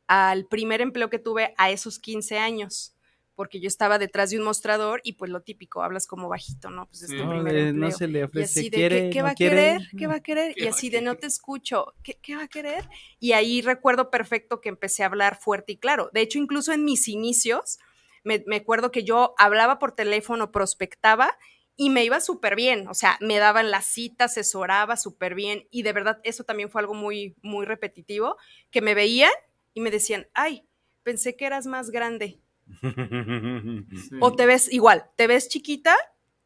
al 0.06 0.46
primer 0.46 0.80
empleo 0.80 1.10
que 1.10 1.18
tuve 1.18 1.54
a 1.58 1.70
esos 1.70 1.98
15 1.98 2.38
años, 2.38 2.94
porque 3.38 3.60
yo 3.60 3.68
estaba 3.68 4.00
detrás 4.00 4.30
de 4.30 4.36
un 4.38 4.42
mostrador 4.42 5.00
y 5.04 5.12
pues 5.12 5.30
lo 5.30 5.42
típico, 5.42 5.84
hablas 5.84 6.08
como 6.08 6.28
bajito, 6.28 6.70
¿no? 6.70 6.86
Pues 6.86 7.02
es 7.02 7.10
tu. 7.10 7.22
No, 7.22 7.30
primer 7.30 7.54
le- 7.54 7.68
empleo. 7.68 7.88
no 7.88 7.96
se 7.96 8.08
le 8.08 8.18
Y 8.18 8.22
ofrece, 8.24 8.44
así 8.60 8.68
de, 8.68 8.76
quiere, 8.78 9.02
¿qué, 9.04 9.10
qué 9.10 9.18
no 9.20 9.24
va 9.26 9.30
a 9.30 9.34
querer? 9.36 9.80
¿Qué 9.96 10.06
va 10.08 10.14
a 10.16 10.20
querer? 10.20 10.54
¿Qué 10.56 10.64
Y 10.64 10.66
así 10.66 10.90
de, 10.90 11.02
no 11.02 11.14
te 11.14 11.28
escucho, 11.28 11.94
¿qué, 12.02 12.18
qué 12.20 12.34
va 12.34 12.42
a 12.42 12.48
querer? 12.48 12.82
Y 13.20 13.30
ahí 13.34 13.62
recuerdo 13.62 14.10
perfecto 14.10 14.60
que 14.60 14.68
empecé 14.68 15.04
a 15.04 15.06
hablar 15.06 15.38
fuerte 15.38 15.70
y 15.74 15.76
claro. 15.76 16.10
De 16.12 16.20
hecho, 16.20 16.38
incluso 16.40 16.72
en 16.72 16.84
mis 16.84 17.06
inicios, 17.06 17.78
me, 18.24 18.42
me 18.48 18.56
acuerdo 18.56 18.90
que 18.90 19.04
yo 19.04 19.36
hablaba 19.38 19.78
por 19.78 19.92
teléfono, 19.92 20.50
prospectaba 20.50 21.38
y 21.76 21.90
me 21.90 22.04
iba 22.04 22.20
súper 22.20 22.56
bien. 22.56 22.88
O 22.88 22.94
sea, 22.94 23.18
me 23.20 23.38
daban 23.38 23.70
las 23.70 23.86
citas, 23.86 24.32
asesoraba 24.32 24.96
súper 24.96 25.36
bien. 25.36 25.68
Y 25.70 25.84
de 25.84 25.92
verdad, 25.92 26.18
eso 26.24 26.42
también 26.42 26.70
fue 26.70 26.80
algo 26.80 26.94
muy, 26.94 27.36
muy 27.40 27.66
repetitivo, 27.66 28.36
que 28.72 28.80
me 28.82 28.94
veían 28.96 29.30
y 29.74 29.80
me 29.80 29.92
decían, 29.92 30.26
ay, 30.34 30.64
pensé 31.04 31.36
que 31.36 31.46
eras 31.46 31.66
más 31.66 31.90
grande. 31.90 32.40
Sí. 32.80 32.88
O 34.20 34.34
te 34.34 34.46
ves 34.46 34.72
igual, 34.72 35.04
te 35.16 35.26
ves 35.26 35.48
chiquita, 35.48 35.96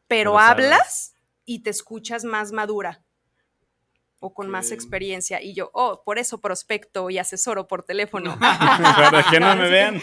pero 0.06 0.38
hablas 0.38 1.14
y 1.44 1.60
te 1.60 1.70
escuchas 1.70 2.24
más 2.24 2.52
madura 2.52 3.02
o 4.20 4.32
con 4.34 4.48
más 4.48 4.70
experiencia. 4.70 5.42
Y 5.42 5.52
yo, 5.52 5.70
oh, 5.74 6.02
por 6.04 6.18
eso 6.18 6.40
prospecto 6.40 7.10
y 7.10 7.18
asesoro 7.18 7.66
por 7.66 7.82
teléfono. 7.82 8.38
Para 8.40 9.24
que 9.28 9.40
no 9.40 9.56
me 9.56 9.68
vean. 9.68 10.00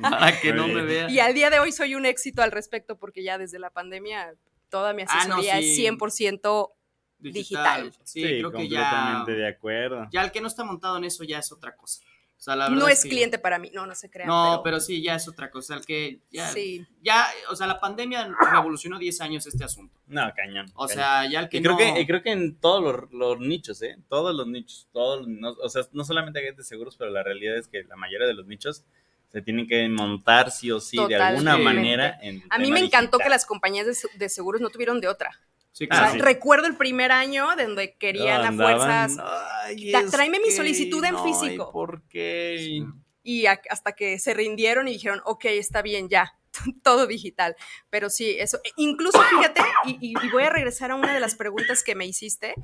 Para 0.00 0.40
que 0.40 0.52
no 0.52 0.68
me 0.68 0.82
vean. 0.82 1.10
y 1.10 1.18
al 1.18 1.34
día 1.34 1.50
de 1.50 1.58
hoy 1.58 1.72
soy 1.72 1.96
un 1.96 2.06
éxito 2.06 2.42
al 2.42 2.52
respecto 2.52 2.96
porque 2.96 3.24
ya 3.24 3.38
desde 3.38 3.58
la 3.58 3.70
pandemia 3.70 4.34
toda 4.68 4.92
mi 4.92 5.02
Ah, 5.02 5.26
no, 5.26 5.36
asesoría 5.38 5.58
sí. 5.60 5.84
es 5.84 5.92
100% 5.92 6.70
digital. 7.18 7.92
Sí, 8.04 8.22
creo 8.22 8.52
que 8.52 8.68
ya. 8.68 8.82
completamente 8.82 9.32
de 9.32 9.48
acuerdo. 9.48 10.08
Ya 10.12 10.22
el 10.22 10.30
que 10.30 10.40
no 10.40 10.46
está 10.48 10.62
montado 10.64 10.98
en 10.98 11.04
eso 11.04 11.24
ya 11.24 11.38
es 11.38 11.50
otra 11.50 11.74
cosa. 11.76 12.02
O 12.38 12.42
sea, 12.46 12.54
la 12.54 12.68
No 12.68 12.86
es 12.86 13.02
que- 13.02 13.08
cliente 13.08 13.38
para 13.38 13.58
mí, 13.58 13.70
no, 13.72 13.86
no 13.86 13.94
se 13.94 14.10
crean. 14.10 14.28
No, 14.28 14.60
pero, 14.62 14.78
sí, 14.78 15.02
ya 15.02 15.14
es 15.16 15.26
otra 15.26 15.50
cosa. 15.50 15.74
El 15.74 15.86
que 15.86 16.20
ya, 16.30 16.48
Sí. 16.50 16.86
ya, 17.02 17.26
o 17.50 17.56
sea, 17.56 17.66
la 17.66 17.80
pandemia 17.80 18.28
revolucionó 18.52 18.98
10 18.98 19.20
años 19.22 19.46
este 19.46 19.64
asunto. 19.64 19.98
No, 20.06 20.30
cañón. 20.36 20.66
O 20.74 20.86
cañón. 20.86 21.02
sea, 21.02 21.30
ya 21.30 21.40
el 21.40 21.48
que 21.48 21.56
Y 21.56 21.62
creo, 21.62 21.72
no... 21.72 21.78
que, 21.78 22.00
y 22.00 22.06
creo 22.06 22.22
que 22.22 22.30
en 22.32 22.56
todos 22.56 22.82
los, 22.82 23.10
los 23.12 23.40
nichos, 23.40 23.80
¿eh? 23.82 23.96
Todos 24.08 24.34
los 24.34 24.46
nichos. 24.46 24.86
Todos, 24.92 25.26
no- 25.26 25.52
o 25.62 25.68
sea, 25.68 25.82
no 25.92 26.04
solamente 26.04 26.38
agentes 26.40 26.68
seguros, 26.68 26.96
pero 26.96 27.10
la 27.10 27.22
realidad 27.22 27.56
es 27.56 27.68
que 27.68 27.82
la 27.84 27.96
mayoría 27.96 28.26
de 28.26 28.34
los 28.34 28.46
nichos 28.46 28.84
se 29.32 29.42
tienen 29.42 29.66
que 29.66 29.88
montar 29.88 30.50
sí 30.50 30.70
o 30.70 30.78
sí 30.78 30.98
de 31.08 31.16
alguna 31.16 31.56
manera. 31.56 32.18
En 32.22 32.36
el 32.36 32.42
A 32.50 32.58
mí 32.58 32.70
me 32.70 32.80
encantó 32.80 33.16
digital. 33.16 33.20
que 33.24 33.28
las 33.30 33.46
compañías 33.46 33.86
de, 33.86 33.96
de 34.18 34.28
seguros 34.28 34.60
no 34.60 34.68
tuvieron 34.70 35.00
de 35.00 35.08
otra. 35.08 35.30
Sí, 35.76 35.84
O 35.84 35.88
claro. 35.88 36.04
sea, 36.06 36.12
sí. 36.14 36.18
recuerdo 36.20 36.66
el 36.68 36.74
primer 36.76 37.12
año 37.12 37.54
de 37.54 37.66
donde 37.66 37.96
querían 37.98 38.46
a 38.46 38.50
fuerzas 38.52 39.18
"Ay, 39.64 39.90
"Da- 39.92 40.00
es 40.00 40.10
tráeme 40.10 40.40
mi 40.40 40.50
solicitud 40.50 41.04
en 41.04 41.12
no, 41.12 41.28
¿y 41.28 41.32
físico". 41.34 41.70
¿Por 41.70 42.02
qué? 42.08 42.56
Sí. 42.58 42.84
y 43.22 43.44
a- 43.46 43.60
hasta 43.70 43.92
que 43.92 44.18
se 44.20 44.32
rindieron 44.32 44.86
y 44.88 44.92
dijeron, 44.92 45.20
ok, 45.26 45.44
está 45.46 45.82
bien, 45.82 46.08
ya, 46.08 46.32
todo 46.82 47.06
digital. 47.06 47.56
Pero 47.90 48.08
sí, 48.08 48.36
eso, 48.38 48.58
e- 48.64 48.70
incluso 48.76 49.20
fíjate, 49.20 49.60
y, 49.84 49.98
y- 50.00 50.14
y 50.26 50.30
voy 50.30 50.44
a 50.44 50.50
regresar 50.50 50.92
a 50.92 50.94
una 50.94 51.12
de 51.12 51.20
las 51.20 51.34
preguntas 51.34 51.82
que 51.82 51.94
me 51.96 52.06
hiciste, 52.06 52.54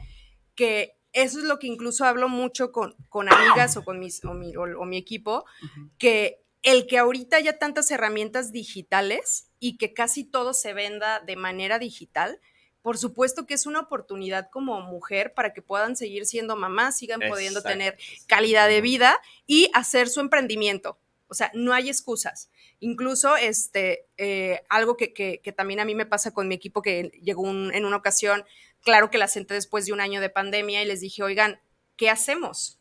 que 0.55 0.95
eso 1.13 1.39
es 1.41 1.45
lo 1.45 1.59
que 1.59 1.67
incluso 1.67 2.05
hablo 2.07 2.29
mucho 2.31 2.73
con, 2.73 2.95
con 3.11 3.31
amigas 3.31 3.77
o 3.77 3.85
con 3.85 3.99
mis, 3.99 4.25
o 4.25 4.33
mi, 4.35 4.57
o- 4.57 4.81
o 4.81 4.85
mi 4.87 4.97
equipo, 4.97 5.45
Ujú. 5.65 5.91
que 5.99 6.39
el 6.63 6.87
que 6.87 6.97
ahorita 6.97 7.37
haya 7.37 7.59
tantas 7.59 7.91
herramientas 7.91 8.53
digitales 8.53 9.51
y 9.59 9.77
que 9.77 9.93
casi 9.93 10.25
todo 10.25 10.55
se 10.55 10.73
venda 10.73 11.19
de 11.21 11.35
manera 11.37 11.79
digital, 11.79 12.39
por 12.83 12.99
supuesto 12.99 13.47
que 13.47 13.55
es 13.55 13.67
una 13.67 13.81
oportunidad 13.81 14.51
como 14.51 14.81
mujer 14.81 15.33
para 15.35 15.53
que 15.55 15.63
puedan 15.63 15.97
seguir 15.97 16.27
siendo 16.27 16.57
mamás, 16.57 16.99
sigan 16.99 17.21
pudiendo 17.31 17.61
tener 17.73 17.97
calidad 18.27 18.69
de 18.69 18.81
vida 18.81 19.19
y 19.47 19.71
hacer 19.73 20.09
su 20.09 20.21
emprendimiento. 20.21 20.99
O 21.29 21.35
sea, 21.35 21.51
no 21.55 21.73
hay 21.73 21.89
excusas. 21.89 22.51
Incluso 22.81 23.37
este, 23.37 24.07
eh, 24.19 24.63
algo 24.69 24.97
que, 24.99 25.15
que- 25.15 25.41
que 25.43 25.53
también 25.53 25.81
a 25.81 25.85
mí 25.87 25.95
me 25.95 26.05
pasa 26.05 26.33
con 26.35 26.47
mi 26.49 26.55
equipo, 26.55 26.83
que 26.83 27.11
llegó 27.23 27.43
un- 27.43 27.73
en 27.75 27.85
una 27.87 27.97
ocasión, 27.97 28.45
claro 28.83 29.11
que 29.11 29.17
la 29.19 29.29
senté 29.29 29.55
después 29.55 29.87
de 29.87 29.93
un 29.93 30.01
año 30.01 30.21
de 30.21 30.29
pandemia 30.29 30.83
y 30.83 30.87
les 30.87 31.01
dije, 31.01 31.23
oigan, 31.23 31.61
¿qué 31.97 32.11
hacemos? 32.11 32.79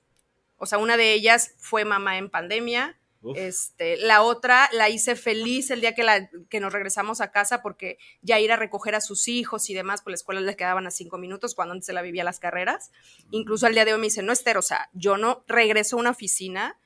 O 0.58 0.66
sea, 0.66 0.80
una 0.80 0.98
de 0.98 1.14
ellas 1.14 1.54
fue 1.60 1.86
mamá 1.86 2.18
en 2.18 2.30
pandemia, 2.30 3.00
Uf. 3.24 3.38
este, 3.38 3.98
la 3.98 4.24
otra 4.24 4.68
la 4.72 4.90
hice 4.90 5.16
feliz 5.16 5.70
el 5.70 5.80
día 5.82 5.94
que, 5.94 6.04
la, 6.04 6.30
que 6.50 6.60
nos 6.60 6.74
regresamos 6.74 7.22
a 7.22 7.32
casa 7.32 7.62
porque 7.62 7.98
ya 8.22 8.40
ir 8.40 8.52
a 8.52 8.56
recoger 8.56 8.96
a 8.96 9.02
sus 9.02 9.28
hijos 9.28 9.70
y 9.70 9.76
demás, 9.76 10.02
por 10.02 10.12
la 10.12 10.16
escuela 10.16 10.42
le 10.42 10.56
quedaban 10.56 10.88
a 10.88 10.92
cinco 10.92 11.18
minutos 11.20 11.54
cuando 11.54 11.74
antes 11.74 11.86
se 11.86 11.94
la 11.94 12.02
vivía 12.02 12.24
las 12.24 12.40
carreras. 12.40 12.92
Incluso 13.30 13.68
al 13.68 13.74
día 13.74 13.86
de 13.86 13.94
hoy 13.94 14.00
me 14.00 14.08
dice, 14.08 14.24
no, 14.24 14.34
Esther, 14.34 14.58
o 14.58 14.62
sea, 14.64 14.90
yo 14.94 15.18
no 15.18 15.44
regreso 15.48 15.96
a 15.98 16.00
una 16.00 16.10
oficina 16.10 16.80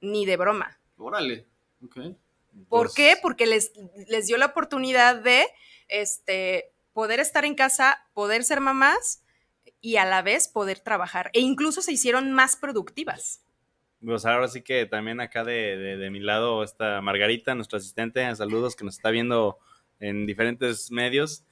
ni 0.00 0.24
de 0.24 0.36
broma. 0.36 0.80
Órale. 0.96 1.46
Ok. 1.84 1.96
¿Por 2.68 2.86
Pues, 2.86 2.94
qué? 2.94 3.18
Porque 3.20 3.46
les, 3.46 3.72
les 4.08 4.26
dio 4.26 4.38
la 4.38 4.46
oportunidad 4.46 5.16
de 5.16 5.46
este, 5.88 6.72
poder 6.94 7.20
estar 7.20 7.44
en 7.44 7.54
casa, 7.54 8.02
poder 8.14 8.44
ser 8.44 8.60
mamás 8.60 9.22
y 9.82 9.96
a 9.96 10.06
la 10.06 10.22
vez 10.22 10.48
poder 10.48 10.80
trabajar. 10.80 11.30
E 11.34 11.40
incluso 11.40 11.82
se 11.82 11.92
hicieron 11.92 12.32
más 12.32 12.56
productivas. 12.56 13.42
Pues 14.04 14.24
ahora 14.26 14.46
sí 14.48 14.62
que 14.62 14.86
también 14.86 15.20
acá 15.20 15.42
de, 15.44 15.76
de- 15.76 15.96
de 15.96 16.10
mi 16.10 16.20
lado 16.20 16.62
está 16.62 17.00
Margarita, 17.00 17.54
nuestra 17.54 17.78
asistente, 17.78 18.34
saludos 18.36 18.76
que 18.76 18.84
nos 18.84 18.94
está 18.96 19.10
viendo 19.10 19.58
en 20.00 20.26
diferentes 20.26 20.90
medios. 20.90 21.44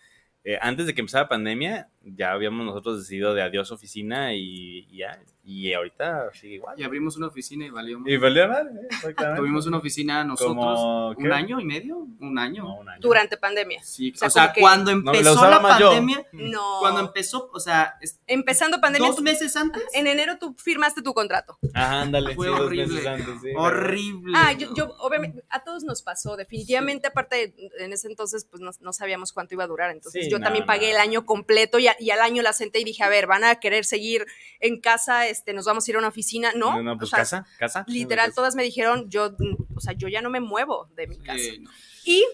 Eh, 0.44 0.58
antes 0.60 0.86
de 0.86 0.94
que 0.94 1.00
empezara 1.00 1.24
la 1.24 1.28
pandemia, 1.30 1.88
ya 2.04 2.32
habíamos 2.32 2.64
nosotros 2.66 2.98
decidido 3.00 3.34
de 3.34 3.42
adiós 3.42 3.70
oficina 3.72 4.34
y, 4.34 4.86
y 4.90 4.98
ya. 4.98 5.20
Y 5.46 5.74
ahorita 5.74 6.30
sigue 6.32 6.54
igual. 6.54 6.80
Y 6.80 6.84
abrimos 6.84 7.18
una 7.18 7.26
oficina 7.26 7.66
y 7.66 7.70
valió 7.70 7.98
mucho. 7.98 8.10
Y 8.10 8.16
valió 8.16 8.48
madre, 8.48 8.70
eh, 8.80 8.86
exactamente. 8.90 9.40
Tuvimos 9.40 9.66
una 9.66 9.76
oficina 9.76 10.24
nosotros 10.24 10.56
Como, 10.56 11.08
un 11.10 11.16
¿qué? 11.16 11.32
año 11.32 11.60
y 11.60 11.66
medio, 11.66 11.98
un 12.18 12.38
año. 12.38 12.62
No, 12.64 12.76
un 12.76 12.88
año. 12.88 13.00
Durante 13.02 13.36
pandemia. 13.36 13.82
Sí, 13.82 14.10
O 14.14 14.16
sea, 14.16 14.28
o 14.28 14.30
sea, 14.30 14.52
que- 14.54 14.62
cuando 14.62 14.94
No, 14.96 15.12
la 15.12 15.18
empezó 15.18 15.50
la 15.50 15.60
más 15.60 15.78
pandemia, 15.82 16.26
No. 16.32 16.78
cuando 16.80 17.00
empezó, 17.00 17.50
o 17.52 17.60
sea, 17.60 17.98
Empezando 18.26 18.80
pandemia, 18.80 19.06
dos 19.06 19.20
meses 19.20 19.54
antes, 19.56 19.82
en 19.92 20.06
enero 20.06 20.38
tú 20.38 20.54
firmaste 20.58 21.02
tu 21.02 21.12
contrato. 21.12 21.58
Ajá, 21.74 22.00
ándale. 22.00 22.34
fue 22.34 22.46
sí, 22.46 22.50
dos 22.52 22.60
horrible, 22.62 22.86
meses 22.86 23.06
antes, 23.06 23.40
sí. 23.42 23.48
horrible. 23.54 24.32
Ah, 24.34 24.52
yo, 24.52 24.74
yo, 24.74 24.94
obviamente, 25.00 25.44
a 25.50 25.62
todos 25.62 25.84
nos 25.84 26.00
pasó, 26.00 26.36
definitivamente, 26.38 27.08
aparte, 27.08 27.36
de- 27.54 27.84
en 27.84 27.92
ese 27.92 28.08
entonces, 28.08 28.46
pues 28.50 28.62
no, 28.62 28.70
no 28.80 28.92
sabíamos 28.94 29.34
cuánto 29.34 29.52
iba 29.54 29.64
a 29.64 29.66
durar, 29.66 29.90
entonces 29.90 30.24
Sí, 30.24 30.30
yo 30.30 30.40
también 30.40 30.64
pagué 30.64 30.90
el 30.92 30.96
año 30.96 31.26
completo 31.26 31.78
y, 31.78 31.88
a- 31.94 32.02
y 32.02 32.10
al 32.10 32.20
año 32.20 32.42
la 32.42 32.52
senté 32.52 32.80
y 32.80 32.84
dije, 32.84 33.02
a 33.02 33.08
ver, 33.08 33.26
van 33.26 33.44
a 33.44 33.56
querer 33.56 33.84
seguir 33.84 34.26
en 34.60 34.80
casa, 34.80 35.26
este, 35.28 35.52
nos 35.52 35.64
vamos 35.64 35.86
a 35.86 35.90
ir 35.90 35.96
a 35.96 35.98
una 36.00 36.08
oficina, 36.08 36.52
¿no? 36.54 36.82
No, 36.82 36.96
pues 36.98 37.08
O 37.08 37.10
sea, 37.10 37.18
casa, 37.20 37.46
casa. 37.58 37.84
Literal, 37.88 38.26
Casa. 38.26 38.36
todas 38.36 38.54
me 38.54 38.62
dijeron, 38.62 39.08
yo, 39.10 39.36
o 39.74 39.80
sea, 39.80 39.92
yo 39.94 40.08
ya 40.08 40.20
no 40.22 40.30
me 40.30 40.40
muevo 40.40 40.88
de 40.96 41.06
mi 41.06 41.18
casa. 41.18 41.38
Sí, 41.38 41.58
no. 41.60 41.70
Y 42.04 42.24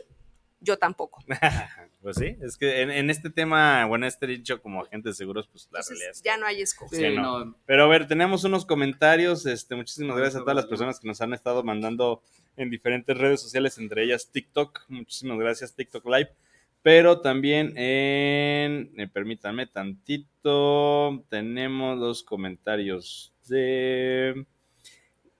yo 0.60 0.76
tampoco. 0.78 1.22
Pues 2.02 2.16
sí, 2.16 2.34
es 2.40 2.56
que 2.56 2.80
en, 2.80 2.90
en 2.90 3.10
este 3.10 3.28
tema, 3.28 3.84
bueno, 3.84 4.06
este 4.06 4.26
dicho 4.26 4.62
como 4.62 4.80
agentes 4.84 5.18
seguros, 5.18 5.46
pues 5.52 5.64
la 5.70 5.80
Entonces, 5.80 5.98
realidad 5.98 6.10
es 6.12 6.22
ya 6.22 6.36
no 6.38 6.46
hay 6.46 6.60
excusa. 6.62 6.96
Sí, 6.96 7.02
Sí, 7.02 7.14
no. 7.14 7.44
no. 7.44 7.56
Pero 7.66 7.84
a 7.84 7.88
ver, 7.88 8.06
tenemos 8.08 8.42
unos 8.44 8.64
comentarios. 8.64 9.44
Este, 9.44 9.74
muchísimas 9.74 10.16
gracias 10.16 10.36
a 10.36 10.44
todas 10.44 10.56
las 10.56 10.64
personas 10.64 10.98
que 10.98 11.06
nos 11.06 11.20
han 11.20 11.34
estado 11.34 11.62
mandando 11.62 12.22
en 12.56 12.70
diferentes 12.70 13.14
redes 13.18 13.42
sociales, 13.42 13.76
entre 13.76 14.02
ellas 14.04 14.30
TikTok. 14.32 14.80
Muchísimas 14.88 15.38
gracias, 15.38 15.74
TikTok 15.74 16.06
Live. 16.06 16.30
Pero 16.82 17.20
también 17.20 17.76
en. 17.76 18.92
eh, 18.96 19.08
permítanme 19.12 19.66
tantito. 19.66 21.24
Tenemos 21.28 21.98
los 21.98 22.22
comentarios 22.22 23.34
de. 23.48 24.46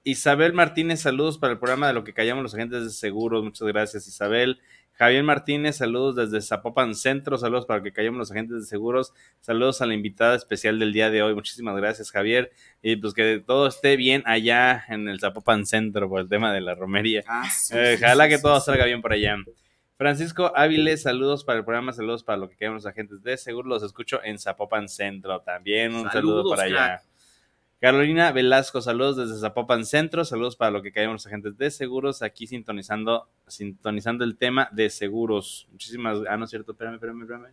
Isabel 0.03 0.53
Martínez, 0.55 1.01
saludos 1.01 1.38
para 1.38 1.53
el 1.53 1.59
programa 1.59 1.86
de 1.88 1.93
lo 1.95 2.05
que 2.05 2.14
callamos 2.14 2.43
los 2.43 2.55
agentes 2.55 2.84
de 2.84 2.91
seguros. 2.91 3.45
Muchas 3.45 3.68
gracias, 3.68 4.07
Isabel. 4.09 4.61
Javier 4.93 5.22
Martínez, 5.22 5.76
saludos 5.76 6.16
desde 6.16 6.47
Zapopan 6.47 6.95
Centro. 6.95 7.38
Saludos 7.38 7.64
para 7.64 7.78
lo 7.78 7.84
que 7.84 7.93
callamos 7.93 8.18
los 8.18 8.30
agentes 8.30 8.61
de 8.61 8.66
seguros. 8.66 9.12
Saludos 9.41 9.80
a 9.80 9.86
la 9.86 9.95
invitada 9.95 10.34
especial 10.36 10.78
del 10.78 10.93
día 10.93 11.11
de 11.11 11.22
hoy. 11.22 11.34
Muchísimas 11.34 11.76
gracias, 11.76 12.11
Javier. 12.11 12.51
Y 12.82 12.97
pues 12.97 13.14
que 13.14 13.43
todo 13.47 13.66
esté 13.66 13.97
bien 13.97 14.22
allá 14.26 14.84
en 14.88 15.09
el 15.09 15.20
Zapopan 15.20 15.64
Centro 15.64 16.09
por 16.09 16.20
el 16.20 16.28
tema 16.28 16.53
de 16.53 16.61
la 16.61 16.74
romería. 16.74 17.22
Ah, 17.26 17.49
sí, 17.51 17.74
Eh, 17.76 17.97
sí, 17.99 18.05
ojalá 18.05 18.24
sí, 18.24 18.30
que 18.30 18.38
todo 18.38 18.61
salga 18.61 18.84
bien 18.84 19.01
por 19.01 19.12
allá. 19.12 19.36
Francisco 20.01 20.51
Áviles, 20.57 21.03
saludos 21.03 21.44
para 21.44 21.59
el 21.59 21.64
programa, 21.66 21.92
saludos 21.92 22.24
para 22.24 22.38
lo 22.38 22.48
que 22.48 22.57
queremos 22.57 22.84
los 22.84 22.90
agentes 22.90 23.22
de 23.22 23.36
seguro. 23.36 23.68
Los 23.68 23.82
escucho 23.82 24.18
en 24.24 24.38
Zapopan 24.38 24.88
Centro 24.88 25.42
también. 25.42 25.94
Un 25.94 26.11
saludo 26.11 26.48
para 26.48 26.62
allá. 26.62 27.03
Carolina 27.82 28.32
Velasco, 28.32 28.80
saludos 28.80 29.18
desde 29.18 29.38
Zapopan 29.38 29.84
Centro, 29.84 30.24
saludos 30.24 30.57
para 30.57 30.70
lo 30.70 30.80
que 30.80 30.90
caemos 30.90 31.12
los 31.12 31.26
agentes 31.26 31.59
de 31.59 31.70
seguros, 31.70 32.22
aquí 32.22 32.46
sintonizando, 32.46 33.28
sintonizando 33.46 34.24
el 34.24 34.38
tema 34.38 34.70
de 34.72 34.88
seguros. 34.88 35.68
Muchísimas, 35.70 36.16
ah, 36.30 36.38
no 36.38 36.44
es 36.44 36.51
cierto, 36.51 36.72
espérame, 36.72 36.94
espérame, 36.94 37.20
espérame. 37.20 37.48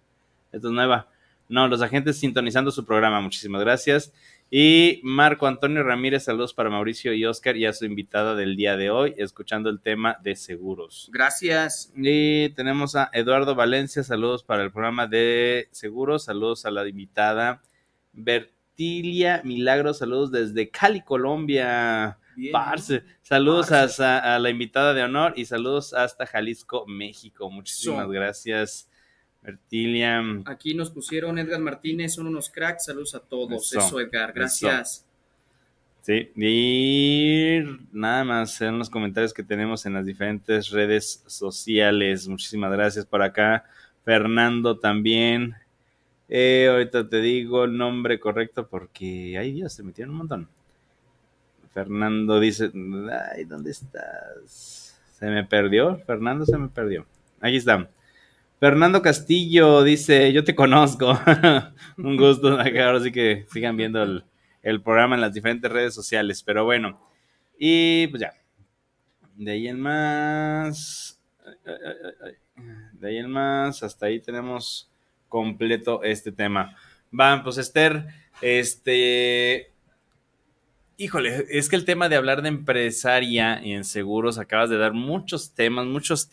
Esto 0.54 0.68
es 0.70 0.74
nueva. 0.74 1.10
No, 1.50 1.68
los 1.68 1.82
agentes 1.82 2.18
sintonizando 2.18 2.72
su 2.72 2.86
programa, 2.86 3.20
muchísimas 3.20 3.60
gracias. 3.60 4.14
Y 4.50 5.02
Marco 5.04 5.46
Antonio 5.46 5.84
Ramírez, 5.84 6.24
saludos 6.24 6.54
para 6.54 6.70
Mauricio 6.70 7.14
y 7.14 7.26
Oscar 7.26 7.58
y 7.58 7.66
a 7.66 7.74
su 7.74 7.84
invitada 7.86 8.34
del 8.34 8.56
día 8.56 8.78
de 8.78 8.90
hoy, 8.90 9.14
escuchando 9.18 9.70
el 9.70 9.82
tema 9.82 10.18
de 10.24 10.38
seguros. 10.38 11.10
Gracias. 11.12 11.92
Y 11.98 12.50
tenemos 12.50 12.96
a 12.96 13.10
Eduardo 13.12 13.56
Valencia, 13.56 14.04
saludos 14.04 14.44
para 14.44 14.64
el 14.64 14.72
programa 14.72 15.06
de 15.06 15.68
seguros, 15.72 16.24
saludos 16.24 16.66
a 16.66 16.72
la 16.72 16.88
invitada 16.88 17.62
Bertilia 18.14 19.42
Milagro, 19.44 19.94
saludos 19.94 20.32
desde 20.32 20.70
Cali, 20.70 21.02
Colombia. 21.02 22.18
Bien, 22.38 22.52
Parce. 22.54 23.04
Saludos 23.24 23.68
Parce. 23.70 24.02
a, 24.04 24.36
a 24.36 24.40
la 24.40 24.50
invitada 24.50 24.94
de 24.94 25.04
honor 25.04 25.34
y 25.36 25.44
saludos 25.46 25.94
hasta 25.94 26.26
Jalisco, 26.26 26.86
México. 26.88 27.50
Muchísimas 27.50 28.06
So. 28.06 28.10
gracias, 28.12 28.87
Aquí 30.46 30.74
nos 30.74 30.90
pusieron 30.90 31.40
Edgar 31.40 31.60
Martínez, 31.60 32.16
son 32.16 32.28
unos 32.28 32.50
cracks. 32.50 32.86
Saludos 32.86 33.16
a 33.16 33.20
todos. 33.20 33.72
Eso. 33.72 33.80
Eso, 33.80 34.00
Edgar. 34.00 34.34
Gracias. 34.34 35.06
Sí, 36.02 36.32
y 36.38 37.64
nada 37.92 38.24
más 38.24 38.62
en 38.62 38.80
los 38.80 38.90
comentarios 38.90 39.34
que 39.34 39.44
tenemos 39.44 39.86
en 39.86 39.94
las 39.94 40.06
diferentes 40.06 40.70
redes 40.70 41.22
sociales. 41.28 42.28
Muchísimas 42.28 42.72
gracias 42.72 43.06
por 43.06 43.22
acá. 43.22 43.66
Fernando 44.06 44.80
también. 44.80 45.56
Eh, 46.30 46.68
ahorita 46.70 47.10
te 47.10 47.20
digo 47.20 47.66
el 47.66 47.78
nombre 47.78 48.20
correcto 48.20 48.68
porque, 48.68 49.38
ay 49.38 49.52
Dios, 49.52 49.74
se 49.74 49.84
metieron 49.84 50.12
un 50.14 50.18
montón. 50.20 50.50
Fernando 51.74 52.40
dice, 52.40 52.72
ay, 53.36 53.44
¿dónde 53.44 53.72
estás? 53.72 54.98
Se 55.12 55.26
me 55.28 55.44
perdió, 55.44 55.98
Fernando 56.06 56.46
se 56.46 56.58
me 56.58 56.70
perdió. 56.70 57.06
Aquí 57.42 57.58
está. 57.58 57.90
Fernando 58.60 59.04
Castillo 59.04 59.84
dice, 59.84 60.34
yo 60.34 60.44
te 60.44 60.56
conozco. 60.56 61.20
un 61.98 62.18
gusto 62.18 62.58
ahora 62.60 63.00
sí 63.00 63.12
que 63.12 63.46
sigan 63.52 63.78
viendo 63.78 64.02
el, 64.02 64.24
el 64.64 64.82
programa 64.82 65.16
en 65.16 65.22
las 65.22 65.34
diferentes 65.34 65.72
redes 65.72 65.94
sociales. 65.94 66.42
Pero 66.44 66.66
bueno, 66.66 67.00
y 67.58 68.08
pues 68.08 68.22
ya. 68.22 68.34
De 69.36 69.52
ahí 69.52 69.68
en 69.68 69.80
más. 69.80 71.22
De 72.94 73.08
ahí 73.08 73.18
en 73.18 73.30
más, 73.30 73.84
hasta 73.84 74.08
ahí 74.08 74.20
tenemos 74.20 74.90
completo 75.30 76.02
este 76.04 76.32
tema. 76.32 76.76
Van, 77.12 77.44
pues 77.44 77.60
Esther, 77.60 78.08
este, 78.42 79.72
Híjole, 81.00 81.46
es 81.52 81.70
que 81.70 81.76
el 81.76 81.86
tema 81.86 82.10
de 82.10 82.16
hablar 82.16 82.42
de 82.42 82.48
empresaria 82.48 83.62
y 83.64 83.74
en 83.74 83.84
seguros, 83.84 84.40
acabas 84.40 84.72
de 84.72 84.80
dar 84.80 84.94
muchos 84.94 85.54
temas, 85.54 85.86
muchos 85.86 86.28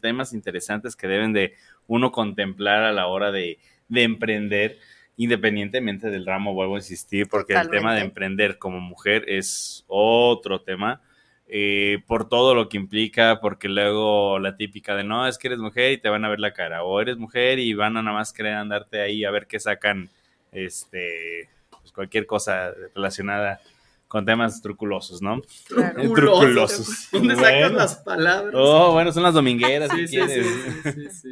temas 0.00 0.32
interesantes 0.32 0.96
que 0.96 1.06
deben 1.06 1.32
de 1.32 1.54
uno 1.86 2.10
contemplar 2.10 2.82
a 2.82 2.92
la 2.92 3.06
hora 3.06 3.30
de, 3.30 3.60
emprender, 3.88 4.76
independientemente 5.16 6.10
del 6.10 6.26
ramo, 6.26 6.52
vuelvo 6.52 6.74
a 6.74 6.78
insistir, 6.78 7.28
porque 7.28 7.54
el 7.54 7.70
tema 7.70 7.94
de 7.94 8.00
emprender 8.00 8.58
como 8.58 8.80
mujer 8.80 9.24
es 9.28 9.84
otro 9.86 10.62
tema, 10.62 11.00
eh, 11.46 12.02
por 12.08 12.28
todo 12.28 12.56
lo 12.56 12.68
que 12.68 12.76
implica, 12.76 13.38
porque 13.40 13.68
luego 13.68 14.40
la 14.40 14.56
típica 14.56 14.96
de 14.96 15.04
no, 15.04 15.28
es 15.28 15.38
que 15.38 15.46
eres 15.46 15.60
mujer 15.60 15.92
y 15.92 15.98
te 15.98 16.08
van 16.08 16.24
a 16.24 16.28
ver 16.28 16.40
la 16.40 16.54
cara, 16.54 16.82
o 16.82 17.00
eres 17.00 17.18
mujer 17.18 17.60
y 17.60 17.72
van 17.72 17.96
a 17.96 18.02
nada 18.02 18.16
más 18.16 18.32
querer 18.32 18.54
andarte 18.54 19.00
ahí 19.00 19.24
a 19.24 19.30
ver 19.30 19.46
qué 19.46 19.60
sacan, 19.60 20.10
este, 20.50 21.48
pues 21.70 21.92
cualquier 21.92 22.26
cosa 22.26 22.72
relacionada 22.96 23.60
con 24.08 24.24
temas 24.24 24.62
truculosos, 24.62 25.20
¿no? 25.20 25.42
Truculosos. 25.68 27.10
¿Dónde 27.12 27.36
sacan 27.36 27.76
las 27.76 27.96
palabras? 27.96 28.54
Oh, 28.56 28.92
bueno, 28.92 29.12
son 29.12 29.22
las 29.22 29.34
domingueras, 29.34 29.90
si 29.96 30.06
quieres. 30.06 30.46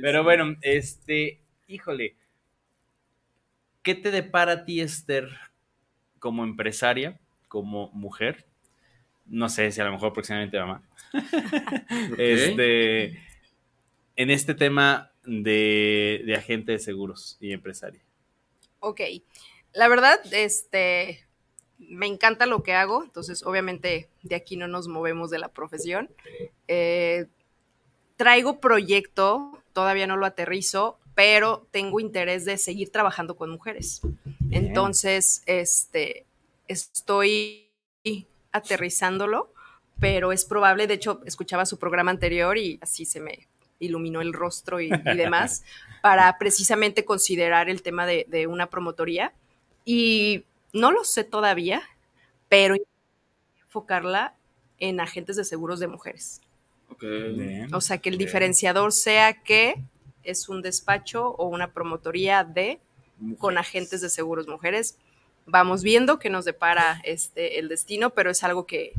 Pero 0.03 0.23
bueno, 0.23 0.57
este, 0.61 1.41
híjole, 1.67 2.17
¿qué 3.83 3.95
te 3.95 4.11
depara 4.11 4.53
a 4.53 4.65
ti, 4.67 4.83
Esther, 4.83 5.31
como 6.19 6.45
empresaria, 6.45 7.19
como 7.49 7.91
mujer? 7.93 8.47
No 9.25 9.49
sé 9.49 9.73
si 9.73 9.81
a 9.81 9.85
lo 9.85 9.93
mejor 9.93 10.13
próximamente 10.13 10.59
mamá. 10.59 10.83
Este, 12.19 13.23
en 14.17 14.31
este 14.31 14.55
tema 14.55 15.13
de, 15.25 16.23
de 16.27 16.35
agente 16.35 16.73
de 16.73 16.79
seguros 16.79 17.39
y 17.41 17.53
empresaria. 17.53 18.01
Ok, 18.81 19.01
la 19.73 19.89
verdad, 19.89 20.21
este, 20.33 21.26
me 21.79 22.07
encanta 22.07 22.47
lo 22.47 22.63
que 22.63 22.75
hago, 22.75 23.05
entonces 23.05 23.45
obviamente 23.45 24.09
de 24.23 24.35
aquí 24.35 24.57
no 24.57 24.69
nos 24.69 24.89
movemos 24.89 25.31
de 25.31 25.39
la 25.39 25.49
profesión. 25.49 26.11
Eh, 26.69 27.27
traigo 28.17 28.61
proyecto, 28.61 29.63
todavía 29.73 30.07
no 30.07 30.17
lo 30.17 30.27
aterrizo, 30.27 30.99
pero 31.15 31.67
tengo 31.71 32.01
interés 32.01 32.45
de 32.45 32.59
seguir 32.59 32.91
trabajando 32.91 33.37
con 33.37 33.51
mujeres. 33.51 34.01
Entonces, 34.51 35.43
este, 35.47 36.27
estoy 36.69 37.71
aterrizándolo, 38.53 39.53
pero 39.99 40.33
es 40.33 40.45
probable, 40.45 40.87
de 40.87 40.95
hecho, 40.95 41.21
escuchaba 41.25 41.67
su 41.67 41.79
programa 41.79 42.11
anterior 42.11 42.59
y 42.59 42.79
así 42.83 43.05
se 43.05 43.21
me 43.21 43.49
iluminó 43.79 44.21
el 44.21 44.33
rostro 44.33 44.81
y, 44.81 44.89
demás, 44.89 45.63
para 46.03 46.37
precisamente 46.39 47.05
considerar 47.05 47.69
el 47.69 47.83
tema 47.83 48.07
de, 48.07 48.27
de 48.29 48.47
una 48.47 48.69
promotoría. 48.69 49.33
Y 49.85 50.45
no 50.73 50.93
lo 50.93 51.05
sé 51.05 51.25
todavía, 51.25 51.83
pero 52.49 52.77
enfocarla 53.65 54.35
en 54.79 55.01
agentes 55.01 55.37
de 55.37 55.45
seguros 55.45 55.81
de 55.81 55.87
mujeres. 55.87 56.41
O 57.73 57.81
sea, 57.81 57.99
que 57.99 58.09
el 58.09 58.19
diferenciador 58.19 58.93
sea 58.93 59.43
que 59.43 59.75
es 60.23 60.49
un 60.49 60.63
despacho 60.63 61.29
o 61.29 61.47
una 61.47 61.73
promotoría 61.73 62.45
de 62.45 62.81
con 63.39 63.59
agentes 63.59 64.01
de 64.01 64.09
seguros 64.09 64.49
mujeres. 64.49 64.99
Vamos 65.47 65.83
viendo 65.83 66.19
que 66.19 66.31
nos 66.31 66.45
depara 66.45 67.01
este 67.05 67.59
el 67.59 67.69
destino, 67.69 68.11
pero 68.11 68.31
es 68.31 68.43
algo 68.45 68.67
que, 68.67 68.93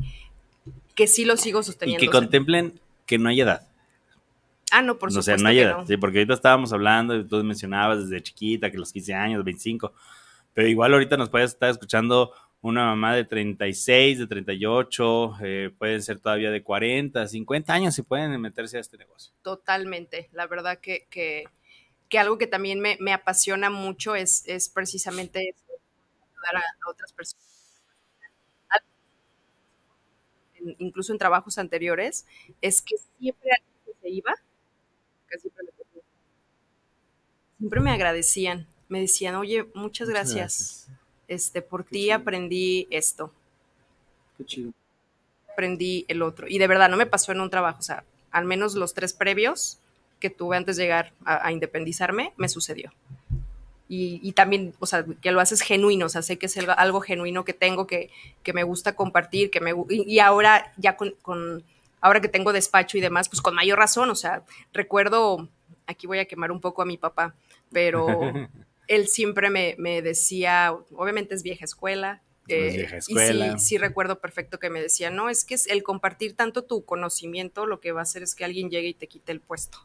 que 0.94 1.06
sí 1.06 1.24
lo 1.24 1.36
sigo 1.36 1.62
sosteniendo. 1.62 2.02
Y 2.02 2.06
que 2.06 2.12
contemplen 2.12 2.80
que 3.06 3.18
no 3.18 3.28
hay 3.28 3.40
edad. 3.40 3.66
Ah, 4.70 4.82
no, 4.82 4.98
por 4.98 5.10
supuesto. 5.10 5.32
O 5.32 5.36
sea, 5.36 5.42
no 5.42 5.48
hay 5.48 5.60
edad. 5.60 5.84
Sí, 5.86 5.96
porque 5.96 6.18
ahorita 6.18 6.34
estábamos 6.34 6.72
hablando, 6.72 7.16
y 7.16 7.24
tú 7.24 7.42
mencionabas 7.42 8.08
desde 8.08 8.22
chiquita 8.22 8.70
que 8.70 8.78
los 8.78 8.92
15 8.92 9.14
años, 9.14 9.44
25 9.44 9.92
pero 10.54 10.68
igual 10.68 10.92
ahorita 10.92 11.16
nos 11.16 11.30
puede 11.30 11.44
estar 11.44 11.70
escuchando 11.70 12.32
una 12.60 12.86
mamá 12.86 13.14
de 13.14 13.24
36, 13.24 14.18
de 14.18 14.26
38, 14.26 15.36
eh, 15.42 15.70
pueden 15.78 16.02
ser 16.02 16.18
todavía 16.18 16.50
de 16.50 16.62
40, 16.62 17.26
50 17.26 17.72
años 17.72 17.98
y 17.98 18.02
pueden 18.02 18.40
meterse 18.40 18.78
a 18.78 18.80
este 18.80 18.98
negocio. 18.98 19.32
Totalmente, 19.42 20.28
la 20.32 20.46
verdad 20.46 20.78
que, 20.78 21.06
que, 21.10 21.46
algo 22.18 22.38
que 22.38 22.46
también 22.46 22.80
me, 22.80 23.12
apasiona 23.12 23.70
mucho 23.70 24.16
es, 24.16 24.42
es 24.46 24.68
precisamente 24.68 25.38
ayudar 25.38 26.56
a, 26.56 26.90
otras 26.90 27.12
personas. 27.12 27.46
incluso 30.78 31.12
en 31.12 31.18
trabajos 31.18 31.58
anteriores, 31.58 32.26
es 32.60 32.82
que 32.82 32.96
siempre 33.18 33.50
alguien 33.52 33.96
se 34.02 34.08
iba, 34.10 34.34
siempre 37.58 37.80
me 37.80 37.90
agradecían 37.90 38.66
me 38.88 39.00
decían, 39.00 39.34
oye, 39.34 39.66
muchas, 39.74 40.08
gracias. 40.08 40.88
Este, 41.28 41.62
por 41.62 41.84
ti 41.84 42.10
aprendí 42.10 42.86
esto. 42.90 43.32
Qué 44.36 44.44
chido. 44.44 44.72
Aprendí 45.52 46.04
el 46.08 46.22
otro. 46.22 46.46
Y 46.48 46.58
de 46.58 46.66
verdad, 46.66 46.88
no 46.88 46.96
me 46.96 47.06
pasó 47.06 47.32
en 47.32 47.40
un 47.40 47.50
trabajo. 47.50 47.78
O 47.80 47.82
sea, 47.82 48.04
al 48.30 48.44
menos 48.44 48.74
los 48.74 48.94
tres 48.94 49.12
previos 49.12 49.78
que 50.20 50.30
tuve 50.30 50.56
antes 50.56 50.76
de 50.76 50.84
llegar 50.84 51.12
a, 51.24 51.52
independizarme, 51.52 52.32
me 52.36 52.48
sucedió. 52.48 52.92
Y, 53.90 54.32
también, 54.32 54.74
o 54.80 54.86
sea, 54.86 55.04
que 55.22 55.32
lo 55.32 55.40
haces 55.40 55.62
genuino, 55.62 56.06
o 56.06 56.08
sea, 56.10 56.20
sé 56.20 56.36
que 56.36 56.44
es 56.44 56.58
algo 56.58 57.00
genuino 57.00 57.46
que 57.46 57.54
tengo, 57.54 57.86
que, 57.86 58.10
que 58.42 58.52
me 58.52 58.62
gusta 58.62 58.94
compartir, 58.94 59.50
que 59.50 59.60
me 59.60 59.72
y, 59.88 60.18
ahora 60.18 60.74
ya 60.76 60.94
con, 60.96 61.14
con, 61.22 61.64
ahora 62.02 62.20
que 62.20 62.28
tengo 62.28 62.52
despacho 62.52 62.98
y 62.98 63.00
demás, 63.00 63.30
pues 63.30 63.40
con 63.40 63.54
mayor 63.54 63.78
razón, 63.78 64.10
o 64.10 64.14
sea, 64.14 64.42
recuerdo, 64.74 65.48
aquí 65.86 66.06
voy 66.06 66.18
a 66.18 66.26
quemar 66.26 66.52
un 66.52 66.60
poco 66.60 66.82
a 66.82 66.84
mi 66.84 66.98
papá, 66.98 67.34
pero 67.72 68.06
él 68.88 69.06
siempre 69.06 69.50
me, 69.50 70.02
decía, 70.02 70.76
obviamente 70.92 71.34
es 71.34 71.42
vieja 71.42 71.64
escuela, 71.64 72.22
vieja 72.46 72.96
escuela. 72.96 73.46
Y 73.46 73.58
sí, 73.58 73.66
sí, 73.66 73.78
recuerdo 73.78 74.20
perfecto 74.20 74.58
que 74.58 74.70
me 74.70 74.80
decía, 74.80 75.10
no, 75.10 75.28
es 75.28 75.44
que 75.44 75.54
es 75.54 75.66
el 75.66 75.82
compartir 75.82 76.34
tanto 76.34 76.64
tu 76.64 76.84
conocimiento 76.84 77.66
lo 77.66 77.80
que 77.80 77.92
va 77.92 78.00
a 78.00 78.02
hacer 78.02 78.22
es 78.22 78.34
que 78.34 78.44
alguien 78.44 78.70
llegue 78.70 78.88
y 78.88 78.94
te 78.94 79.06
quite 79.06 79.32
el 79.32 79.40
puesto. 79.40 79.78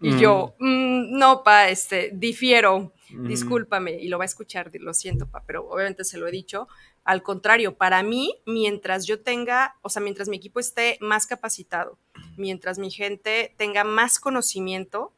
Y 0.00 0.18
yo, 0.18 0.56
mm, 0.58 1.16
no, 1.16 1.44
pa, 1.44 1.68
este, 1.68 2.10
difiero, 2.12 2.92
discúlpame, 3.08 3.92
y 3.92 4.08
lo 4.08 4.18
va 4.18 4.24
a 4.24 4.26
escuchar, 4.26 4.72
lo 4.74 4.94
siento, 4.94 5.28
pa, 5.28 5.44
pero 5.46 5.68
obviamente 5.68 6.02
se 6.02 6.18
lo 6.18 6.26
he 6.26 6.32
dicho. 6.32 6.66
Al 7.04 7.22
contrario, 7.22 7.76
para 7.76 8.02
mí, 8.02 8.34
mientras 8.44 9.06
yo 9.06 9.20
tenga, 9.20 9.76
o 9.80 9.88
sea, 9.88 10.02
mientras 10.02 10.28
mi 10.28 10.38
equipo 10.38 10.58
esté 10.58 10.98
más 11.00 11.28
capacitado, 11.28 11.98
mientras 12.36 12.78
mi 12.80 12.90
gente 12.90 13.54
tenga 13.56 13.84
más 13.84 14.18
conocimiento, 14.18 15.12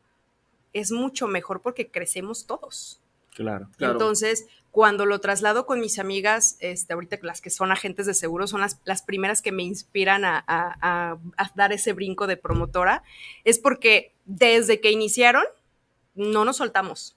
es 0.75 0.93
mucho 0.93 1.27
mejor 1.27 1.63
porque 1.63 1.91
crecemos 1.91 2.47
todos. 2.47 3.01
Claro. 3.31 3.69
Entonces, 3.81 4.47
cuando 4.71 5.07
lo 5.07 5.21
traslado 5.21 5.67
con 5.67 5.81
mis 5.81 5.99
amigas, 5.99 6.57
este, 6.61 6.93
ahorita 6.93 7.19
las 7.23 7.41
que 7.41 7.51
son 7.51 7.73
agentes 7.73 8.07
de 8.07 8.15
seguro, 8.15 8.47
son 8.47 8.61
las, 8.61 8.81
las 8.85 9.03
primeras 9.03 9.43
que 9.43 9.51
me 9.51 9.63
inspiran 9.63 10.25
a, 10.25 10.45
a, 10.47 11.19
dar 11.55 11.73
ese 11.73 11.93
brinco 11.93 12.27
de 12.27 12.37
promotora, 12.37 13.03
es 13.45 13.59
porque 13.59 14.15
desde 14.25 14.81
que 14.81 14.91
iniciaron, 14.91 15.45
no 16.15 16.45
nos 16.45 16.59
soltamos. 16.59 17.17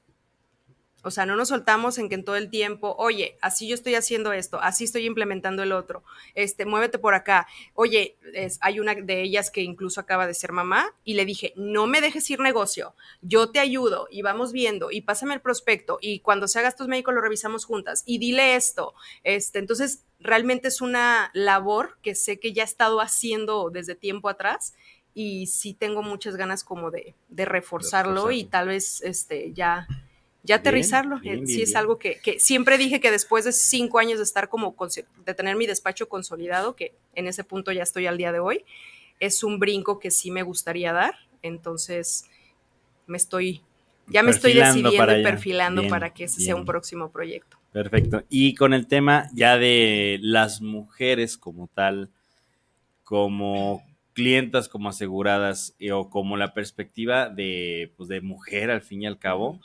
O 1.07 1.11
sea, 1.11 1.25
no 1.25 1.35
nos 1.35 1.47
soltamos 1.47 1.97
en 1.97 2.09
que 2.09 2.15
en 2.15 2.25
todo 2.25 2.35
el 2.35 2.49
tiempo, 2.49 2.95
oye, 2.99 3.37
así 3.41 3.67
yo 3.67 3.75
estoy 3.75 3.95
haciendo 3.95 4.33
esto, 4.33 4.59
así 4.61 4.83
estoy 4.83 5.05
implementando 5.05 5.63
el 5.63 5.71
otro, 5.71 6.03
este, 6.35 6.65
muévete 6.65 6.99
por 6.99 7.15
acá. 7.15 7.47
Oye, 7.73 8.17
hay 8.61 8.79
una 8.79 8.93
de 8.93 9.21
ellas 9.21 9.49
que 9.49 9.61
incluso 9.61 10.01
acaba 10.01 10.27
de 10.27 10.33
ser 10.33 10.51
mamá 10.51 10.93
y 11.03 11.13
le 11.13 11.25
dije, 11.25 11.53
no 11.55 11.87
me 11.87 12.01
dejes 12.01 12.29
ir 12.29 12.39
negocio, 12.39 12.93
yo 13.21 13.49
te 13.49 13.59
ayudo 13.59 14.07
y 14.11 14.21
vamos 14.21 14.51
viendo 14.51 14.91
y 14.91 15.01
pásame 15.01 15.33
el 15.33 15.41
prospecto 15.41 15.97
y 16.01 16.19
cuando 16.19 16.47
se 16.47 16.59
haga 16.59 16.67
estos 16.67 16.87
médicos 16.87 17.15
lo 17.15 17.21
revisamos 17.21 17.65
juntas 17.65 18.03
y 18.05 18.19
dile 18.19 18.55
esto. 18.55 18.93
Este, 19.23 19.59
entonces, 19.59 20.03
realmente 20.19 20.67
es 20.67 20.81
una 20.81 21.31
labor 21.33 21.97
que 22.01 22.15
sé 22.15 22.39
que 22.39 22.53
ya 22.53 22.63
he 22.63 22.65
estado 22.65 22.99
haciendo 23.01 23.69
desde 23.69 23.95
tiempo 23.95 24.29
atrás 24.29 24.73
y 25.13 25.47
sí 25.47 25.73
tengo 25.73 26.03
muchas 26.03 26.35
ganas 26.35 26.63
como 26.63 26.91
de, 26.91 27.15
reforzarlo 27.29 28.31
y 28.31 28.43
tal 28.43 28.67
vez 28.67 29.01
este, 29.01 29.51
ya 29.53 29.87
ya 30.47 30.55
aterrizarlo. 30.55 31.19
Eh, 31.23 31.45
sí 31.45 31.61
es 31.61 31.75
algo 31.75 31.99
que, 31.99 32.19
siempre 32.39 32.77
dije 32.77 33.01
que 33.01 33.11
después 33.11 33.43
de 33.43 33.51
cinco 33.51 33.99
años 33.99 34.17
de 34.17 34.23
estar 34.23 34.47
como, 34.47 34.75
de 35.25 35.33
tener 35.33 35.57
mi 35.57 35.67
despacho 35.67 36.07
consolidado, 36.07 36.75
que 36.75 36.93
en 37.15 37.27
ese 37.27 37.43
punto 37.43 37.71
ya 37.73 37.83
estoy 37.83 38.07
al 38.07 38.17
día 38.17 38.31
de 38.31 38.39
hoy, 38.39 38.63
es 39.19 39.43
un 39.43 39.59
brinco 39.59 39.99
que 39.99 40.09
sí 40.09 40.31
me 40.31 40.43
gustaría 40.43 40.93
dar. 40.93 41.15
Entonces, 41.41 42.25
me 43.07 43.17
estoy, 43.17 43.61
ya 44.07 44.23
me 44.23 44.31
estoy 44.31 44.53
decidiendo 44.53 44.93
y 44.93 45.23
perfilando 45.23 45.87
para 45.89 46.13
que 46.13 46.23
ese 46.23 46.41
sea 46.41 46.55
un 46.55 46.65
próximo 46.65 47.11
proyecto. 47.11 47.57
Perfecto. 47.73 48.23
Y 48.29 48.55
con 48.55 48.73
el 48.73 48.87
tema 48.87 49.27
ya 49.33 49.57
de 49.57 50.17
las 50.21 50.61
mujeres 50.61 51.37
como 51.37 51.67
tal, 51.67 52.09
como 53.03 53.83
clientas, 54.13 54.69
como 54.69 54.89
aseguradas, 54.89 55.75
eh, 55.77 55.91
o 55.91 56.09
como 56.09 56.37
la 56.37 56.53
perspectiva 56.53 57.29
de, 57.29 57.91
pues, 57.97 58.07
de 58.07 58.21
mujer 58.21 58.71
al 58.71 58.81
fin 58.81 59.03
y 59.03 59.07
al 59.07 59.19
cabo, 59.19 59.59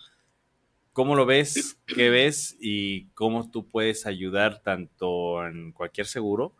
¿Cómo 0.92 1.16
lo 1.16 1.24
ves? 1.24 1.78
¿Qué 1.86 2.10
ves? 2.10 2.56
Y 2.60 3.06
cómo 3.14 3.50
tú 3.50 3.66
puedes 3.66 4.06
ayudar 4.06 4.60
tanto 4.62 5.46
en 5.46 5.72
cualquier 5.72 6.06
seguro 6.06 6.52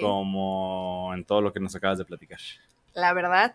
como 0.00 1.12
en 1.14 1.24
todo 1.24 1.40
lo 1.40 1.52
que 1.52 1.60
nos 1.60 1.74
acabas 1.74 1.98
de 1.98 2.04
platicar. 2.04 2.40
La 2.94 3.12
verdad, 3.12 3.54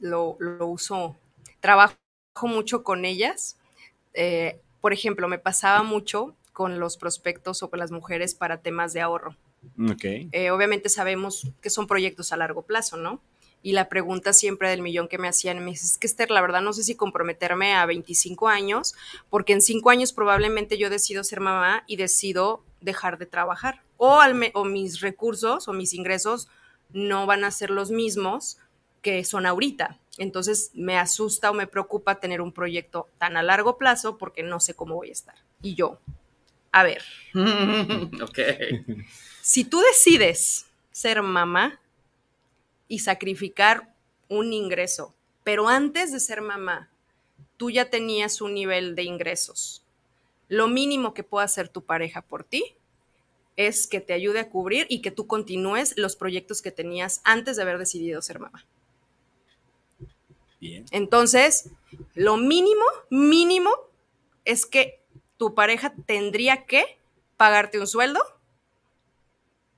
lo, 0.00 0.36
uso, 0.60 1.16
trabajo 1.60 1.96
mucho 2.42 2.82
con 2.82 3.04
ellas. 3.04 3.56
Eh, 4.14 4.60
por 4.80 4.92
ejemplo, 4.92 5.28
me 5.28 5.38
pasaba 5.38 5.82
mucho 5.82 6.34
con 6.52 6.80
los 6.80 6.96
prospectos 6.96 7.62
o 7.62 7.70
con 7.70 7.78
las 7.78 7.90
mujeres 7.90 8.34
para 8.34 8.58
temas 8.58 8.92
de 8.92 9.00
ahorro. 9.00 9.36
Eh, 10.32 10.50
obviamente 10.50 10.88
sabemos 10.88 11.46
que 11.60 11.70
son 11.70 11.86
proyectos 11.86 12.32
a 12.32 12.36
largo 12.36 12.62
plazo, 12.62 12.96
¿no? 12.96 13.20
Y 13.62 13.72
la 13.72 13.88
pregunta 13.88 14.32
siempre 14.32 14.70
del 14.70 14.82
millón 14.82 15.08
que 15.08 15.18
me 15.18 15.28
hacían, 15.28 15.64
me 15.64 15.70
dice, 15.70 15.86
es 15.86 15.98
que 15.98 16.06
Esther, 16.06 16.30
la 16.30 16.40
verdad 16.40 16.62
no 16.62 16.72
sé 16.72 16.82
si 16.82 16.96
comprometerme 16.96 17.74
a 17.74 17.86
25 17.86 18.48
años, 18.48 18.94
porque 19.30 19.52
en 19.52 19.62
5 19.62 19.88
años 19.90 20.12
probablemente 20.12 20.78
yo 20.78 20.90
decido 20.90 21.22
ser 21.22 21.40
mamá 21.40 21.84
y 21.86 21.96
decido 21.96 22.64
dejar 22.80 23.18
de 23.18 23.26
trabajar. 23.26 23.82
O, 23.96 24.20
al 24.20 24.50
o 24.54 24.64
mis 24.64 25.00
recursos 25.00 25.68
o 25.68 25.72
mis 25.72 25.94
ingresos 25.94 26.48
no 26.92 27.26
van 27.26 27.44
a 27.44 27.50
ser 27.50 27.70
los 27.70 27.90
mismos 27.90 28.58
que 29.00 29.24
son 29.24 29.46
ahorita. 29.46 29.98
Entonces 30.18 30.70
me 30.74 30.98
asusta 30.98 31.50
o 31.50 31.54
me 31.54 31.66
preocupa 31.66 32.20
tener 32.20 32.40
un 32.40 32.52
proyecto 32.52 33.08
tan 33.18 33.36
a 33.36 33.42
largo 33.42 33.78
plazo 33.78 34.18
porque 34.18 34.42
no 34.42 34.60
sé 34.60 34.74
cómo 34.74 34.96
voy 34.96 35.10
a 35.10 35.12
estar. 35.12 35.36
Y 35.62 35.74
yo, 35.74 36.00
a 36.70 36.82
ver, 36.82 37.02
ok. 37.34 38.38
si 39.40 39.64
tú 39.64 39.80
decides 39.80 40.66
ser 40.90 41.22
mamá 41.22 41.80
y 42.92 42.98
sacrificar 42.98 43.90
un 44.28 44.52
ingreso, 44.52 45.14
pero 45.44 45.66
antes 45.66 46.12
de 46.12 46.20
ser 46.20 46.42
mamá, 46.42 46.90
tú 47.56 47.70
ya 47.70 47.88
tenías 47.88 48.42
un 48.42 48.52
nivel 48.52 48.94
de 48.94 49.04
ingresos, 49.04 49.82
lo 50.50 50.68
mínimo 50.68 51.14
que 51.14 51.24
pueda 51.24 51.46
hacer 51.46 51.70
tu 51.70 51.82
pareja 51.82 52.20
por 52.20 52.44
ti 52.44 52.76
es 53.56 53.86
que 53.86 54.02
te 54.02 54.12
ayude 54.12 54.40
a 54.40 54.50
cubrir 54.50 54.84
y 54.90 55.00
que 55.00 55.10
tú 55.10 55.26
continúes 55.26 55.94
los 55.96 56.16
proyectos 56.16 56.60
que 56.60 56.70
tenías 56.70 57.22
antes 57.24 57.56
de 57.56 57.62
haber 57.62 57.78
decidido 57.78 58.20
ser 58.20 58.40
mamá. 58.40 58.62
Bien. 60.60 60.84
Entonces, 60.90 61.70
lo 62.12 62.36
mínimo, 62.36 62.84
mínimo, 63.08 63.70
es 64.44 64.66
que 64.66 65.00
tu 65.38 65.54
pareja 65.54 65.94
tendría 66.04 66.66
que 66.66 66.98
pagarte 67.38 67.80
un 67.80 67.86
sueldo 67.86 68.20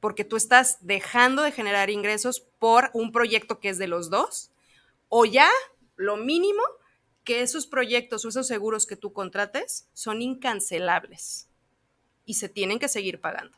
porque 0.04 0.22
tú 0.22 0.36
estás 0.36 0.76
dejando 0.82 1.40
de 1.40 1.50
generar 1.50 1.88
ingresos 1.88 2.40
por 2.58 2.90
un 2.92 3.10
proyecto 3.10 3.58
que 3.58 3.70
es 3.70 3.78
de 3.78 3.86
los 3.86 4.10
dos, 4.10 4.50
o 5.08 5.24
ya 5.24 5.48
lo 5.96 6.18
mínimo 6.18 6.60
que 7.24 7.40
esos 7.40 7.66
proyectos 7.66 8.22
o 8.22 8.28
esos 8.28 8.46
seguros 8.46 8.84
que 8.84 8.96
tú 8.96 9.14
contrates 9.14 9.88
son 9.94 10.20
incancelables 10.20 11.48
y 12.26 12.34
se 12.34 12.50
tienen 12.50 12.78
que 12.78 12.88
seguir 12.88 13.18
pagando. 13.18 13.56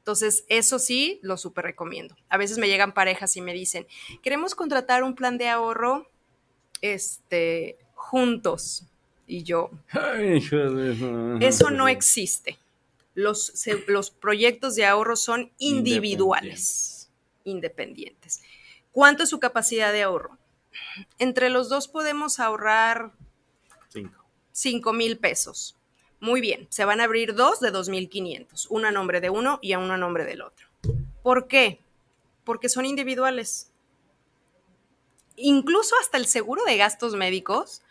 Entonces, 0.00 0.44
eso 0.50 0.78
sí, 0.78 1.18
lo 1.22 1.38
súper 1.38 1.64
recomiendo. 1.64 2.14
A 2.28 2.36
veces 2.36 2.58
me 2.58 2.68
llegan 2.68 2.92
parejas 2.92 3.38
y 3.38 3.40
me 3.40 3.54
dicen, 3.54 3.86
queremos 4.22 4.54
contratar 4.54 5.02
un 5.02 5.14
plan 5.14 5.38
de 5.38 5.48
ahorro 5.48 6.10
este, 6.82 7.78
juntos. 7.94 8.84
Y 9.26 9.44
yo, 9.44 9.70
eso 11.40 11.70
no 11.70 11.88
existe. 11.88 12.58
Los, 13.16 13.46
se- 13.46 13.82
los 13.88 14.10
proyectos 14.12 14.76
de 14.76 14.84
ahorro 14.86 15.16
son 15.16 15.50
individuales, 15.58 17.10
independientes. 17.44 18.42
¿Cuánto 18.92 19.24
es 19.24 19.30
su 19.30 19.40
capacidad 19.40 19.90
de 19.92 20.02
ahorro? 20.04 20.38
Entre 21.18 21.48
los 21.50 21.68
dos 21.68 21.88
podemos 21.88 22.38
ahorrar 22.38 23.10
Cinco. 23.88 24.22
5 24.52 24.92
mil 24.92 25.18
pesos. 25.18 25.76
Muy 26.20 26.40
bien, 26.40 26.66
se 26.70 26.84
van 26.84 27.00
a 27.00 27.04
abrir 27.04 27.34
dos 27.34 27.58
de 27.60 27.72
2.500, 27.72 28.66
uno 28.70 28.88
a 28.88 28.90
nombre 28.90 29.20
de 29.20 29.30
uno 29.30 29.58
y 29.62 29.72
a 29.72 29.78
uno 29.78 29.94
a 29.94 29.98
nombre 29.98 30.24
del 30.24 30.42
otro. 30.42 30.66
¿Por 31.22 31.46
qué? 31.48 31.80
Porque 32.44 32.68
son 32.68 32.84
individuales. 32.86 33.70
Incluso 35.36 35.94
hasta 36.00 36.16
el 36.18 36.26
seguro 36.26 36.64
de 36.64 36.76
gastos 36.78 37.14
médicos, 37.14 37.82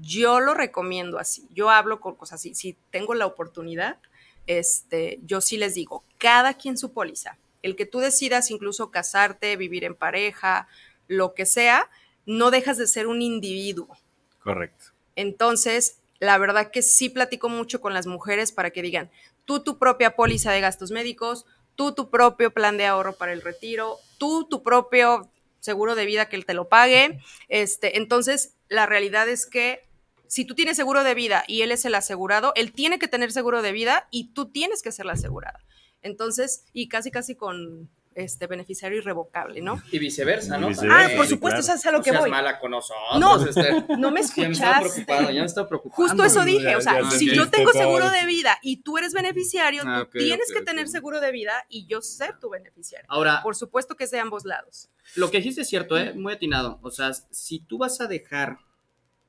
yo 0.00 0.40
lo 0.40 0.54
recomiendo 0.54 1.18
así. 1.18 1.46
Yo 1.54 1.70
hablo 1.70 2.00
con 2.00 2.14
cosas 2.16 2.40
así. 2.40 2.54
Si 2.54 2.76
tengo 2.90 3.14
la 3.14 3.26
oportunidad, 3.26 3.98
este, 4.46 5.20
yo 5.24 5.40
sí 5.40 5.56
les 5.56 5.74
digo, 5.74 6.04
cada 6.18 6.54
quien 6.54 6.76
su 6.76 6.92
póliza. 6.92 7.38
El 7.62 7.76
que 7.76 7.86
tú 7.86 7.98
decidas 7.98 8.50
incluso 8.50 8.90
casarte, 8.90 9.56
vivir 9.56 9.84
en 9.84 9.94
pareja, 9.94 10.66
lo 11.08 11.34
que 11.34 11.46
sea, 11.46 11.90
no 12.26 12.50
dejas 12.50 12.78
de 12.78 12.86
ser 12.86 13.06
un 13.06 13.22
individuo. 13.22 13.96
Correcto. 14.42 14.86
Entonces, 15.16 15.98
la 16.18 16.38
verdad 16.38 16.70
que 16.70 16.82
sí 16.82 17.08
platico 17.08 17.48
mucho 17.48 17.80
con 17.80 17.94
las 17.94 18.06
mujeres 18.06 18.52
para 18.52 18.70
que 18.70 18.82
digan, 18.82 19.10
tú 19.44 19.60
tu 19.60 19.78
propia 19.78 20.16
póliza 20.16 20.52
de 20.52 20.60
gastos 20.60 20.90
médicos, 20.90 21.46
tú 21.74 21.92
tu 21.92 22.10
propio 22.10 22.52
plan 22.52 22.76
de 22.76 22.86
ahorro 22.86 23.16
para 23.16 23.32
el 23.32 23.42
retiro, 23.42 23.98
tú 24.18 24.46
tu 24.48 24.62
propio 24.62 25.30
seguro 25.60 25.94
de 25.94 26.06
vida 26.06 26.28
que 26.28 26.36
él 26.36 26.46
te 26.46 26.54
lo 26.54 26.68
pague. 26.68 27.18
Este, 27.48 27.98
entonces, 27.98 28.54
la 28.68 28.86
realidad 28.86 29.28
es 29.28 29.46
que 29.46 29.88
si 30.30 30.44
tú 30.44 30.54
tienes 30.54 30.76
seguro 30.76 31.02
de 31.04 31.14
vida 31.14 31.42
y 31.48 31.62
él 31.62 31.72
es 31.72 31.84
el 31.84 31.94
asegurado, 31.96 32.52
él 32.54 32.72
tiene 32.72 32.98
que 32.98 33.08
tener 33.08 33.32
seguro 33.32 33.62
de 33.62 33.72
vida 33.72 34.06
y 34.10 34.32
tú 34.32 34.46
tienes 34.50 34.80
que 34.82 34.92
ser 34.92 35.04
la 35.06 35.14
asegurada. 35.14 35.58
Entonces, 36.02 36.64
y 36.72 36.88
casi 36.88 37.10
casi 37.10 37.34
con 37.34 37.90
este 38.14 38.46
beneficiario 38.48 38.98
irrevocable, 38.98 39.60
¿no? 39.60 39.80
Y 39.92 39.98
viceversa, 39.98 40.58
¿no? 40.58 40.68
Viceversa, 40.68 40.98
Ah, 40.98 41.08
sí, 41.10 41.16
por 41.16 41.26
supuesto, 41.26 41.60
claro. 41.60 41.60
eso 41.60 41.74
es 41.74 41.86
a 41.86 41.90
lo 41.92 41.98
No 41.98 42.04
que 42.04 42.10
seas 42.10 42.22
voy. 42.22 42.30
mala 42.30 42.58
con 42.58 42.70
nosotros. 42.72 43.20
No, 43.20 43.44
este. 43.46 43.96
No 43.98 44.10
me 44.10 44.20
Ya 44.36 44.46
me 44.48 44.52
estaba 44.52 44.80
escuchaste. 44.86 45.34
ya 45.34 45.40
me 45.40 45.46
estaba 45.46 45.68
preocupando. 45.68 45.96
Justo 46.08 46.24
eso 46.24 46.44
dije, 46.44 46.70
ya- 46.72 46.78
o 46.78 46.80
sea, 46.80 47.00
ya 47.02 47.10
si 47.12 47.32
yo 47.34 47.48
tengo 47.50 47.72
seguro 47.72 48.10
de 48.10 48.26
vida 48.26 48.58
y 48.62 48.82
tú 48.82 48.98
eres 48.98 49.12
beneficiario, 49.12 49.82
Ah, 49.86 50.06
tú 50.10 50.18
tienes 50.18 50.52
que 50.52 50.60
tener 50.62 50.88
seguro 50.88 51.20
de 51.20 51.30
vida 51.30 51.52
y 51.68 51.86
yo 51.86 52.02
ser 52.02 52.38
tu 52.40 52.50
beneficiario. 52.50 53.06
Ahora, 53.08 53.42
Por 53.42 53.54
supuesto 53.54 53.94
que 53.96 54.04
es 54.04 54.10
de 54.10 54.18
ambos 54.18 54.44
lados. 54.44 54.88
lo 55.14 55.30
que 55.30 55.38
dijiste 55.38 55.60
es 55.62 55.68
cierto, 55.68 55.96
¿eh? 55.96 56.12
Muy 56.14 56.32
atinado. 56.32 56.78
O 56.82 56.90
sea, 56.90 57.12
si 57.14 57.60
tú 57.60 57.78
vas 57.78 58.00
a 58.00 58.06
dejar 58.08 58.58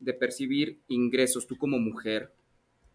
de 0.01 0.13
percibir 0.13 0.79
ingresos 0.89 1.47
tú 1.47 1.57
como 1.57 1.79
mujer, 1.79 2.33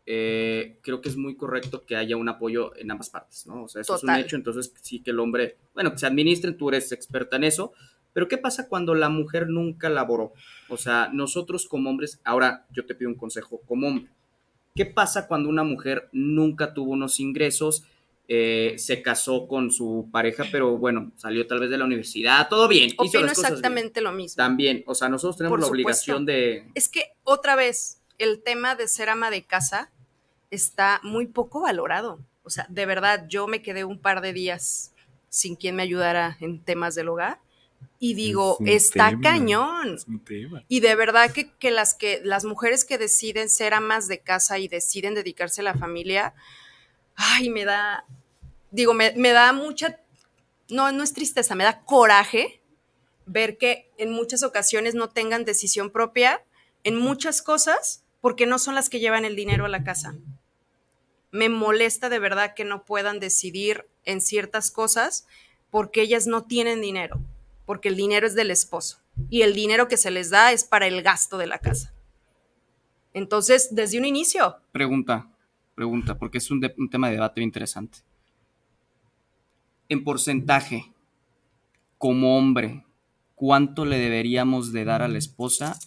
eh, 0.05 0.79
creo 0.83 1.01
que 1.01 1.09
es 1.09 1.17
muy 1.17 1.37
correcto 1.37 1.85
que 1.85 1.97
haya 1.97 2.17
un 2.17 2.29
apoyo 2.29 2.77
en 2.77 2.91
ambas 2.91 3.11
partes, 3.11 3.47
¿no? 3.47 3.65
O 3.65 3.69
sea, 3.69 3.81
eso 3.83 3.95
Total. 3.95 4.11
es 4.11 4.21
un 4.21 4.25
hecho, 4.25 4.37
entonces 4.37 4.73
sí 4.83 5.01
que 5.01 5.11
el 5.11 5.19
hombre, 5.19 5.57
bueno, 5.75 5.93
que 5.93 5.99
se 5.99 6.07
administren, 6.07 6.57
tú 6.57 6.69
eres 6.69 6.93
experta 6.93 7.37
en 7.37 7.45
eso, 7.45 7.73
pero 8.13 8.29
¿qué 8.29 8.39
pasa 8.39 8.69
cuando 8.69 8.95
la 8.95 9.09
mujer 9.09 9.49
nunca 9.49 9.89
laboró? 9.89 10.33
O 10.69 10.77
sea, 10.77 11.11
nosotros 11.13 11.67
como 11.67 11.91
hombres, 11.91 12.21
ahora 12.25 12.67
yo 12.71 12.87
te 12.87 12.95
pido 12.95 13.11
un 13.11 13.17
consejo 13.17 13.61
como 13.67 13.89
hombre, 13.89 14.09
¿qué 14.75 14.87
pasa 14.87 15.27
cuando 15.27 15.49
una 15.49 15.65
mujer 15.65 16.09
nunca 16.13 16.73
tuvo 16.73 16.93
unos 16.93 17.19
ingresos? 17.21 17.85
Eh, 18.29 18.75
se 18.79 19.03
casó 19.03 19.47
con 19.47 19.71
su 19.71 20.09
pareja, 20.13 20.45
pero 20.51 20.77
bueno, 20.79 21.13
salió 21.17 21.47
tal 21.47 21.61
vez 21.61 21.71
de 21.71 21.79
la 21.79 21.85
universidad, 21.85 22.49
todo 22.49 22.67
bien. 22.69 22.87
hizo 22.91 23.03
Opino 23.03 23.21
las 23.23 23.31
cosas 23.35 23.51
bien. 23.51 23.59
exactamente 23.59 24.01
lo 24.01 24.13
mismo. 24.13 24.37
También, 24.37 24.83
o 24.87 24.95
sea, 24.95 25.09
nosotros 25.09 25.37
tenemos 25.37 25.53
Por 25.53 25.61
la 25.61 25.67
supuesto. 25.67 26.13
obligación 26.13 26.27
de... 26.27 26.67
Es 26.75 26.89
que 26.89 27.13
otra 27.25 27.55
vez, 27.57 28.01
el 28.19 28.43
tema 28.43 28.75
de 28.75 28.89
ser 28.89 29.09
ama 29.11 29.31
de 29.31 29.43
casa 29.43 29.91
está 30.51 31.01
muy 31.03 31.27
poco 31.27 31.61
valorado. 31.61 32.19
O 32.43 32.51
sea, 32.51 32.67
de 32.69 32.87
verdad, 32.87 33.27
yo 33.29 33.47
me 33.47 33.63
quedé 33.63 33.85
un 33.85 33.99
par 34.01 34.21
de 34.21 34.33
días 34.33 34.93
sin 35.29 35.57
quien 35.57 35.77
me 35.77 35.83
ayudara 35.83 36.37
en 36.41 36.61
temas 36.63 36.95
del 36.95 37.09
hogar 37.09 37.39
y 37.99 38.15
digo, 38.15 38.59
Es 38.65 38.87
está 38.87 39.11
tema. 39.11 39.23
cañón. 39.23 39.95
Es 39.97 40.07
un 40.07 40.21
tema. 40.21 40.63
Y 40.69 40.81
de 40.81 40.95
verdad 40.95 41.31
que, 41.33 41.51
que 41.59 41.71
las 41.71 41.95
que 41.95 42.21
las 42.25 42.45
mujeres 42.45 42.85
que 42.85 42.99
deciden 42.99 43.49
ser 43.51 43.75
amas 43.75 44.09
de 44.09 44.21
casa 44.21 44.59
y 44.59 44.69
deciden 44.69 45.15
dedicarse 45.15 45.61
a 45.61 45.65
la 45.65 45.75
familia, 45.75 46.35
ay, 47.17 47.51
me 47.51 47.65
da, 47.65 48.05
digo, 48.71 48.95
me, 48.95 49.13
da 49.13 49.53
mucha, 49.53 50.01
no, 50.69 50.93
no 50.93 51.03
es 51.03 51.13
tristeza, 51.13 51.55
me 51.55 51.65
da 51.65 51.81
coraje 51.81 52.61
ver 53.27 53.59
que 53.59 53.91
en 53.99 54.13
muchas 54.13 54.43
ocasiones 54.43 54.95
no 54.95 55.09
tengan 55.09 55.45
decisión 55.45 55.91
propia 55.91 56.43
en 56.85 56.97
muchas 56.97 57.43
cosas 57.43 58.05
porque 58.21 58.47
no 58.47 58.59
son 58.59 58.75
las 58.75 58.89
que 58.89 59.01
llevan 59.01 59.25
el 59.25 59.37
dinero 59.37 59.65
a 59.65 59.69
la 59.69 59.83
casa. 59.83 60.15
Me 61.33 61.49
molesta 61.49 62.09
de 62.09 62.19
verdad 62.19 62.55
que 62.55 62.65
no 62.65 62.85
puedan 62.85 63.19
decidir 63.19 63.87
en 64.05 64.21
ciertas 64.21 64.71
cosas 64.71 65.27
porque 65.71 66.03
ellas 66.03 66.27
no 66.27 66.45
tienen 66.45 66.81
dinero, 66.81 67.21
porque 67.67 67.89
el 67.89 67.97
dinero 67.97 68.27
es 68.27 68.35
del 68.35 68.51
esposo 68.51 69.01
y 69.31 69.43
el 69.43 69.55
dinero 69.55 69.89
que 69.89 69.97
se 69.97 70.11
les 70.11 70.31
da 70.31 70.53
es 70.53 70.65
para 70.65 70.87
el 70.87 71.03
gasto 71.03 71.39
de 71.39 71.47
la 71.47 71.59
casa. 71.59 71.93
Entonces, 73.13 73.75
desde 73.75 73.99
un 73.99 74.05
inicio, 74.05 74.57
Pregunta, 74.73 75.27
pregunta, 75.77 76.19
porque 76.19 76.39
es 76.39 76.51
un, 76.51 76.59
de- 76.59 76.75
un 76.79 76.91
tema 76.91 77.07
de 77.09 77.15
debate 77.15 77.41
interesante. 77.43 77.99
En 79.89 80.03
porcentaje, 80.03 80.91
como 81.99 82.37
hombre, 82.37 82.85
¿cuánto 83.37 83.85
le 83.85 83.99
deberíamos 83.99 84.73
de 84.73 84.85
dar 84.85 85.03
a 85.03 85.09
la 85.09 85.19
esposa 85.19 85.79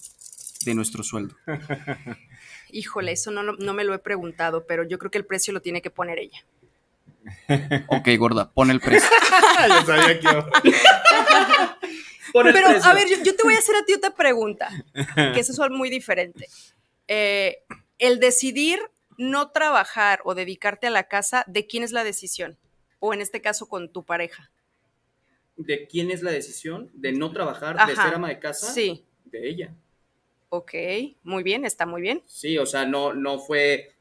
de 0.63 0.75
nuestro 0.75 1.03
sueldo? 1.03 1.35
híjole, 2.71 3.11
eso 3.11 3.31
no, 3.31 3.43
no 3.43 3.73
me 3.73 3.83
lo 3.83 3.93
he 3.93 3.99
preguntado, 3.99 4.65
pero 4.67 4.83
yo 4.83 4.97
creo 4.99 5.11
que 5.11 5.17
el 5.17 5.25
precio 5.25 5.51
lo 5.53 5.61
tiene 5.61 5.81
que 5.81 5.89
poner 5.89 6.19
ella. 6.19 6.45
Ok, 7.87 8.07
gorda, 8.17 8.49
pon 8.51 8.69
el 8.71 8.79
precio. 8.79 9.09
Yo 9.67 9.85
sabía 9.85 10.19
que 10.19 10.25
iba- 10.27 10.49
Pon 12.31 12.47
el 12.47 12.53
Pero, 12.53 12.67
precio. 12.69 12.89
a 12.89 12.93
ver, 12.93 13.07
yo, 13.09 13.17
yo 13.23 13.35
te 13.35 13.43
voy 13.43 13.55
a 13.55 13.57
hacer 13.57 13.75
a 13.75 13.83
ti 13.83 13.93
otra 13.93 14.11
pregunta, 14.15 14.69
que 15.15 15.39
eso 15.39 15.51
es 15.65 15.71
muy 15.71 15.89
diferente. 15.89 16.47
Eh, 17.07 17.57
el 17.97 18.19
decidir 18.19 18.79
no 19.19 19.51
trabajar 19.51 20.21
o 20.23 20.33
dedicarte 20.33 20.87
a 20.87 20.91
la 20.91 21.03
casa, 21.03 21.43
¿de 21.45 21.67
quién 21.67 21.83
es 21.83 21.91
la 21.91 22.03
decisión? 22.05 22.57
O 22.99 23.13
en 23.13 23.21
este 23.21 23.41
caso, 23.41 23.67
con 23.67 23.91
tu 23.91 24.05
pareja. 24.05 24.49
¿De 25.57 25.87
quién 25.87 26.09
es 26.09 26.23
la 26.23 26.31
decisión 26.31 26.89
de 26.93 27.11
no 27.11 27.31
trabajar, 27.31 27.75
de 27.85 27.95
ser 27.95 28.15
ama 28.15 28.29
de 28.29 28.39
casa? 28.39 28.71
Sí. 28.71 29.05
De 29.25 29.47
ella. 29.47 29.75
Ok, 30.47 30.73
muy 31.23 31.43
bien, 31.43 31.65
está 31.65 31.85
muy 31.85 32.01
bien. 32.01 32.23
Sí, 32.25 32.57
o 32.57 32.65
sea, 32.65 32.85
no, 32.85 33.13
no 33.13 33.39
fue. 33.39 33.91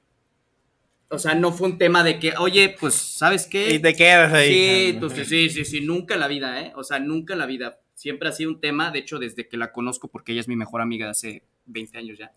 O 1.10 1.18
sea, 1.18 1.34
no 1.34 1.52
fue 1.52 1.68
un 1.68 1.78
tema 1.78 2.04
de 2.04 2.20
que, 2.20 2.34
oye, 2.38 2.76
pues, 2.78 2.94
¿sabes 2.94 3.46
qué? 3.46 3.74
Y 3.74 3.80
te 3.80 3.94
quedas 3.94 4.32
ahí. 4.32 4.52
Sí, 4.52 4.90
entonces, 4.90 5.28
sí, 5.28 5.50
sí, 5.50 5.64
sí, 5.64 5.80
nunca 5.80 6.14
en 6.14 6.20
la 6.20 6.28
vida, 6.28 6.60
¿eh? 6.60 6.72
O 6.76 6.84
sea, 6.84 7.00
nunca 7.00 7.32
en 7.32 7.40
la 7.40 7.46
vida. 7.46 7.80
Siempre 7.94 8.28
ha 8.28 8.32
sido 8.32 8.50
un 8.50 8.60
tema, 8.60 8.92
de 8.92 9.00
hecho, 9.00 9.18
desde 9.18 9.48
que 9.48 9.56
la 9.56 9.72
conozco, 9.72 10.06
porque 10.06 10.30
ella 10.30 10.42
es 10.42 10.48
mi 10.48 10.54
mejor 10.54 10.80
amiga 10.80 11.06
de 11.06 11.10
hace 11.10 11.42
20 11.66 11.98
años 11.98 12.18
ya. 12.18 12.32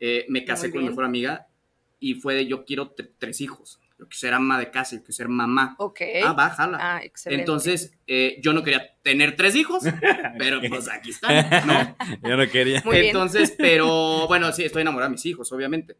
eh, 0.00 0.24
me 0.30 0.46
casé 0.46 0.70
con 0.70 0.82
mi 0.82 0.88
mejor 0.88 1.04
amiga 1.04 1.49
y 2.00 2.14
fue 2.14 2.34
de 2.34 2.46
yo 2.46 2.64
quiero 2.64 2.94
tre- 2.96 3.10
tres 3.18 3.40
hijos. 3.40 3.78
Yo 3.98 4.06
quiero 4.06 4.18
ser 4.18 4.32
ama 4.34 4.58
de 4.58 4.70
casa, 4.70 4.96
yo 4.96 5.02
quiero 5.02 5.12
ser 5.12 5.28
mamá. 5.28 5.74
Ok. 5.78 6.00
Ah, 6.24 6.32
va, 6.32 6.48
jala. 6.50 6.78
Ah, 6.80 7.04
excelente. 7.04 7.42
Entonces, 7.42 7.92
eh, 8.06 8.38
yo 8.42 8.54
no 8.54 8.62
quería 8.62 8.96
tener 9.02 9.36
tres 9.36 9.54
hijos, 9.54 9.84
pero 10.38 10.60
pues 10.66 10.88
aquí 10.88 11.10
están, 11.10 11.66
¿no? 11.66 11.96
Yo 12.28 12.36
no 12.36 12.48
quería. 12.48 12.80
Muy 12.84 12.96
bien. 12.96 13.06
Entonces, 13.08 13.54
pero 13.58 14.26
bueno, 14.26 14.50
sí, 14.52 14.64
estoy 14.64 14.82
enamorada 14.82 15.08
de 15.10 15.12
mis 15.16 15.26
hijos, 15.26 15.52
obviamente. 15.52 15.96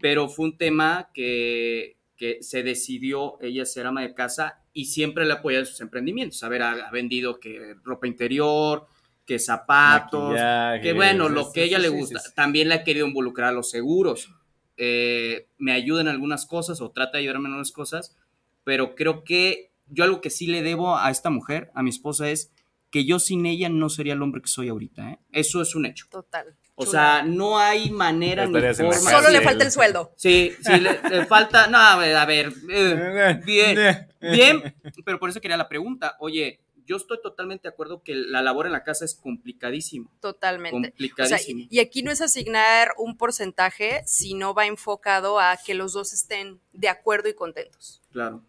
Pero 0.00 0.28
fue 0.28 0.46
un 0.46 0.56
tema 0.58 1.10
que, 1.12 1.96
que 2.16 2.38
se 2.42 2.62
decidió 2.62 3.38
ella 3.42 3.64
ser 3.66 3.86
ama 3.86 4.00
de 4.02 4.14
casa 4.14 4.62
y 4.72 4.86
siempre 4.86 5.24
le 5.26 5.34
apoya 5.34 5.58
en 5.58 5.66
sus 5.66 5.80
emprendimientos. 5.82 6.42
A 6.42 6.48
ver, 6.48 6.62
ha, 6.62 6.72
ha 6.72 6.90
vendido 6.90 7.38
que 7.40 7.74
ropa 7.84 8.06
interior, 8.06 8.86
que 9.26 9.38
zapatos, 9.38 10.30
Maquillaje, 10.30 10.80
que 10.82 10.92
bueno, 10.94 11.28
lo 11.28 11.50
que 11.52 11.60
a 11.60 11.64
ella 11.64 11.76
sí, 11.78 11.82
le 11.82 11.88
sí, 11.90 11.94
gusta. 11.96 12.18
sí, 12.20 12.28
sí. 12.28 12.34
También 12.34 12.68
le 12.68 12.74
ha 12.76 12.84
querido 12.84 13.06
involucrar 13.06 13.50
a 13.50 13.52
los 13.52 13.70
seguros. 13.70 14.30
Eh, 14.76 15.46
me 15.58 15.72
ayuda 15.72 16.02
en 16.02 16.08
algunas 16.08 16.46
cosas 16.46 16.80
o 16.80 16.90
trata 16.90 17.12
de 17.18 17.22
ayudarme 17.24 17.46
en 17.48 17.52
algunas 17.54 17.72
cosas, 17.72 18.16
pero 18.64 18.94
creo 18.94 19.24
que 19.24 19.70
yo 19.88 20.04
algo 20.04 20.20
que 20.20 20.30
sí 20.30 20.46
le 20.46 20.62
debo 20.62 20.96
a 20.98 21.10
esta 21.10 21.30
mujer, 21.30 21.70
a 21.74 21.82
mi 21.82 21.90
esposa, 21.90 22.28
es 22.28 22.52
que 22.90 23.04
yo 23.04 23.18
sin 23.18 23.46
ella 23.46 23.68
no 23.68 23.88
sería 23.88 24.14
el 24.14 24.22
hombre 24.22 24.42
que 24.42 24.48
soy 24.48 24.68
ahorita. 24.68 25.10
¿eh? 25.12 25.18
Eso 25.32 25.62
es 25.62 25.74
un 25.74 25.86
hecho. 25.86 26.06
Total. 26.10 26.54
O 26.74 26.84
Chula. 26.84 26.90
sea, 26.90 27.22
no 27.22 27.58
hay 27.58 27.90
manera 27.90 28.46
ni 28.46 28.52
forma. 28.52 28.92
Solo 28.92 29.30
le 29.30 29.40
falta 29.40 29.64
el 29.64 29.72
sueldo. 29.72 30.12
Sí, 30.16 30.52
sí, 30.60 30.78
le, 30.78 31.00
le 31.08 31.24
falta. 31.24 31.68
No, 31.68 31.78
a 31.78 31.96
ver, 31.96 32.16
a 32.16 32.26
ver, 32.26 32.52
eh, 32.70 33.40
bien, 33.46 34.08
bien, 34.20 34.74
pero 35.04 35.18
por 35.18 35.30
eso 35.30 35.40
quería 35.40 35.56
la 35.56 35.68
pregunta. 35.68 36.16
Oye, 36.20 36.60
yo 36.86 36.96
estoy 36.96 37.18
totalmente 37.22 37.68
de 37.68 37.74
acuerdo 37.74 38.02
que 38.02 38.14
la 38.14 38.42
labor 38.42 38.66
en 38.66 38.72
la 38.72 38.84
casa 38.84 39.04
es 39.04 39.14
complicadísimo. 39.14 40.10
Totalmente. 40.20 40.76
O 40.76 40.80
sea, 40.80 40.90
Complicadísimo. 40.90 41.60
y, 41.62 41.76
y 41.76 41.80
aquí 41.80 42.02
no 42.02 42.10
es 42.10 42.20
asignar 42.20 42.92
un 42.96 43.16
porcentaje, 43.16 44.02
sino 44.06 44.54
va 44.54 44.66
enfocado 44.66 45.40
a 45.40 45.56
que 45.64 45.74
los 45.74 45.92
dos 45.92 46.12
estén 46.12 46.60
de 46.72 46.88
acuerdo 46.88 47.28
y 47.28 47.34
contentos. 47.34 48.02
Claro, 48.12 48.42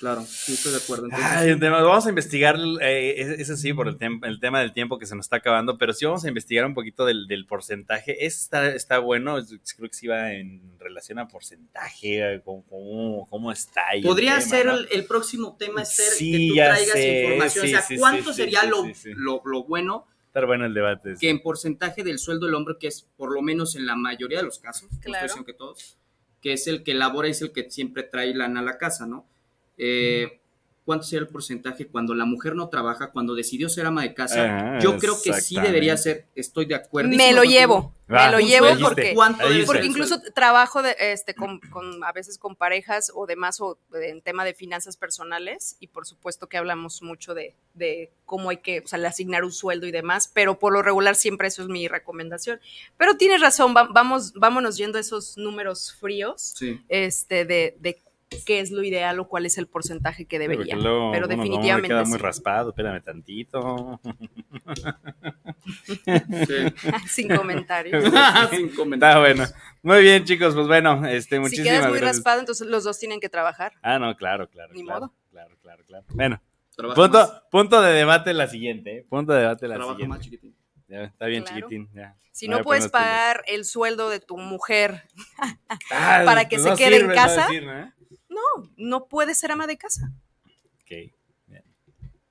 claro, 0.00 0.22
sí, 0.26 0.54
estoy 0.54 0.72
de 0.72 0.78
acuerdo. 0.78 1.04
Entonces, 1.04 1.28
Ay, 1.30 1.54
vamos 1.54 2.06
a 2.06 2.08
investigar, 2.08 2.56
eh, 2.80 3.14
es- 3.18 3.38
eso 3.40 3.56
sí, 3.56 3.72
por 3.72 3.86
el, 3.86 3.96
tem- 3.98 4.26
el 4.26 4.40
tema 4.40 4.58
del 4.60 4.72
tiempo 4.72 4.98
que 4.98 5.06
se 5.06 5.14
nos 5.14 5.26
está 5.26 5.36
acabando, 5.36 5.78
pero 5.78 5.92
sí 5.92 6.04
vamos 6.06 6.24
a 6.24 6.28
investigar 6.28 6.64
un 6.66 6.74
poquito 6.74 7.04
del, 7.04 7.28
del 7.28 7.46
porcentaje. 7.46 8.24
Está, 8.26 8.66
está 8.74 8.98
bueno, 8.98 9.36
creo 9.76 9.88
que 9.90 9.94
sí 9.96 10.08
va 10.08 10.32
en 10.32 10.76
relación 10.80 11.18
a 11.20 11.28
porcentaje, 11.28 12.40
cómo, 12.44 13.26
cómo, 13.30 13.52
está 13.52 13.82
ahí. 13.88 14.00
el 14.00 14.06
Podría 14.06 14.38
tema, 14.38 14.48
ser 14.50 14.66
¿no? 14.66 14.74
el, 14.78 14.88
el 14.90 15.04
próximo 15.04 15.56
tema, 15.58 15.84
ser 15.84 16.06
Sí, 16.14 16.32
que 16.32 16.48
tú 16.48 16.54
traigas 16.54 16.92
sé, 16.92 17.22
información. 17.22 17.66
sí, 17.66 17.74
o 17.74 17.78
sea, 17.80 17.98
¿cuánto 17.98 18.32
sí, 18.32 18.36
sería 18.42 18.60
sí, 18.62 18.68
lo, 18.68 18.84
sí, 18.84 18.94
sí. 18.94 19.10
Lo, 19.14 19.42
lo 19.44 19.64
bueno 19.64 20.06
Estar 20.26 20.46
bueno 20.46 20.64
el 20.64 20.74
debate. 20.74 21.14
sí. 21.16 21.20
que 21.20 21.28
en 21.30 21.40
porcentaje 21.42 22.02
del 22.04 22.18
sueldo 22.18 22.46
del 22.46 22.54
hombre, 22.54 22.76
que 22.78 22.86
es 22.86 23.06
por 23.16 23.32
lo 23.34 23.42
menos 23.42 23.76
en 23.76 23.86
la 23.86 23.96
mayoría 23.96 24.38
de 24.38 24.44
los 24.44 24.58
casos, 24.60 24.88
Claro. 25.00 25.44
que 25.44 25.52
todos, 25.52 25.98
que 26.40 26.52
es 26.54 26.66
el 26.68 26.82
que 26.84 26.94
labora 26.94 27.28
y 27.28 27.32
es 27.32 27.42
el 27.42 27.52
que 27.52 27.70
siempre 27.70 28.02
trae 28.04 28.32
lana 28.34 28.60
a 28.60 28.62
la 28.62 28.78
casa, 28.78 29.06
¿no? 29.06 29.26
Eh, 29.82 30.36
¿Cuánto 30.84 31.04
sería 31.06 31.20
el 31.20 31.28
porcentaje 31.28 31.86
cuando 31.86 32.14
la 32.14 32.24
mujer 32.24 32.56
no 32.56 32.68
trabaja, 32.68 33.12
cuando 33.12 33.34
decidió 33.36 33.68
ser 33.68 33.86
ama 33.86 34.02
de 34.02 34.12
casa? 34.12 34.76
Ah, 34.76 34.78
Yo 34.80 34.96
creo 34.98 35.14
que 35.22 35.34
sí 35.34 35.54
debería 35.60 35.96
ser, 35.96 36.26
estoy 36.34 36.64
de 36.64 36.74
acuerdo. 36.74 37.10
Me 37.10 37.32
lo 37.32 37.44
llevo, 37.44 37.94
me 38.08 38.28
lo 38.32 38.38
un 38.38 38.42
llevo 38.44 38.66
porque, 38.82 39.12
¿Cuánto 39.14 39.42
Ahí 39.44 39.50
debe 39.50 39.60
está. 39.60 39.72
ser 39.74 39.82
porque 39.82 39.86
incluso 39.86 40.20
trabajo 40.34 40.82
de, 40.82 40.96
este, 40.98 41.34
con, 41.34 41.60
con- 41.70 42.02
a 42.02 42.10
veces 42.12 42.38
con 42.38 42.56
parejas 42.56 43.12
o 43.14 43.26
demás 43.26 43.60
o 43.60 43.78
en 43.94 44.20
tema 44.22 44.44
de 44.44 44.52
finanzas 44.54 44.96
personales 44.96 45.76
y 45.78 45.86
por 45.86 46.06
supuesto 46.06 46.48
que 46.48 46.56
hablamos 46.56 47.02
mucho 47.02 47.34
de, 47.34 47.54
de 47.74 48.10
cómo 48.24 48.50
hay 48.50 48.56
que, 48.56 48.80
o 48.80 48.86
sea, 48.88 48.98
le 48.98 49.06
asignar 49.06 49.44
un 49.44 49.52
sueldo 49.52 49.86
y 49.86 49.92
demás, 49.92 50.28
pero 50.34 50.58
por 50.58 50.72
lo 50.72 50.82
regular 50.82 51.14
siempre 51.14 51.46
eso 51.48 51.62
es 51.62 51.68
mi 51.68 51.86
recomendación. 51.86 52.58
Pero 52.96 53.16
tienes 53.16 53.40
razón, 53.40 53.74
va- 53.76 53.86
vamos, 53.92 54.32
vámonos 54.32 54.76
yendo 54.76 54.98
a 54.98 55.02
esos 55.02 55.36
números 55.36 55.94
fríos 56.00 56.54
Sí. 56.56 56.80
este, 56.88 57.44
de, 57.44 57.76
de 57.78 58.00
qué 58.46 58.60
es 58.60 58.70
lo 58.70 58.82
ideal 58.82 59.18
o 59.20 59.28
cuál 59.28 59.46
es 59.46 59.58
el 59.58 59.66
porcentaje 59.66 60.24
que 60.26 60.38
debería. 60.38 60.74
Porque 60.74 60.82
luego 60.88 61.10
pero 61.12 61.26
definitivamente 61.26 61.88
queda 61.88 62.04
muy 62.04 62.18
sí. 62.18 62.22
raspado, 62.24 62.70
espérame 62.70 63.02
tantito. 63.02 64.00
sí. 66.46 66.54
Sin 67.08 67.28
comentarios. 67.36 68.04
Sin 68.50 68.68
comentar. 68.70 69.10
Está 69.10 69.20
bueno. 69.20 69.44
Muy 69.82 70.02
bien, 70.02 70.24
chicos, 70.24 70.54
pues 70.54 70.66
bueno, 70.66 71.06
este, 71.06 71.36
si 71.36 71.40
muchísimas 71.40 71.68
quedas 71.68 71.88
muy 71.88 71.98
gracias. 71.98 72.16
raspado, 72.18 72.40
entonces 72.40 72.66
los 72.66 72.84
dos 72.84 72.98
tienen 72.98 73.20
que 73.20 73.28
trabajar. 73.28 73.72
Ah, 73.82 73.98
no, 73.98 74.14
claro, 74.16 74.48
claro. 74.48 74.72
Ni 74.74 74.84
claro, 74.84 75.00
modo. 75.00 75.14
Claro, 75.30 75.56
claro, 75.62 75.84
claro. 75.86 76.04
Bueno, 76.10 76.40
punto, 76.94 77.42
punto 77.50 77.80
de 77.82 77.92
debate 77.94 78.34
la 78.34 78.46
siguiente, 78.46 78.98
¿eh? 78.98 79.06
Punto 79.08 79.32
de 79.32 79.40
debate 79.40 79.68
la 79.68 79.76
Trabaja 79.76 79.94
siguiente. 79.96 80.16
más 80.16 80.24
chiquitín. 80.24 80.56
Ya, 80.88 81.04
está 81.04 81.26
bien 81.26 81.44
Claro. 81.44 81.56
chiquitín, 81.56 81.88
ya. 81.94 82.16
Si 82.32 82.48
No 82.48 82.62
puedes 82.62 82.88
pagar 82.88 83.42
el 83.46 83.64
sueldo 83.64 84.08
de 84.08 84.20
tu 84.20 84.36
mujer, 84.38 85.02
Ah, 85.90 86.22
para 86.24 86.48
que 86.48 86.56
pues 86.56 86.62
se 86.64 86.70
no 86.70 86.76
quede 86.76 86.96
en 87.00 87.08
casa. 87.12 87.42
No 87.42 87.48
decir, 87.48 87.64
¿no? 87.66 87.92
No, 88.30 88.70
no 88.76 89.06
puedes 89.08 89.38
ser 89.38 89.52
ama 89.52 89.66
de 89.66 89.76
casa. 89.76 90.12
Ok. 90.82 91.12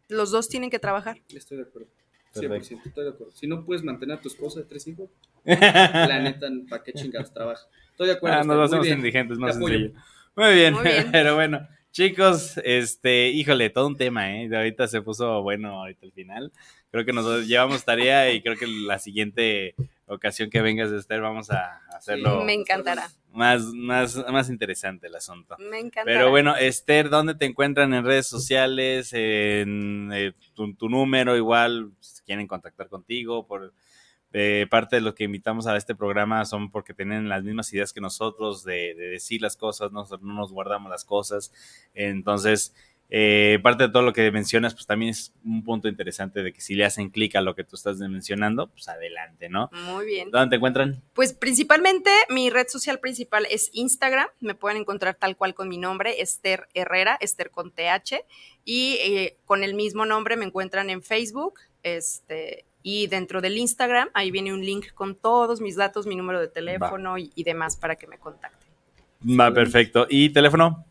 Los 0.07 0.31
dos 0.31 0.49
tienen 0.49 0.71
que 0.71 0.79
trabajar. 0.79 1.21
Estoy 1.29 1.57
de 1.57 1.63
acuerdo. 1.63 1.87
Perfecto. 2.33 2.75
100%, 2.75 2.87
estoy 2.87 3.03
de 3.03 3.09
acuerdo. 3.11 3.33
Si 3.35 3.47
no 3.47 3.63
puedes 3.63 3.83
mantener 3.83 4.17
a 4.17 4.21
tu 4.21 4.27
esposa 4.27 4.59
de 4.59 4.65
tres 4.65 4.87
hijos, 4.87 5.09
la 5.45 6.19
neta, 6.19 6.47
¿para 6.67 6.83
qué 6.83 6.93
chingados 6.93 7.31
trabaja? 7.31 7.67
Estoy 7.91 8.07
de 8.07 8.13
acuerdo. 8.13 8.37
Ah, 8.39 8.43
nos 8.43 8.65
hacemos 8.65 8.87
indigentes, 8.87 9.37
más 9.37 9.55
sencillo. 9.55 9.91
Muy 10.35 10.53
bien, 10.53 10.73
Muy 10.73 10.83
bien. 10.83 11.09
pero 11.11 11.35
bueno. 11.35 11.67
Chicos, 11.91 12.59
este, 12.63 13.29
híjole, 13.29 13.71
todo 13.71 13.87
un 13.87 13.97
tema, 13.97 14.35
¿eh? 14.35 14.47
De 14.47 14.55
ahorita 14.55 14.87
se 14.87 15.01
puso 15.01 15.41
bueno 15.41 15.79
ahorita 15.79 16.05
al 16.05 16.11
final. 16.11 16.51
Creo 16.91 17.05
que 17.05 17.13
nos 17.13 17.47
llevamos 17.47 17.85
tarea 17.85 18.31
y 18.31 18.41
creo 18.41 18.55
que 18.55 18.65
la 18.67 18.97
siguiente 18.99 19.75
ocasión 20.07 20.49
que 20.49 20.61
vengas, 20.61 20.91
Esther, 20.91 21.21
vamos 21.21 21.51
a 21.51 21.81
hacerlo 21.95 22.43
Me 22.43 22.53
encantará. 22.53 23.09
más, 23.31 23.63
más, 23.65 24.15
más 24.31 24.49
interesante 24.49 25.07
el 25.07 25.15
asunto. 25.15 25.55
Me 25.59 25.79
encanta. 25.79 26.03
Pero 26.05 26.31
bueno, 26.31 26.55
Esther, 26.55 27.09
¿dónde 27.09 27.35
te 27.35 27.45
encuentran 27.45 27.93
en 27.93 28.03
redes 28.05 28.27
sociales? 28.27 29.13
En 29.13 30.09
eh, 30.13 30.33
tu, 30.55 30.73
tu 30.73 30.89
número, 30.89 31.37
igual, 31.37 31.91
si 31.99 32.23
quieren 32.23 32.47
contactar 32.47 32.89
contigo. 32.89 33.45
Por 33.45 33.71
eh, 34.33 34.65
parte 34.69 34.95
de 34.95 35.01
lo 35.01 35.15
que 35.15 35.23
invitamos 35.25 35.67
a 35.67 35.75
este 35.75 35.95
programa 35.95 36.45
son 36.45 36.71
porque 36.71 36.93
tienen 36.93 37.29
las 37.29 37.43
mismas 37.43 37.71
ideas 37.73 37.93
que 37.93 38.01
nosotros 38.01 38.63
de, 38.63 38.93
de 38.95 39.09
decir 39.09 39.41
las 39.41 39.57
cosas, 39.57 39.91
no, 39.91 40.05
no 40.21 40.33
nos 40.33 40.51
guardamos 40.51 40.89
las 40.89 41.05
cosas. 41.05 41.51
Entonces, 41.93 42.75
eh, 43.12 43.57
parte 43.64 43.86
de 43.86 43.89
todo 43.89 44.03
lo 44.03 44.14
que 44.14 44.32
mencionas, 44.32 44.76
pues 44.76 44.86
también 44.86 45.10
es 45.10 45.34
un 45.43 45.64
punto 45.64 45.88
interesante 45.88 46.43
de 46.43 46.53
que 46.53 46.62
si 46.62 46.76
le 46.76 46.86
hacen 46.86 47.10
clic 47.10 47.36
a 47.36 47.41
lo 47.41 47.55
que 47.55 47.64
tú 47.64 47.76
estás 47.76 47.97
mencionando, 47.97 48.68
pues 48.68 48.88
adelante, 48.88 49.49
¿no? 49.49 49.72
Muy 49.88 50.05
bien. 50.05 50.30
¿Dónde 50.30 50.49
te 50.51 50.55
encuentran? 50.57 51.01
Pues 51.14 51.34
principalmente 51.34 52.12
mi 52.30 52.51
red 52.51 52.68
social 52.68 52.99
principal 52.99 53.47
es 53.49 53.72
Instagram. 53.74 54.28
Me 54.41 54.53
pueden 54.53 54.78
encontrar 54.78 55.16
tal 55.16 55.36
cual 55.38 55.55
con 55.55 55.70
mi 55.70 55.80
nombre, 55.80 56.22
Esther 56.22 56.68
Herrera, 56.76 57.18
Esther 57.20 57.49
con 57.49 57.72
TH. 57.72 58.26
Y 58.64 58.97
eh, 59.01 59.38
con 59.45 59.64
el 59.64 59.74
mismo 59.74 60.05
nombre 60.05 60.38
me 60.38 60.45
encuentran 60.45 60.91
en 60.91 61.01
Facebook. 61.01 61.60
Este, 61.82 62.66
y 62.84 63.07
dentro 63.07 63.41
del 63.41 63.57
Instagram, 63.57 64.10
ahí 64.14 64.30
viene 64.30 64.53
un 64.53 64.64
link 64.64 64.93
con 64.93 65.16
todos 65.16 65.62
mis 65.62 65.76
datos, 65.76 66.05
mi 66.05 66.16
número 66.16 66.39
de 66.39 66.47
teléfono 66.47 67.18
y, 67.18 67.32
y 67.34 67.43
demás 67.43 67.76
para 67.76 67.95
que 67.95 68.05
me 68.05 68.20
contacten. 68.20 68.70
Va, 69.39 69.51
perfecto. 69.51 70.05
¿Y 70.07 70.30
teléfono? 70.30 70.86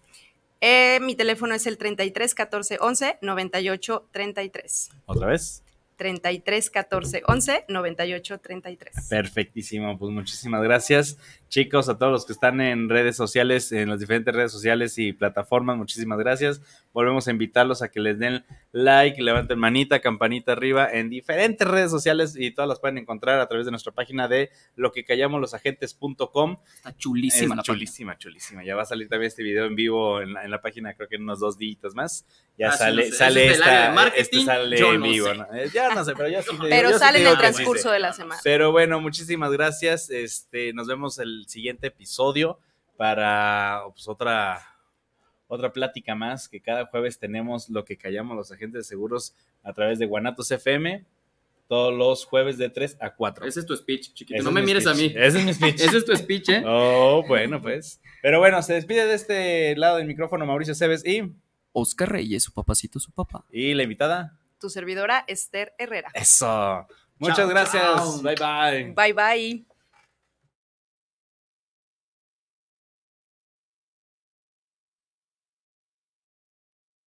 Eh, 0.60 0.98
mi 1.00 1.14
teléfono 1.14 1.54
es 1.54 1.66
el 1.66 1.78
33 1.78 2.34
14 2.34 2.78
11 2.80 3.18
98 3.22 4.08
33. 4.10 4.90
¿Otra 5.06 5.28
vez? 5.28 5.62
33 5.98 6.70
14 6.70 7.22
11 7.26 7.64
98 7.68 8.38
33. 8.38 9.08
Perfectísimo, 9.10 9.98
pues 9.98 10.12
muchísimas 10.12 10.62
gracias. 10.62 11.18
Chicos, 11.48 11.88
a 11.88 11.98
todos 11.98 12.12
los 12.12 12.26
que 12.26 12.32
están 12.32 12.60
en 12.60 12.88
redes 12.88 13.16
sociales, 13.16 13.72
en 13.72 13.88
las 13.88 14.00
diferentes 14.00 14.34
redes 14.34 14.52
sociales 14.52 14.96
y 14.98 15.12
plataformas, 15.12 15.76
muchísimas 15.76 16.18
gracias. 16.18 16.60
Volvemos 16.92 17.26
a 17.26 17.30
invitarlos 17.30 17.82
a 17.82 17.90
que 17.90 18.00
les 18.00 18.18
den 18.18 18.44
like, 18.72 19.20
levanten 19.22 19.58
manita, 19.58 20.00
campanita 20.00 20.52
arriba 20.52 20.88
en 20.90 21.10
diferentes 21.10 21.66
redes 21.66 21.90
sociales 21.90 22.34
y 22.38 22.50
todas 22.52 22.68
las 22.68 22.78
pueden 22.80 22.98
encontrar 22.98 23.40
a 23.40 23.48
través 23.48 23.64
de 23.66 23.72
nuestra 23.72 23.92
página 23.92 24.28
de 24.28 24.50
lo 24.76 24.92
que 24.92 25.04
callamos 25.04 25.40
los 25.40 25.52
agentes.com. 25.54 26.58
Está 26.76 26.96
chulísima 26.96 27.54
Es 27.54 27.56
la 27.56 27.62
chulísima, 27.62 28.18
chulísima. 28.18 28.62
Ya 28.64 28.76
va 28.76 28.82
a 28.82 28.86
salir 28.86 29.08
también 29.08 29.28
este 29.28 29.42
video 29.42 29.64
en 29.66 29.74
vivo 29.74 30.20
en 30.20 30.34
la, 30.34 30.44
en 30.44 30.50
la 30.50 30.60
página, 30.60 30.94
creo 30.94 31.08
que 31.08 31.16
en 31.16 31.22
unos 31.22 31.40
dos 31.40 31.58
días 31.58 31.94
más. 31.94 32.24
Ya 32.56 32.68
Ah, 32.68 32.72
sí, 32.72 32.78
sale, 32.78 33.04
no 33.04 33.10
sé. 33.10 33.16
sale 33.16 33.46
es 33.46 33.52
esta, 33.58 34.08
este 34.08 34.40
sale 34.44 34.76
yo 34.78 34.92
en 34.94 35.00
no 35.00 35.06
vivo. 35.06 35.26
sé. 35.28 35.34
¿no? 35.38 35.54
Eh, 35.54 35.70
pero 36.16 36.28
yo 36.28 36.42
sí 36.42 36.56
Pero 36.68 36.98
sale 36.98 37.20
en 37.20 37.26
el 37.26 37.38
transcurso 37.38 37.90
de 37.90 37.98
la 37.98 38.12
semana. 38.12 38.40
Pero 38.44 38.72
bueno, 38.72 39.00
muchísimas 39.00 39.52
gracias. 39.52 40.10
Este, 40.10 40.72
nos 40.72 40.86
vemos 40.86 41.18
el 41.18 41.44
siguiente 41.48 41.88
episodio 41.88 42.58
para 42.96 43.82
pues, 43.92 44.08
otra 44.08 44.74
otra 45.46 45.72
plática 45.72 46.14
más 46.14 46.48
que 46.48 46.60
cada 46.60 46.86
jueves 46.86 47.18
tenemos 47.18 47.70
lo 47.70 47.84
que 47.84 47.96
callamos 47.96 48.36
los 48.36 48.52
agentes 48.52 48.84
de 48.84 48.84
seguros 48.84 49.34
a 49.62 49.72
través 49.72 49.98
de 49.98 50.04
Guanatos 50.04 50.50
FM 50.50 51.06
todos 51.68 51.94
los 51.94 52.24
jueves 52.24 52.56
de 52.58 52.70
3 52.70 52.96
a 53.00 53.14
4. 53.14 53.46
Ese 53.46 53.60
es 53.60 53.66
tu 53.66 53.76
speech, 53.76 54.14
chiquito. 54.14 54.42
No 54.42 54.50
me 54.50 54.62
mires 54.62 54.86
a 54.86 54.94
mí. 54.94 55.12
Ese 55.14 55.38
es 55.38 55.44
mi 55.44 55.52
speech. 55.54 55.80
Ese 55.80 55.98
es 55.98 56.04
tu 56.04 56.16
speech, 56.16 56.48
¿eh? 56.48 56.62
Oh, 56.66 57.22
bueno, 57.28 57.60
pues. 57.60 58.00
Pero 58.22 58.38
bueno, 58.38 58.60
se 58.62 58.72
despide 58.72 59.06
de 59.06 59.14
este 59.14 59.76
lado 59.76 59.98
del 59.98 60.06
micrófono 60.06 60.46
Mauricio 60.46 60.74
Cebes 60.74 61.06
y. 61.06 61.30
Oscar 61.72 62.10
Reyes, 62.10 62.42
su 62.42 62.52
papacito, 62.52 62.98
su 62.98 63.12
papá. 63.12 63.44
Y 63.52 63.74
la 63.74 63.82
invitada 63.82 64.38
tu 64.58 64.70
servidora 64.70 65.24
Esther 65.26 65.74
Herrera. 65.78 66.10
Eso. 66.14 66.86
Muchas 67.18 67.48
gracias. 67.48 68.22
Bye 68.22 68.34
bye. 68.36 68.92
Bye 68.94 69.12
bye. 69.12 69.67